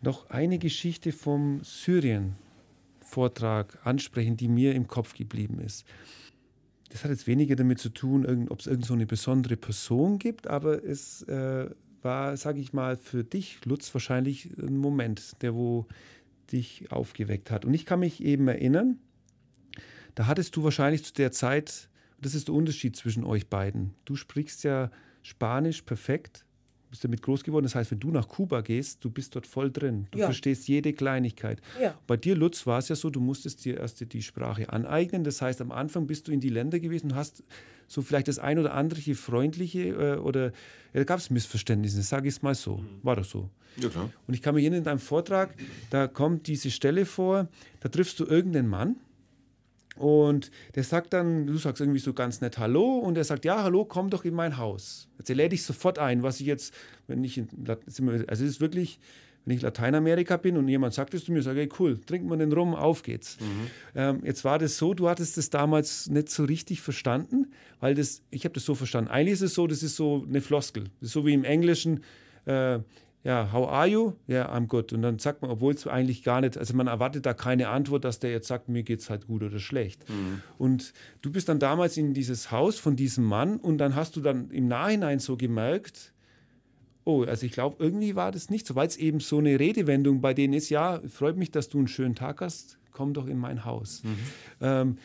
[0.00, 5.84] noch eine Geschichte vom Syrien-Vortrag ansprechen, die mir im Kopf geblieben ist
[6.94, 10.46] das hat jetzt weniger damit zu tun, ob es irgend so eine besondere Person gibt,
[10.46, 11.68] aber es äh,
[12.02, 15.88] war, sage ich mal, für dich, Lutz, wahrscheinlich ein Moment, der wo
[16.52, 17.64] dich aufgeweckt hat.
[17.64, 19.00] Und ich kann mich eben erinnern,
[20.14, 21.88] da hattest du wahrscheinlich zu der Zeit,
[22.20, 23.94] das ist der Unterschied zwischen euch beiden.
[24.04, 24.92] Du sprichst ja
[25.24, 26.44] Spanisch perfekt
[26.94, 27.64] bist damit groß geworden.
[27.64, 30.06] Das heißt, wenn du nach Kuba gehst, du bist dort voll drin.
[30.12, 30.26] Du ja.
[30.26, 31.60] verstehst jede Kleinigkeit.
[31.82, 31.98] Ja.
[32.06, 35.24] Bei dir, Lutz, war es ja so, du musstest dir erst die Sprache aneignen.
[35.24, 37.42] Das heißt, am Anfang bist du in die Länder gewesen und hast
[37.88, 40.46] so vielleicht das ein oder andere freundliche äh, oder
[40.92, 42.76] ja, da gab es Missverständnisse, sage ich es mal so.
[42.76, 42.86] Mhm.
[43.02, 43.50] War doch so.
[43.76, 44.10] Ja, klar.
[44.28, 45.52] Und ich kann mich erinnern, in deinem Vortrag,
[45.90, 47.48] da kommt diese Stelle vor,
[47.80, 48.96] da triffst du irgendeinen Mann
[49.96, 53.62] und der sagt dann, du sagst irgendwie so ganz nett Hallo und er sagt, ja,
[53.62, 55.08] hallo, komm doch in mein Haus.
[55.18, 56.74] Jetzt lädt ich sofort ein, was ich jetzt,
[57.06, 58.98] wenn ich, in, also es ist wirklich,
[59.44, 62.28] wenn ich Lateinamerika bin und jemand sagt es zu mir, sage ich, hey, cool, trinken
[62.28, 63.38] wir den rum, auf geht's.
[63.40, 63.70] Mhm.
[63.94, 68.22] Ähm, jetzt war das so, du hattest das damals nicht so richtig verstanden, weil das,
[68.30, 69.10] ich habe das so verstanden.
[69.10, 70.84] Eigentlich ist es so, das ist so eine Floskel.
[71.00, 72.02] Das ist so wie im Englischen,
[72.46, 72.80] äh,
[73.24, 74.12] ja, how are you?
[74.26, 74.92] Ja, yeah, I'm good.
[74.92, 78.04] Und dann sagt man, obwohl es eigentlich gar nicht, also man erwartet da keine Antwort,
[78.04, 80.06] dass der jetzt sagt, mir geht es halt gut oder schlecht.
[80.10, 80.42] Mhm.
[80.58, 84.20] Und du bist dann damals in dieses Haus von diesem Mann und dann hast du
[84.20, 86.12] dann im Nachhinein so gemerkt,
[87.04, 90.20] oh, also ich glaube, irgendwie war das nicht so, weil es eben so eine Redewendung
[90.20, 93.38] bei denen ist, ja, freut mich, dass du einen schönen Tag hast, komm doch in
[93.38, 94.02] mein Haus.
[94.04, 94.16] Mhm.
[94.60, 94.98] Ähm,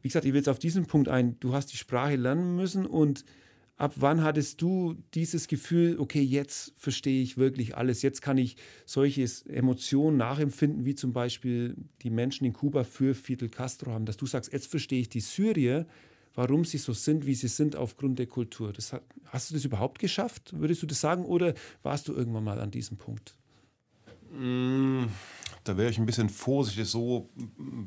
[0.00, 2.86] wie gesagt, ich will jetzt auf diesen Punkt ein, du hast die Sprache lernen müssen
[2.86, 3.24] und
[3.82, 8.56] ab wann hattest du dieses Gefühl, okay, jetzt verstehe ich wirklich alles, jetzt kann ich
[8.86, 14.16] solche Emotionen nachempfinden, wie zum Beispiel die Menschen in Kuba für Fidel Castro haben, dass
[14.16, 15.84] du sagst, jetzt verstehe ich die Syrier,
[16.36, 18.68] warum sie so sind, wie sie sind aufgrund der Kultur.
[18.68, 21.52] Hat, hast du das überhaupt geschafft, würdest du das sagen, oder
[21.82, 23.36] warst du irgendwann mal an diesem Punkt?
[24.30, 25.06] Mm,
[25.64, 27.30] da wäre ich ein bisschen vorsichtig, so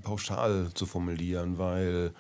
[0.04, 2.12] pauschal zu formulieren, weil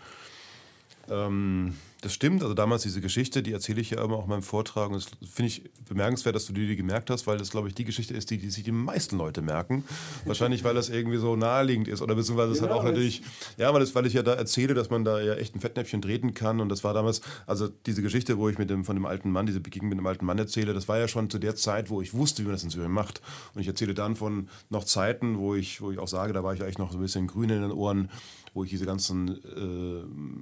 [1.09, 4.43] ähm, das stimmt, also damals diese Geschichte, die erzähle ich ja immer auch in meinem
[4.43, 4.89] Vortrag.
[4.89, 7.73] Und das finde ich bemerkenswert, dass du die, die gemerkt hast, weil das, glaube ich,
[7.73, 9.83] die Geschichte ist, die, die sich die meisten Leute merken.
[10.25, 12.01] Wahrscheinlich, weil das irgendwie so naheliegend ist.
[12.01, 13.23] Oder beziehungsweise es ja, hat auch natürlich,
[13.57, 16.01] ja, weil, das, weil ich ja da erzähle, dass man da ja echt ein Fettnäpfchen
[16.01, 16.59] treten kann.
[16.59, 19.45] Und das war damals, also diese Geschichte, wo ich mit dem, von dem alten Mann,
[19.45, 22.01] diese Begegnung mit dem alten Mann erzähle, das war ja schon zu der Zeit, wo
[22.01, 23.21] ich wusste, wie man das in Syrien macht.
[23.53, 26.53] Und ich erzähle dann von noch Zeiten, wo ich, wo ich auch sage, da war
[26.53, 28.09] ich eigentlich noch so ein bisschen grün in den Ohren,
[28.53, 29.37] wo ich diese ganzen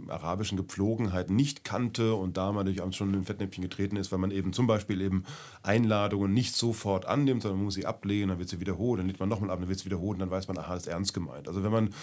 [0.07, 4.11] äh, arabischen Gepflogenheiten nicht kannte und da man natürlich schon in ein Fettnäpfchen getreten ist,
[4.11, 5.23] weil man eben zum Beispiel eben
[5.61, 9.19] Einladungen nicht sofort annimmt, sondern man muss sie ablehnen, dann wird sie wiederholt, dann lädt
[9.19, 11.13] man nochmal ab, dann wird sie wiederholt und dann weiß man, aha, das ist ernst
[11.13, 11.47] gemeint.
[11.47, 11.93] Also wenn man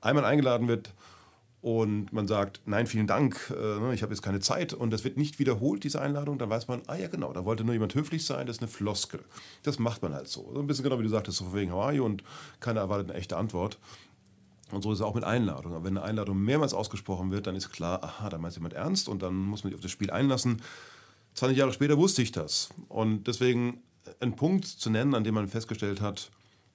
[0.00, 0.92] einmal eingeladen wird,
[1.62, 5.16] und man sagt, nein, vielen Dank, äh, ich habe jetzt keine Zeit und das wird
[5.16, 8.26] nicht wiederholt, diese Einladung, dann weiß man, ah ja genau, da wollte nur jemand höflich
[8.26, 9.20] sein, das ist eine Floskel.
[9.62, 10.50] Das macht man halt so.
[10.52, 12.24] So ein bisschen genau wie du sagtest, so wegen Hawaii und
[12.58, 13.78] keiner erwartet eine echte Antwort.
[14.72, 15.76] Und so ist es auch mit Einladungen.
[15.76, 19.08] Aber wenn eine Einladung mehrmals ausgesprochen wird, dann ist klar, aha, da meint jemand ernst
[19.08, 20.62] und dann muss man sich auf das Spiel einlassen.
[21.34, 22.70] 20 Jahre später wusste ich das.
[22.88, 23.82] Und deswegen
[24.20, 26.30] einen Punkt zu nennen, an dem man festgestellt hat,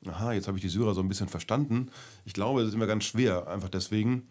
[0.05, 1.89] aha, jetzt habe ich die Syrer so ein bisschen verstanden.
[2.25, 4.27] Ich glaube, das ist immer ganz schwer, einfach deswegen,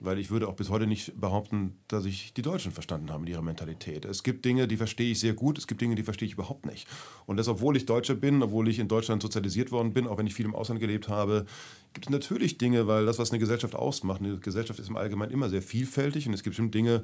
[0.00, 3.28] weil ich würde auch bis heute nicht behaupten, dass ich die Deutschen verstanden habe mit
[3.28, 4.06] ihrer Mentalität.
[4.06, 6.64] Es gibt Dinge, die verstehe ich sehr gut, es gibt Dinge, die verstehe ich überhaupt
[6.64, 6.88] nicht.
[7.26, 10.26] Und das, obwohl ich Deutscher bin, obwohl ich in Deutschland sozialisiert worden bin, auch wenn
[10.26, 11.44] ich viel im Ausland gelebt habe,
[11.92, 15.32] gibt es natürlich Dinge, weil das, was eine Gesellschaft ausmacht, eine Gesellschaft ist im Allgemeinen
[15.32, 17.02] immer sehr vielfältig und es gibt bestimmt Dinge,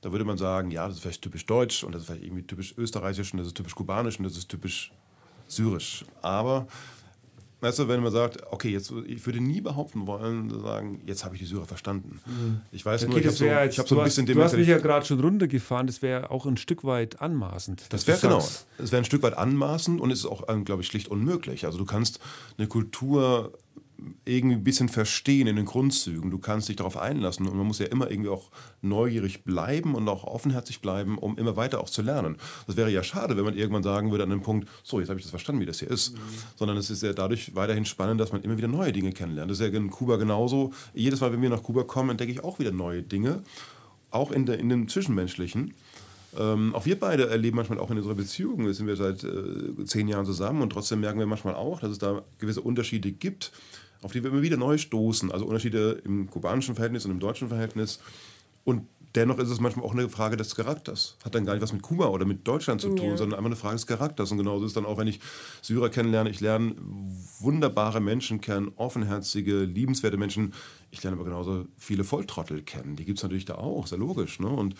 [0.00, 2.42] da würde man sagen, ja, das ist vielleicht typisch deutsch und das ist vielleicht irgendwie
[2.42, 4.92] typisch österreichisch und das ist typisch kubanisch und das ist typisch
[5.46, 6.04] syrisch.
[6.20, 6.66] Aber
[7.64, 11.34] Weißt du, wenn man sagt, okay, jetzt, ich würde nie behaupten wollen, sagen, jetzt habe
[11.34, 12.20] ich die Syrer verstanden.
[12.26, 12.60] Mhm.
[12.72, 14.56] Ich weiß okay, nur, ich habe so, jetzt, hab so ein bisschen hast, Du hast
[14.56, 17.86] mich ja gerade schon runtergefahren, das wäre auch ein Stück weit anmaßend.
[17.88, 18.46] Das wäre genau.
[18.76, 21.64] Es wäre ein Stück weit anmaßend und es ist auch, ähm, glaube ich, schlicht unmöglich.
[21.64, 22.20] Also du kannst
[22.58, 23.54] eine Kultur
[24.24, 26.30] irgendwie ein bisschen verstehen in den Grundzügen.
[26.30, 28.50] Du kannst dich darauf einlassen und man muss ja immer irgendwie auch
[28.82, 32.36] neugierig bleiben und auch offenherzig bleiben, um immer weiter auch zu lernen.
[32.66, 35.18] Das wäre ja schade, wenn man irgendwann sagen würde an einem Punkt, so, jetzt habe
[35.18, 36.14] ich das verstanden, wie das hier ist.
[36.14, 36.18] Mhm.
[36.56, 39.50] Sondern es ist ja dadurch weiterhin spannend, dass man immer wieder neue Dinge kennenlernt.
[39.50, 40.72] Das ist ja in Kuba genauso.
[40.94, 43.42] Jedes Mal, wenn wir nach Kuba kommen, entdecke ich auch wieder neue Dinge,
[44.10, 45.74] auch in, der, in den Zwischenmenschlichen.
[46.36, 50.08] Ähm, auch wir beide erleben manchmal auch in unserer Beziehung, sind wir seit äh, zehn
[50.08, 53.52] Jahren zusammen und trotzdem merken wir manchmal auch, dass es da gewisse Unterschiede gibt
[54.04, 55.32] auf die wir immer wieder neu stoßen.
[55.32, 58.00] Also Unterschiede im kubanischen Verhältnis und im deutschen Verhältnis.
[58.64, 61.16] Und dennoch ist es manchmal auch eine Frage des Charakters.
[61.24, 63.16] Hat dann gar nicht was mit Kuba oder mit Deutschland zu tun, ja.
[63.16, 64.30] sondern einfach eine Frage des Charakters.
[64.30, 65.20] Und genauso ist es dann auch, wenn ich
[65.62, 66.28] Syrer kennenlerne.
[66.28, 66.74] Ich lerne
[67.40, 70.52] wunderbare Menschen kennen, offenherzige, liebenswerte Menschen.
[70.90, 72.96] Ich lerne aber genauso viele Volltrottel kennen.
[72.96, 74.38] Die gibt es natürlich da auch, sehr logisch.
[74.38, 74.48] Ne?
[74.48, 74.74] Und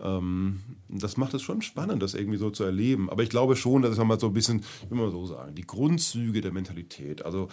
[0.00, 3.10] ähm, das macht es schon spannend, das irgendwie so zu erleben.
[3.10, 5.66] Aber ich glaube schon, dass es mal so ein bisschen, will mal so sagen, die
[5.66, 7.24] Grundzüge der Mentalität.
[7.24, 7.48] Also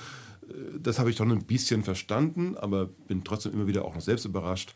[0.47, 4.01] äh, das habe ich doch ein bisschen verstanden, aber bin trotzdem immer wieder auch noch
[4.01, 4.75] selbst überrascht,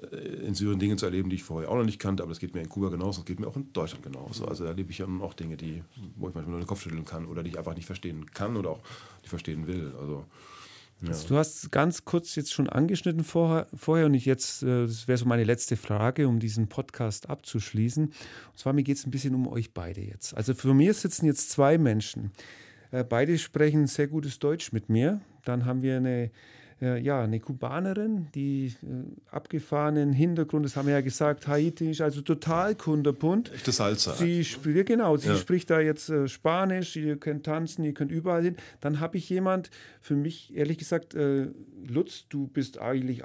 [0.00, 2.38] äh, in Syrien Dinge zu erleben, die ich vorher auch noch nicht kannte, aber das
[2.38, 4.46] geht mir in Kuba genauso, das geht mir auch in Deutschland genauso.
[4.46, 5.82] Also da erlebe ich ja auch Dinge, die,
[6.16, 8.56] wo ich manchmal nur den Kopf schütteln kann oder die ich einfach nicht verstehen kann
[8.56, 8.80] oder auch
[9.20, 9.92] nicht verstehen will.
[10.00, 10.24] Also
[11.02, 11.08] ja.
[11.08, 15.06] Also du hast ganz kurz jetzt schon angeschnitten vorher, vorher und ich jetzt, äh, das
[15.06, 18.06] wäre so meine letzte Frage, um diesen Podcast abzuschließen.
[18.06, 20.36] Und zwar, mir geht es ein bisschen um euch beide jetzt.
[20.36, 22.32] Also für mich sitzen jetzt zwei Menschen.
[22.90, 25.20] Äh, beide sprechen sehr gutes Deutsch mit mir.
[25.44, 26.30] Dann haben wir eine
[26.80, 32.00] äh, ja, eine Kubanerin, die äh, abgefahrenen Hintergrund, das haben wir ja gesagt, Haiti ist
[32.00, 33.52] also total kunderbunt.
[33.52, 34.14] Echte Salsa.
[34.14, 35.36] Sie spricht, genau, sie ja.
[35.36, 38.56] spricht da jetzt äh, Spanisch, ihr könnt tanzen, ihr könnt überall hin.
[38.80, 39.70] Dann habe ich jemand,
[40.00, 41.48] für mich ehrlich gesagt, äh,
[41.86, 43.22] Lutz, du bist eigentlich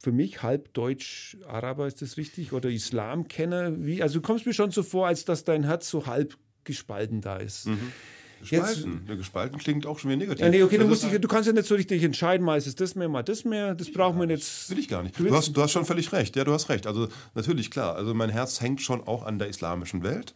[0.00, 2.52] für mich halb Deutsch-Araber, ist das richtig?
[2.52, 3.84] Oder Islamkenner?
[3.84, 4.02] Wie?
[4.02, 7.38] Also du kommst mir schon so vor, als dass dein Herz so halb gespalten da
[7.38, 7.66] ist.
[7.66, 7.92] Mhm.
[8.40, 9.02] Gespalten.
[9.06, 10.44] Jetzt, gespalten klingt auch schon wieder negativ.
[10.44, 12.66] Ja, nee, okay, du, musst dich, du kannst ja nicht so richtig entscheiden, mal ist
[12.66, 13.74] es das mehr, mal das mehr.
[13.74, 14.70] Das brauchen wir jetzt.
[14.70, 15.18] Will ich gar nicht.
[15.18, 16.36] Du hast, du hast schon völlig recht.
[16.36, 16.86] Ja, du hast recht.
[16.86, 17.96] Also natürlich, klar.
[17.96, 20.34] Also mein Herz hängt schon auch an der islamischen Welt.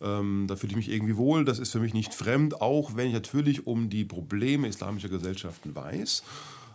[0.00, 1.44] Ähm, da fühle ich mich irgendwie wohl.
[1.44, 5.74] Das ist für mich nicht fremd, auch wenn ich natürlich um die Probleme islamischer Gesellschaften
[5.74, 6.22] weiß.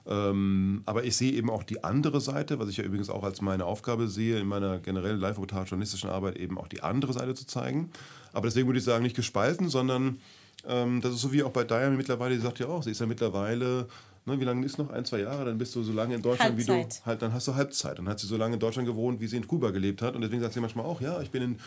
[0.08, 3.42] Ähm, aber ich sehe eben auch die andere Seite, was ich ja übrigens auch als
[3.42, 7.92] meine Aufgabe sehe, in meiner generellen live-journalistischen Arbeit eben auch die andere Seite zu zeigen.
[8.34, 10.20] Aber deswegen würde ich sagen, nicht gespalten, sondern
[10.68, 13.00] ähm, das ist so wie auch bei Diane mittlerweile, die sagt ja auch, sie ist
[13.00, 13.88] ja mittlerweile,
[14.26, 14.90] ne, wie lange ist noch?
[14.90, 16.88] Ein, zwei Jahre, dann bist du so lange in Deutschland, Halbzeit.
[16.88, 17.98] wie du, halt, dann hast du Halbzeit.
[17.98, 20.16] Dann hat sie so lange in Deutschland gewohnt, wie sie in Kuba gelebt hat.
[20.16, 21.60] Und deswegen sagt sie manchmal auch, ja, ich bin in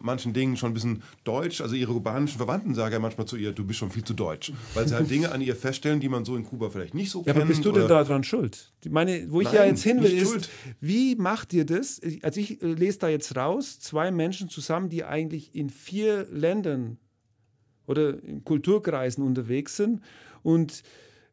[0.00, 1.60] manchen Dingen schon ein bisschen deutsch.
[1.60, 4.52] Also ihre kubanischen Verwandten sagen ja manchmal zu ihr, du bist schon viel zu deutsch.
[4.74, 7.20] Weil sie halt Dinge an ihr feststellen, die man so in Kuba vielleicht nicht so
[7.20, 7.36] ja, kennt.
[7.36, 8.72] Aber bist du denn daran schuld?
[8.82, 10.48] Ich meine, wo ich Nein, ja jetzt hin will, ist, schuld.
[10.80, 12.00] wie macht ihr das?
[12.22, 16.98] Also ich äh, lese da jetzt raus, zwei Menschen zusammen, die eigentlich in vier Ländern
[17.90, 20.00] oder in Kulturkreisen unterwegs sind.
[20.42, 20.82] Und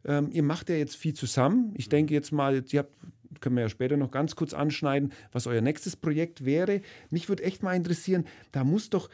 [0.03, 1.73] ähm, ihr macht ja jetzt viel zusammen.
[1.75, 2.91] Ich denke jetzt mal, ihr habt
[3.39, 6.81] können wir ja später noch ganz kurz anschneiden, was euer nächstes Projekt wäre.
[7.11, 9.09] Mich würde echt mal interessieren, da muss doch,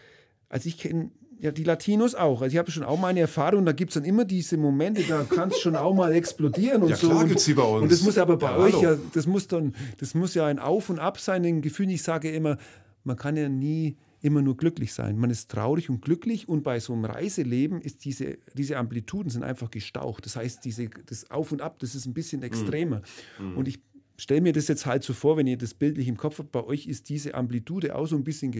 [0.47, 3.73] also ich kenne ja die Latinos auch, also ich habe schon auch meine Erfahrung, da
[3.73, 6.95] gibt es dann immer diese Momente, da kann es schon auch mal explodieren und ja,
[6.95, 7.09] so.
[7.09, 7.83] Klar gibt's sie bei uns.
[7.83, 8.83] Und das muss aber bei ja, euch hallo.
[8.83, 12.03] ja, das muss dann, das muss ja ein Auf und Ab sein, ein Gefühl, ich
[12.03, 12.57] sage immer,
[13.03, 15.17] man kann ja nie immer nur glücklich sein.
[15.17, 19.43] Man ist traurig und glücklich und bei so einem Reiseleben ist diese, diese Amplituden sind
[19.43, 20.25] einfach gestaucht.
[20.25, 22.45] Das heißt, diese, das Auf und Ab, das ist ein bisschen mhm.
[22.45, 23.01] extremer.
[23.37, 23.57] Mhm.
[23.57, 23.81] Und ich
[24.17, 26.63] stelle mir das jetzt halt so vor, wenn ihr das bildlich im Kopf habt, bei
[26.63, 28.55] euch ist diese Amplitude auch so ein bisschen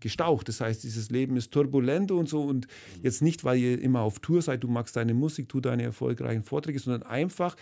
[0.00, 0.48] gestaucht.
[0.48, 2.66] Das heißt, dieses Leben ist turbulent und so und
[3.00, 6.42] jetzt nicht, weil ihr immer auf Tour seid, du magst deine Musik, du deine erfolgreichen
[6.42, 7.56] Vorträge, sondern einfach,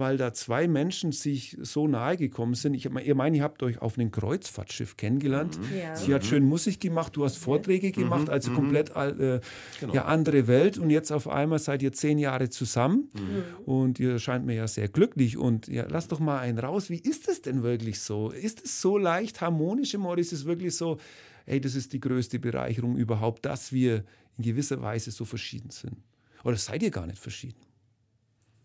[0.00, 2.74] weil da zwei Menschen sich so nahe gekommen sind.
[2.74, 5.58] Ich, ihr meint, ihr habt euch auf einem Kreuzfahrtschiff kennengelernt.
[5.58, 5.78] Mhm.
[5.78, 5.94] Ja.
[5.94, 7.92] Sie hat schön Musik gemacht, du hast Vorträge mhm.
[7.92, 8.30] gemacht, mhm.
[8.30, 8.54] also mhm.
[8.56, 9.40] komplett äh,
[9.78, 9.94] genau.
[9.94, 10.78] ja, andere Welt.
[10.78, 13.64] Und jetzt auf einmal seid ihr zehn Jahre zusammen mhm.
[13.64, 15.36] und ihr scheint mir ja sehr glücklich.
[15.36, 16.90] Und ja, lass doch mal einen raus.
[16.90, 18.30] Wie ist es denn wirklich so?
[18.30, 20.98] Ist es so leicht harmonisch im oder ist es wirklich so,
[21.44, 24.04] hey, das ist die größte Bereicherung überhaupt, dass wir
[24.38, 25.96] in gewisser Weise so verschieden sind?
[26.42, 27.69] Oder seid ihr gar nicht verschieden?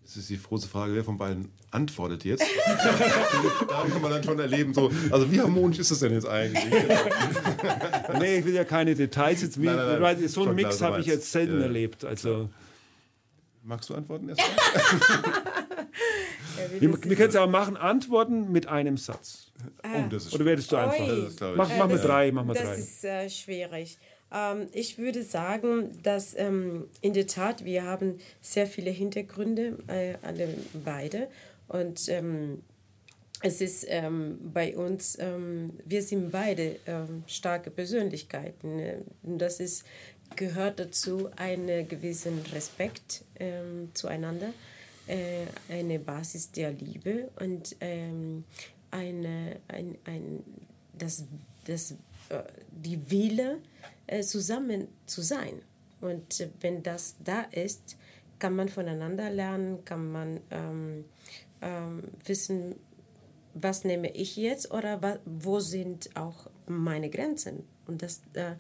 [0.06, 2.44] Das ist die große Frage, wer von beiden antwortet jetzt.
[3.68, 6.64] da kann man dann schon erleben, so, also wie harmonisch ist das denn jetzt eigentlich?
[8.20, 9.58] nee, ich will ja keine Details jetzt.
[9.58, 10.28] Nein, nein, nein.
[10.28, 11.64] So einen Mix habe ich jetzt selten ja.
[11.64, 12.06] erlebt.
[12.06, 12.50] Also.
[13.64, 14.50] Magst du antworten erstmal?
[16.58, 19.52] ja, wir, wir können es aber machen, antworten mit einem Satz.
[19.82, 20.08] Ah.
[20.08, 21.56] Oh, Oder werdest du einfach?
[21.56, 22.76] Mach, mach mal drei, mach mal das drei.
[22.76, 23.98] Das ist äh, schwierig.
[24.32, 30.16] Ähm, ich würde sagen, dass ähm, in der Tat wir haben sehr viele Hintergründe, äh,
[30.22, 30.50] alle
[30.84, 31.28] beide.
[31.68, 32.62] Und ähm,
[33.42, 38.78] es ist ähm, bei uns, ähm, wir sind beide ähm, starke Persönlichkeiten.
[38.78, 39.02] Ne?
[39.24, 39.86] Das ist,
[40.36, 43.24] gehört dazu einen gewissen Respekt
[43.94, 44.54] zueinander,
[45.06, 50.44] äh, eine Basis der Liebe und eine, ein, ein,
[50.98, 51.26] das,
[51.66, 51.92] das,
[52.30, 53.60] äh, die Wille,
[54.22, 55.62] zusammen zu sein.
[56.02, 57.98] Und äh, wenn das da ist,
[58.40, 61.06] kann man voneinander lernen, kann man ähm,
[61.62, 62.76] ähm, wissen,
[63.54, 67.64] was nehme ich jetzt oder wo sind auch meine Grenzen.
[67.88, 68.56] Und das, äh,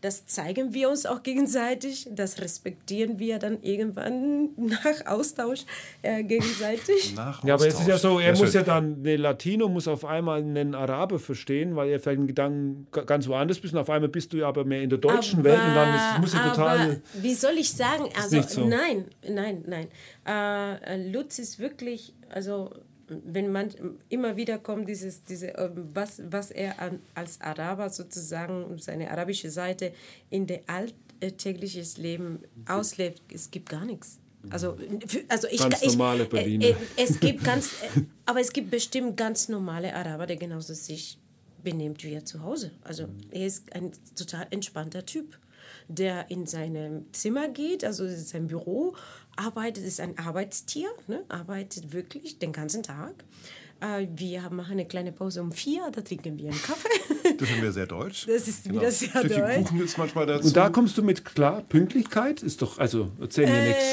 [0.00, 5.64] das zeigen wir uns auch gegenseitig, das respektieren wir dann irgendwann nach Austausch
[6.02, 7.14] äh, gegenseitig.
[7.16, 7.48] Nach Austausch.
[7.48, 10.38] Ja, aber es ist ja so, er muss ja dann, der Latino muss auf einmal
[10.40, 14.32] einen Araber verstehen, weil er vielleicht einen Gedanken ganz woanders bist und auf einmal bist
[14.32, 17.02] du ja aber mehr in der deutschen aber, Welt und dann ist, muss er total...
[17.14, 18.66] Wie soll ich sagen, also so.
[18.66, 19.88] nein, nein, nein.
[20.26, 22.70] Äh, Lutz ist wirklich, also
[23.08, 23.70] wenn man
[24.08, 26.74] immer wieder kommt, dieses, diese, ähm, was, was er
[27.14, 29.92] als Araber sozusagen, seine arabische Seite
[30.30, 34.18] in der alltägliches Leben auslebt, es gibt gar nichts.
[34.50, 34.76] Also,
[35.28, 36.66] also ich, ganz normale Berliner.
[36.66, 41.18] Äh, es gibt ganz, äh, aber es gibt bestimmt ganz normale Araber, der genauso sich
[41.62, 42.70] benimmt wie er zu Hause.
[42.82, 45.38] Also er ist ein total entspannter Typ
[45.88, 48.94] der in sein Zimmer geht, also sein Büro,
[49.38, 51.24] arbeitet, ist ein Arbeitstier, ne?
[51.28, 53.24] arbeitet wirklich den ganzen Tag.
[53.80, 56.88] Äh, wir machen eine kleine Pause um vier, da trinken wir einen Kaffee.
[57.38, 58.26] Das sind wir sehr deutsch.
[58.26, 58.80] Das ist genau.
[58.80, 59.56] wieder sehr Stückchen deutsch.
[59.64, 60.48] Kuchen ist manchmal dazu.
[60.48, 63.84] Und da kommst du mit klar, Pünktlichkeit ist doch, also erzähl mir äh, nichts.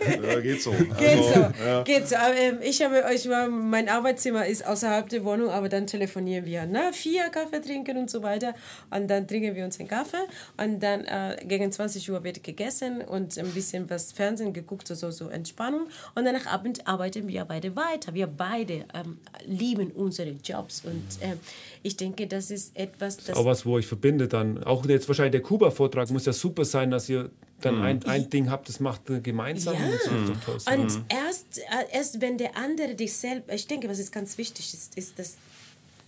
[0.11, 0.71] ja, geht so.
[0.71, 1.39] Geht also, so.
[1.65, 1.83] Ja.
[1.83, 2.15] Geht so.
[2.15, 6.45] Aber, ähm, ich habe euch mal, mein Arbeitszimmer ist außerhalb der Wohnung, aber dann telefonieren
[6.45, 6.65] wir.
[6.65, 6.91] Ne?
[6.93, 8.53] Vier Kaffee trinken und so weiter.
[8.89, 10.23] Und dann trinken wir uns einen Kaffee.
[10.57, 15.11] Und dann äh, gegen 20 Uhr wird gegessen und ein bisschen was Fernsehen geguckt, so,
[15.11, 15.87] so Entspannung.
[16.15, 18.13] Und dann nach Abend arbeiten wir beide weiter.
[18.13, 20.83] Wir beide ähm, lieben unsere Jobs.
[20.85, 21.35] Und äh,
[21.83, 23.25] ich denke, das ist etwas, das.
[23.27, 24.63] das auch was, wo ich verbinde dann.
[24.63, 27.29] Auch jetzt wahrscheinlich der Kuba-Vortrag muss ja super sein, dass ihr
[27.61, 27.81] dann mhm.
[27.81, 29.75] ein, ein Ding habt, das macht gemeinsam.
[29.75, 29.81] Ja.
[29.85, 31.05] Und, und mhm.
[31.09, 34.97] erst, äh, erst wenn der andere dich selbst, ich denke, was ist ganz wichtig ist,
[34.97, 35.37] ist, dass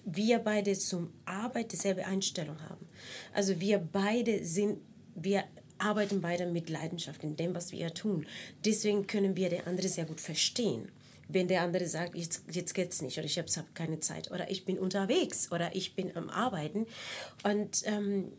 [0.06, 2.88] wir beide zum Arbeit dieselbe Einstellung haben.
[3.34, 4.80] Also wir beide sind,
[5.16, 5.44] wir
[5.78, 8.26] arbeiten beide mit Leidenschaft in dem, was wir tun.
[8.66, 10.90] Deswegen können wir den anderen sehr gut verstehen.
[11.30, 14.66] Wenn der andere sagt, jetzt, jetzt es nicht oder ich habe keine Zeit oder ich
[14.66, 16.86] bin unterwegs oder ich bin am Arbeiten
[17.44, 18.34] und ähm,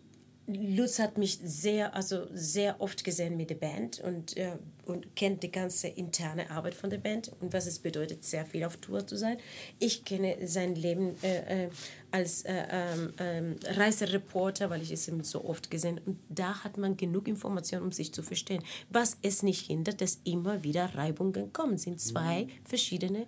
[0.46, 4.52] Lutz hat mich sehr, also sehr oft gesehen mit der Band und, äh,
[4.84, 8.64] und kennt die ganze interne Arbeit von der Band und was es bedeutet, sehr viel
[8.64, 9.38] auf Tour zu sein.
[9.78, 11.70] Ich kenne sein Leben äh, äh,
[12.10, 16.76] als äh, ähm, ähm, Reisereporter, weil ich es ihm so oft gesehen und da hat
[16.76, 18.62] man genug Informationen, um sich zu verstehen.
[18.90, 23.26] Was es nicht hindert, dass immer wieder Reibungen kommen, sind zwei verschiedene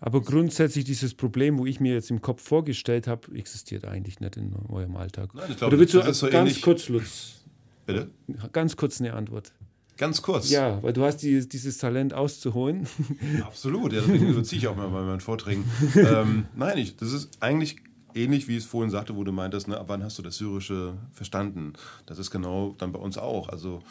[0.00, 4.36] aber grundsätzlich dieses Problem, wo ich mir jetzt im Kopf vorgestellt habe, existiert eigentlich nicht
[4.36, 5.34] in eurem Alltag.
[5.34, 6.62] Nein, ich glaube, Oder willst du so ganz ähnlich.
[6.62, 7.44] kurz, Lutz?
[7.86, 8.10] Bitte?
[8.52, 9.52] Ganz kurz eine Antwort.
[9.96, 10.50] Ganz kurz?
[10.50, 12.86] Ja, weil du hast die, dieses Talent auszuholen.
[13.42, 15.64] Absolut, ja, deswegen ziehe ich auch mal bei meinen Vorträgen.
[15.94, 17.76] ähm, nein, ich, das ist eigentlich
[18.14, 20.94] ähnlich, wie es vorhin sagte, wo du meintest, ne, ab wann hast du das Syrische
[21.12, 21.72] verstanden?
[22.04, 23.48] Das ist genau dann bei uns auch.
[23.48, 23.82] Also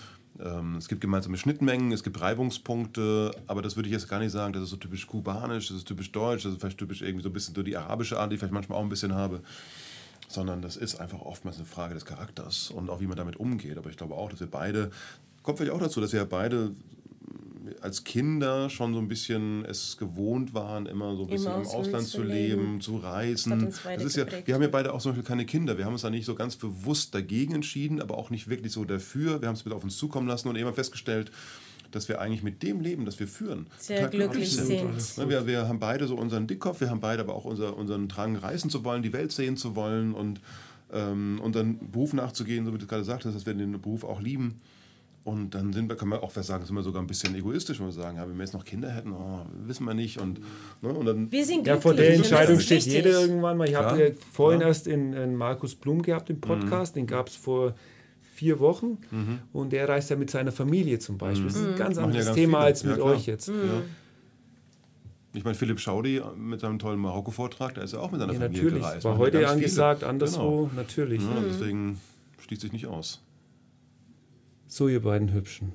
[0.78, 4.52] es gibt gemeinsame Schnittmengen, es gibt Reibungspunkte, aber das würde ich jetzt gar nicht sagen,
[4.52, 7.30] das ist so typisch kubanisch, das ist typisch deutsch, das ist vielleicht typisch irgendwie so
[7.30, 9.42] ein bisschen so die arabische Art, die ich vielleicht manchmal auch ein bisschen habe,
[10.28, 13.78] sondern das ist einfach oftmals eine Frage des Charakters und auch wie man damit umgeht.
[13.78, 14.92] Aber ich glaube auch, dass wir beide,
[15.42, 16.72] kommt vielleicht auch dazu, dass wir beide
[17.82, 22.08] als Kinder schon so ein bisschen es gewohnt waren, immer so ein bisschen im Ausland
[22.08, 23.74] zu leben, leben, zu reisen.
[23.84, 25.78] Das ist ja, wir haben ja beide auch zum Beispiel keine Kinder.
[25.78, 28.86] Wir haben uns da nicht so ganz bewusst dagegen entschieden, aber auch nicht wirklich so
[28.86, 29.42] dafür.
[29.42, 31.32] Wir haben es mit auf uns zukommen lassen und immer festgestellt,
[31.92, 35.02] dass wir eigentlich mit dem Leben, das wir führen, sehr glücklich sind.
[35.02, 35.30] sind.
[35.30, 38.36] Wir, wir haben beide so unseren Dickkopf, wir haben beide aber auch unser, unseren Drang,
[38.36, 40.42] reisen zu wollen, die Welt sehen zu wollen und,
[40.92, 44.56] ähm, dann Beruf nachzugehen, so wie du gerade sagtest, dass wir den Beruf auch lieben.
[45.26, 47.88] Und dann sind wir, kann man auch sagen, sind wir sogar ein bisschen egoistisch, wenn
[47.88, 50.22] wir sagen, ja, wenn wir jetzt noch Kinder hätten, oh, wissen wir nicht.
[50.22, 50.40] Und,
[50.84, 53.68] ne, und dann wir sind ja, vor der Entscheidung steht jeder irgendwann mal.
[53.68, 54.68] Ich habe ja vorhin ja.
[54.68, 57.00] erst in, in, Markus Blum gehabt im Podcast, mhm.
[57.00, 57.74] den gab es vor
[58.36, 59.40] vier Wochen mhm.
[59.52, 61.48] und er reist ja mit seiner Familie zum Beispiel.
[61.48, 61.78] Das ist ein mhm.
[61.78, 62.66] ganz anderes ja ganz Thema viele.
[62.68, 63.50] als mit ja, euch jetzt.
[63.50, 63.82] Mhm.
[65.34, 68.40] Ich meine, Philipp Schaudi mit seinem tollen Marokko-Vortrag, der ist ja auch mit seiner ja,
[68.42, 68.84] Familie natürlich.
[68.84, 69.06] gereist.
[69.06, 70.10] War heute angesagt, viele.
[70.12, 70.72] anderswo, genau.
[70.76, 71.24] natürlich.
[71.24, 72.00] Ja, deswegen
[72.46, 73.25] schließt sich nicht aus.
[74.76, 75.72] So, ihr beiden Hübschen.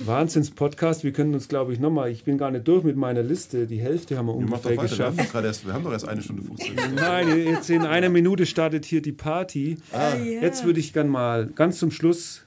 [0.00, 1.04] Wahnsinns-Podcast.
[1.04, 3.68] Wir können uns, glaube ich, nochmal, ich bin gar nicht durch mit meiner Liste.
[3.68, 5.32] Die Hälfte haben wir ungefähr wir geschafft.
[5.32, 6.74] Wir, erst, wir haben doch erst eine Stunde 15.
[6.96, 9.76] Nein, jetzt in einer Minute startet hier die Party.
[9.92, 10.16] Ah.
[10.16, 12.42] Jetzt würde ich gerne mal ganz zum Schluss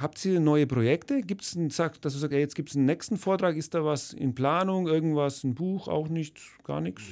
[0.00, 1.20] Habt ihr neue Projekte?
[1.20, 3.54] Gibt es einen, sagt, dass du sagst, ey, jetzt gibt es einen nächsten Vortrag?
[3.54, 4.88] Ist da was in Planung?
[4.88, 5.88] Irgendwas, ein Buch?
[5.88, 6.40] Auch nichts?
[6.64, 7.02] Gar nichts?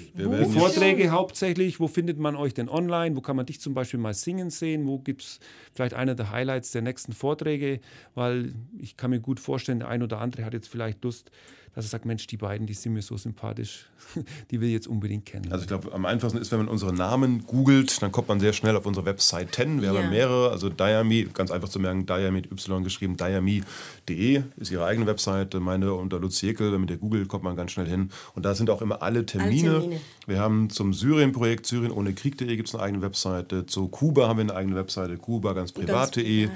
[0.54, 1.80] Vorträge hauptsächlich.
[1.80, 3.14] Wo findet man euch denn online?
[3.14, 4.86] Wo kann man dich zum Beispiel mal singen sehen?
[4.86, 5.40] Wo gibt es
[5.74, 7.80] vielleicht einer der Highlights der nächsten Vorträge?
[8.14, 11.30] Weil ich kann mir gut vorstellen, der ein oder andere hat jetzt vielleicht Lust,
[11.74, 13.86] dass er sagt, Mensch, die beiden, die sind mir so sympathisch,
[14.50, 15.52] die will ich jetzt unbedingt kennen.
[15.52, 18.52] Also ich glaube, am einfachsten ist, wenn man unsere Namen googelt, dann kommt man sehr
[18.52, 19.82] schnell auf unsere Webseiten.
[19.82, 20.00] Wir ja.
[20.00, 24.84] haben mehrere, also Diami, ganz einfach zu merken, Diami mit Y geschrieben, diami.de ist ihre
[24.84, 28.10] eigene Webseite, meine unter Lutz Jekel, mit der Google kommt man ganz schnell hin.
[28.34, 29.70] Und da sind auch immer alle Termine.
[29.70, 30.00] Alle Termine.
[30.26, 33.66] Wir haben zum Syrien-Projekt, Syrien ohne Krieg.de gibt es eine eigene Webseite.
[33.66, 36.48] Zu Kuba haben wir eine eigene Webseite, Kuba ganz privat.de.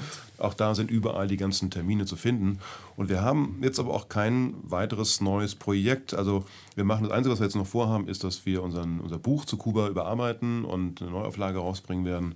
[0.42, 2.58] Auch da sind überall die ganzen Termine zu finden.
[2.96, 6.14] Und wir haben jetzt aber auch kein weiteres neues Projekt.
[6.14, 6.44] Also
[6.74, 9.44] wir machen das Einzige, was wir jetzt noch vorhaben, ist, dass wir unseren, unser Buch
[9.44, 12.34] zu Kuba überarbeiten und eine Neuauflage rausbringen werden.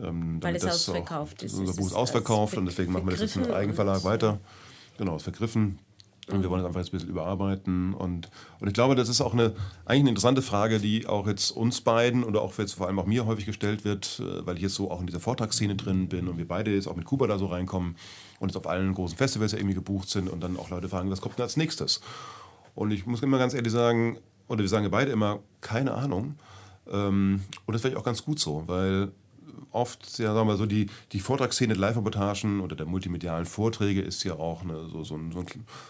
[0.00, 1.54] Ähm, Weil es ausverkauft ist.
[1.54, 4.38] Unser Buch ist ausverkauft und deswegen machen wir das jetzt im Eigenverlag weiter.
[4.98, 5.78] Genau, ist vergriffen.
[6.30, 7.94] Und wir wollen das einfach jetzt ein bisschen überarbeiten.
[7.94, 8.30] Und,
[8.60, 9.54] und ich glaube, das ist auch eine,
[9.84, 13.06] eigentlich eine interessante Frage, die auch jetzt uns beiden oder auch jetzt vor allem auch
[13.06, 16.28] mir häufig gestellt wird, äh, weil ich jetzt so auch in dieser Vortragsszene drin bin
[16.28, 17.96] und wir beide jetzt auch mit Kuba da so reinkommen
[18.38, 21.10] und jetzt auf allen großen Festivals ja irgendwie gebucht sind und dann auch Leute fragen,
[21.10, 22.00] was kommt denn als nächstes?
[22.76, 26.36] Und ich muss immer ganz ehrlich sagen, oder wir sagen ja beide immer, keine Ahnung.
[26.90, 29.10] Ähm, und das wäre auch ganz gut so, weil
[29.72, 34.34] oft, ja, sagen wir so, die, die Vortragsszene, Live-Reportagen oder der multimedialen Vorträge ist ja
[34.34, 35.46] auch eine, so, so, ein, so ein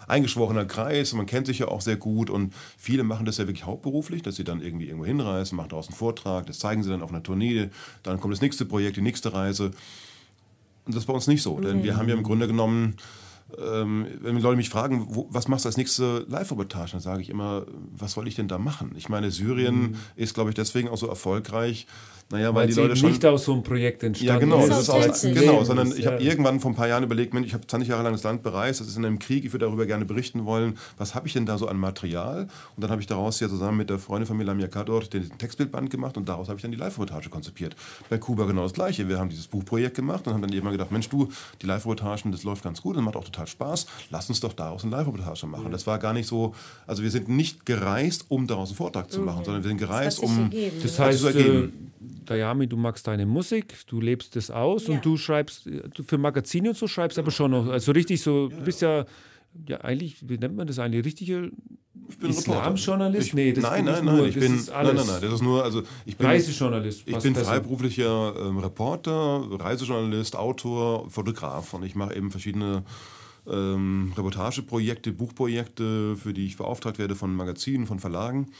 [0.06, 1.12] eingeschworener Kreis.
[1.12, 4.36] Man kennt sich ja auch sehr gut und viele machen das ja wirklich hauptberuflich, dass
[4.36, 7.22] sie dann irgendwie irgendwo hinreisen, machen daraus einen Vortrag, das zeigen sie dann auf einer
[7.22, 7.70] Tournee,
[8.02, 9.72] dann kommt das nächste Projekt, die nächste Reise.
[10.84, 11.82] Und das ist bei uns nicht so, denn mhm.
[11.84, 12.96] wir haben ja im Grunde genommen
[13.58, 17.30] ähm, wenn Leute mich fragen, wo, was machst du als nächste Live-Reportage, dann sage ich
[17.30, 17.66] immer,
[17.96, 18.92] was soll ich denn da machen?
[18.96, 19.96] Ich meine, Syrien mhm.
[20.16, 21.86] ist, glaube ich, deswegen auch so erfolgreich,
[22.32, 23.10] naja, weil, weil die Leute schon.
[23.10, 24.66] nicht aus so einem Projekt entstanden Ja, genau.
[24.66, 26.12] Das ist auch, genau sondern ich ja.
[26.12, 28.42] habe irgendwann vor ein paar Jahren überlegt, Mensch, ich habe 20 Jahre lang das Land
[28.42, 31.34] bereist, das ist in einem Krieg, ich würde darüber gerne berichten wollen, was habe ich
[31.34, 32.48] denn da so an Material?
[32.74, 35.28] Und dann habe ich daraus ja zusammen mit der Freundin von mir, Lamia Kador, den
[35.36, 37.76] Textbildband gemacht und daraus habe ich dann die Live-Reportage konzipiert.
[38.08, 39.10] Bei Kuba genau das Gleiche.
[39.10, 41.28] Wir haben dieses Buchprojekt gemacht und haben dann irgendwann gedacht, Mensch, du,
[41.60, 43.86] die Live-Reportagen, das läuft ganz gut und macht auch total Spaß.
[44.10, 45.70] Lass uns doch daraus eine Live-Reportage machen.
[45.70, 46.54] Das war gar nicht so,
[46.86, 49.44] also wir sind nicht gereist, um daraus einen Vortrag zu machen, okay.
[49.46, 50.50] sondern wir sind gereist, das um
[50.82, 51.72] das heißt, zu ergeben.
[51.88, 51.92] Äh,
[52.24, 54.94] Dayami, du magst deine Musik, du lebst das aus ja.
[54.94, 58.48] und du schreibst du für Magazine und so schreibst aber schon noch, also richtig so,
[58.48, 59.04] du bist ja,
[59.68, 61.50] ja eigentlich, wie nennt man das eigentlich, richtige
[62.20, 63.34] Islamjournalist?
[63.34, 65.82] Nee, das nein, nein, nein, nur, ich bin, nein, nein, nein, das ist nur, also
[66.04, 67.02] ich bin Reisejournalist.
[67.06, 72.84] Ich bin freiberuflicher ähm, Reporter, Reisejournalist, Autor, Fotograf und ich mache eben verschiedene
[73.46, 78.52] ähm, Reportageprojekte, Buchprojekte, für die ich beauftragt werde von Magazinen, von Verlagen.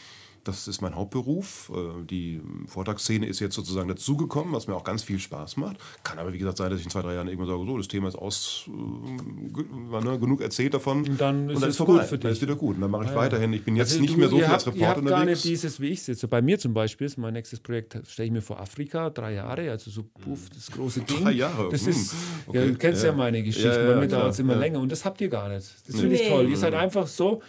[0.44, 1.70] Das ist mein Hauptberuf.
[1.74, 5.76] Äh, die Vortragsszene ist jetzt sozusagen dazugekommen, was mir auch ganz viel Spaß macht.
[6.02, 7.86] Kann aber, wie gesagt, sein, dass ich in zwei, drei Jahren irgendwann sage, so, das
[7.86, 11.08] Thema ist aus, äh, ne, genug erzählt davon.
[11.08, 12.04] Und dann ist, und dann es ist vorbei.
[12.04, 12.22] für dich.
[12.22, 12.74] Dann ist wieder gut.
[12.74, 13.52] Und dann mache ich ja, weiterhin.
[13.52, 15.10] Ich bin jetzt also nicht du, mehr so viel als Reporter unterwegs.
[15.10, 16.26] gar nicht dieses, wie ich sitze.
[16.26, 19.70] Bei mir zum Beispiel ist mein nächstes Projekt, stelle ich mir vor, Afrika, drei Jahre,
[19.70, 21.22] also so puff, das große Ding.
[21.22, 21.68] Drei Jahre?
[21.70, 22.18] Das ist, hm.
[22.48, 22.58] okay.
[22.58, 24.80] ja, du kennst ja, ja meine Geschichte, ja, bei mir dauert es immer länger.
[24.80, 25.68] Und das habt ihr gar nicht.
[25.86, 26.48] Das finde ich toll.
[26.48, 27.42] Ihr seid einfach so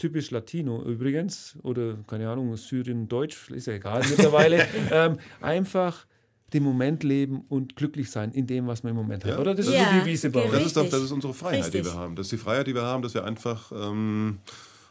[0.00, 6.06] typisch Latino übrigens, oder keine Ahnung, Syrien, Deutsch, ist ja egal mittlerweile, ähm, einfach
[6.52, 9.38] den Moment leben und glücklich sein in dem, was man im Moment hat.
[9.38, 10.50] Oder das ist ja, so die Wiese bauen.
[10.50, 11.82] Das ist, doch, das ist unsere Freiheit, richtig.
[11.82, 12.16] die wir haben.
[12.16, 14.38] Das ist die Freiheit, die wir haben, dass wir einfach ähm,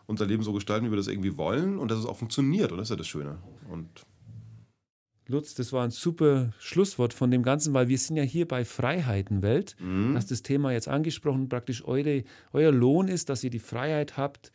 [0.05, 2.71] unser Leben so gestalten, wie wir das irgendwie wollen und dass es auch funktioniert.
[2.71, 3.39] Und das ist ja das Schöne.
[3.69, 3.89] Und
[5.27, 8.63] Lutz, das war ein super Schlusswort von dem Ganzen, weil wir sind ja hier bei
[8.63, 9.75] Freiheitenwelt.
[9.79, 10.15] Mhm.
[10.15, 12.23] Hast das Thema jetzt angesprochen, praktisch eure,
[12.53, 14.51] euer Lohn ist, dass ihr die Freiheit habt,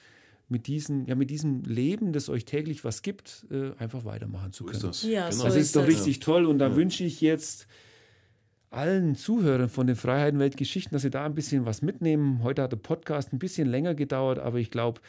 [0.54, 4.64] mit, diesen, ja, mit diesem Leben, das euch täglich was gibt, äh, einfach weitermachen zu
[4.64, 4.78] können.
[4.78, 5.10] So ist das.
[5.10, 5.42] Ja, genau.
[5.42, 6.22] so das ist, ist doch richtig ja.
[6.22, 6.76] toll und da ja.
[6.76, 7.66] wünsche ich jetzt
[8.70, 12.44] allen Zuhörern von den Freiheitenweltgeschichten, dass sie da ein bisschen was mitnehmen.
[12.44, 15.00] Heute hat der Podcast ein bisschen länger gedauert, aber ich glaube,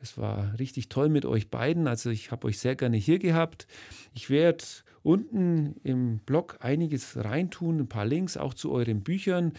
[0.00, 1.88] es war richtig toll mit euch beiden.
[1.88, 3.66] Also ich habe euch sehr gerne hier gehabt.
[4.14, 4.64] Ich werde
[5.02, 9.52] unten im Blog einiges reintun, ein paar Links auch zu euren Büchern.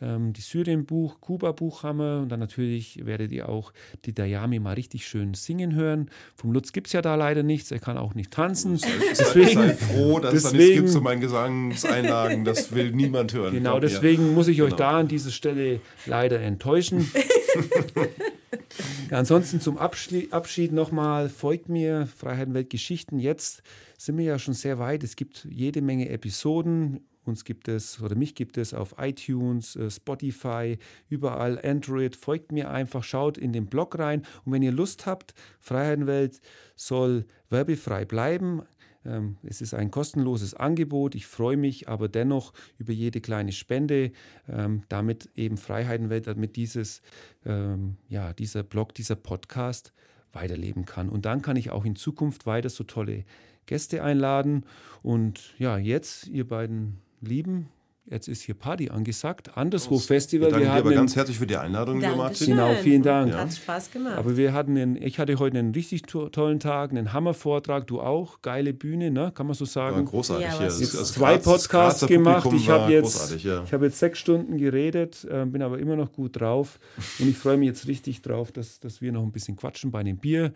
[0.00, 3.72] Ähm, die Syrien-Buch, Kuba-Buch haben wir und dann natürlich werdet ihr auch
[4.04, 6.10] die Dayami mal richtig schön singen hören.
[6.36, 8.76] Vom Lutz gibt es ja da leider nichts, er kann auch nicht tanzen.
[8.76, 12.92] Sei, deswegen, sei froh, dass deswegen, es da nichts gibt zu meinen Gesangseinlagen, das will
[12.92, 13.54] niemand hören.
[13.54, 14.78] Genau, deswegen muss ich euch genau.
[14.78, 17.10] da an dieser Stelle leider enttäuschen.
[19.10, 23.18] ansonsten zum Abschied, Abschied nochmal, folgt mir, Freiheitenwelt Geschichten.
[23.18, 23.62] Jetzt
[23.98, 25.04] sind wir ja schon sehr weit.
[25.04, 27.00] Es gibt jede Menge Episoden.
[27.24, 30.78] Uns gibt es oder mich gibt es auf iTunes, äh, Spotify,
[31.08, 32.16] überall Android.
[32.16, 34.22] Folgt mir einfach, schaut in den Blog rein.
[34.44, 36.40] Und wenn ihr Lust habt, Freiheitenwelt
[36.76, 38.62] soll werbefrei bleiben.
[39.04, 41.14] Ähm, es ist ein kostenloses Angebot.
[41.14, 44.12] Ich freue mich aber dennoch über jede kleine Spende,
[44.48, 47.02] ähm, damit eben Freiheitenwelt, damit dieses,
[47.44, 49.92] ähm, ja, dieser Blog, dieser Podcast
[50.32, 51.08] weiterleben kann.
[51.08, 53.24] Und dann kann ich auch in Zukunft weiter so tolle
[53.66, 54.64] Gäste einladen.
[55.02, 57.68] Und ja, jetzt, ihr beiden Lieben,
[58.06, 59.56] Jetzt ist hier Party angesagt.
[59.56, 60.48] Anderswo Festival.
[60.48, 62.48] Wir danken dir aber ganz herzlich für die Einladung, lieber Martin.
[62.48, 63.32] Genau, vielen Dank.
[63.32, 63.38] Ja.
[63.38, 64.18] Hat Spaß gemacht.
[64.18, 67.86] Aber wir hatten einen, ich hatte heute einen richtig to tollen Tag, einen Hammervortrag.
[67.86, 69.32] Du auch, geile Bühne, ne?
[69.34, 69.96] Kann man so sagen.
[69.96, 70.46] Ja, großartig.
[70.46, 72.46] Ja, jetzt zwei Podcasts gemacht.
[72.52, 73.64] Ich habe jetzt, ja.
[73.72, 76.78] hab jetzt sechs Stunden geredet, äh, bin aber immer noch gut drauf.
[77.18, 80.00] Und ich freue mich jetzt richtig drauf, dass, dass wir noch ein bisschen quatschen bei
[80.00, 80.52] einem Bier.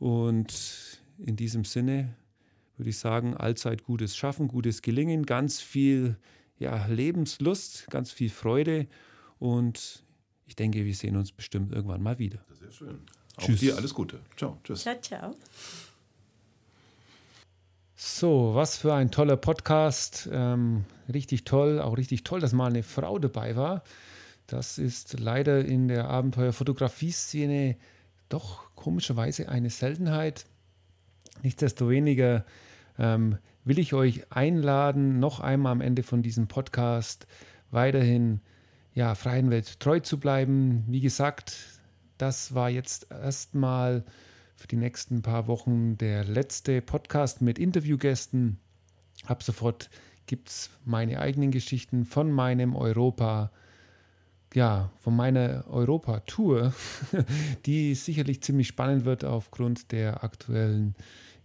[0.00, 0.06] Mhm.
[0.08, 2.16] Und in diesem Sinne
[2.80, 6.16] würde ich sagen, allzeit gutes Schaffen, gutes Gelingen, ganz viel
[6.58, 8.86] ja, Lebenslust, ganz viel Freude
[9.38, 10.02] und
[10.46, 12.40] ich denke, wir sehen uns bestimmt irgendwann mal wieder.
[12.58, 12.98] Sehr schön.
[13.38, 13.56] Tschüss.
[13.56, 14.20] Auch dir alles Gute.
[14.36, 14.58] Ciao.
[14.64, 14.82] Tschüss.
[14.82, 15.36] Ciao, ciao.
[17.94, 20.28] So, was für ein toller Podcast.
[20.32, 23.84] Ähm, richtig toll, auch richtig toll, dass mal eine Frau dabei war.
[24.46, 27.76] Das ist leider in der Abenteuerfotografie-Szene
[28.30, 30.46] doch komischerweise eine Seltenheit.
[31.42, 32.44] Nichtsdestoweniger
[33.00, 37.26] ähm, will ich euch einladen, noch einmal am Ende von diesem Podcast
[37.70, 38.40] weiterhin
[38.94, 40.84] ja, freien Welt treu zu bleiben.
[40.86, 41.80] Wie gesagt,
[42.18, 44.04] das war jetzt erstmal
[44.54, 48.58] für die nächsten paar Wochen der letzte Podcast mit Interviewgästen.
[49.26, 49.88] Ab sofort
[50.26, 53.50] gibt es meine eigenen Geschichten von meinem Europa,
[54.52, 56.74] ja, von meiner Europa-Tour,
[57.66, 60.94] die sicherlich ziemlich spannend wird aufgrund der aktuellen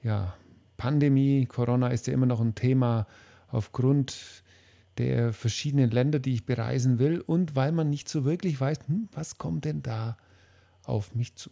[0.03, 0.34] ja,
[0.77, 3.07] Pandemie, Corona ist ja immer noch ein Thema
[3.47, 4.43] aufgrund
[4.97, 7.22] der verschiedenen Länder, die ich bereisen will.
[7.22, 10.18] Und weil man nicht so wirklich weiß, hm, was kommt denn da
[10.84, 11.49] auf mich zu.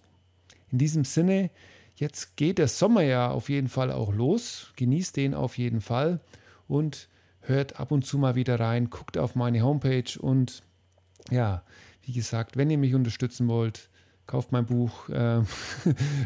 [0.71, 1.49] In diesem Sinne,
[1.95, 6.19] jetzt geht der Sommer ja auf jeden Fall auch los, genießt den auf jeden Fall
[6.67, 7.09] und
[7.41, 10.63] hört ab und zu mal wieder rein, guckt auf meine Homepage und
[11.29, 11.63] ja,
[12.03, 13.89] wie gesagt, wenn ihr mich unterstützen wollt,
[14.27, 15.41] kauft mein Buch, äh,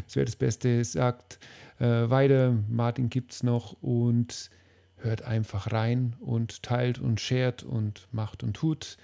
[0.06, 1.38] das wäre das Beste, sagt
[1.78, 4.50] äh, weiter, Martin es noch und
[4.96, 8.96] hört einfach rein und teilt und shared und macht und tut.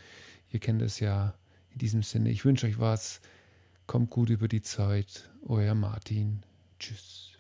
[0.51, 1.35] Ihr kennt es ja
[1.73, 2.31] in diesem Sinne.
[2.31, 3.21] Ich wünsche euch was.
[3.87, 5.31] Kommt gut über die Zeit.
[5.47, 6.43] Euer Martin.
[6.79, 7.34] Tschüss.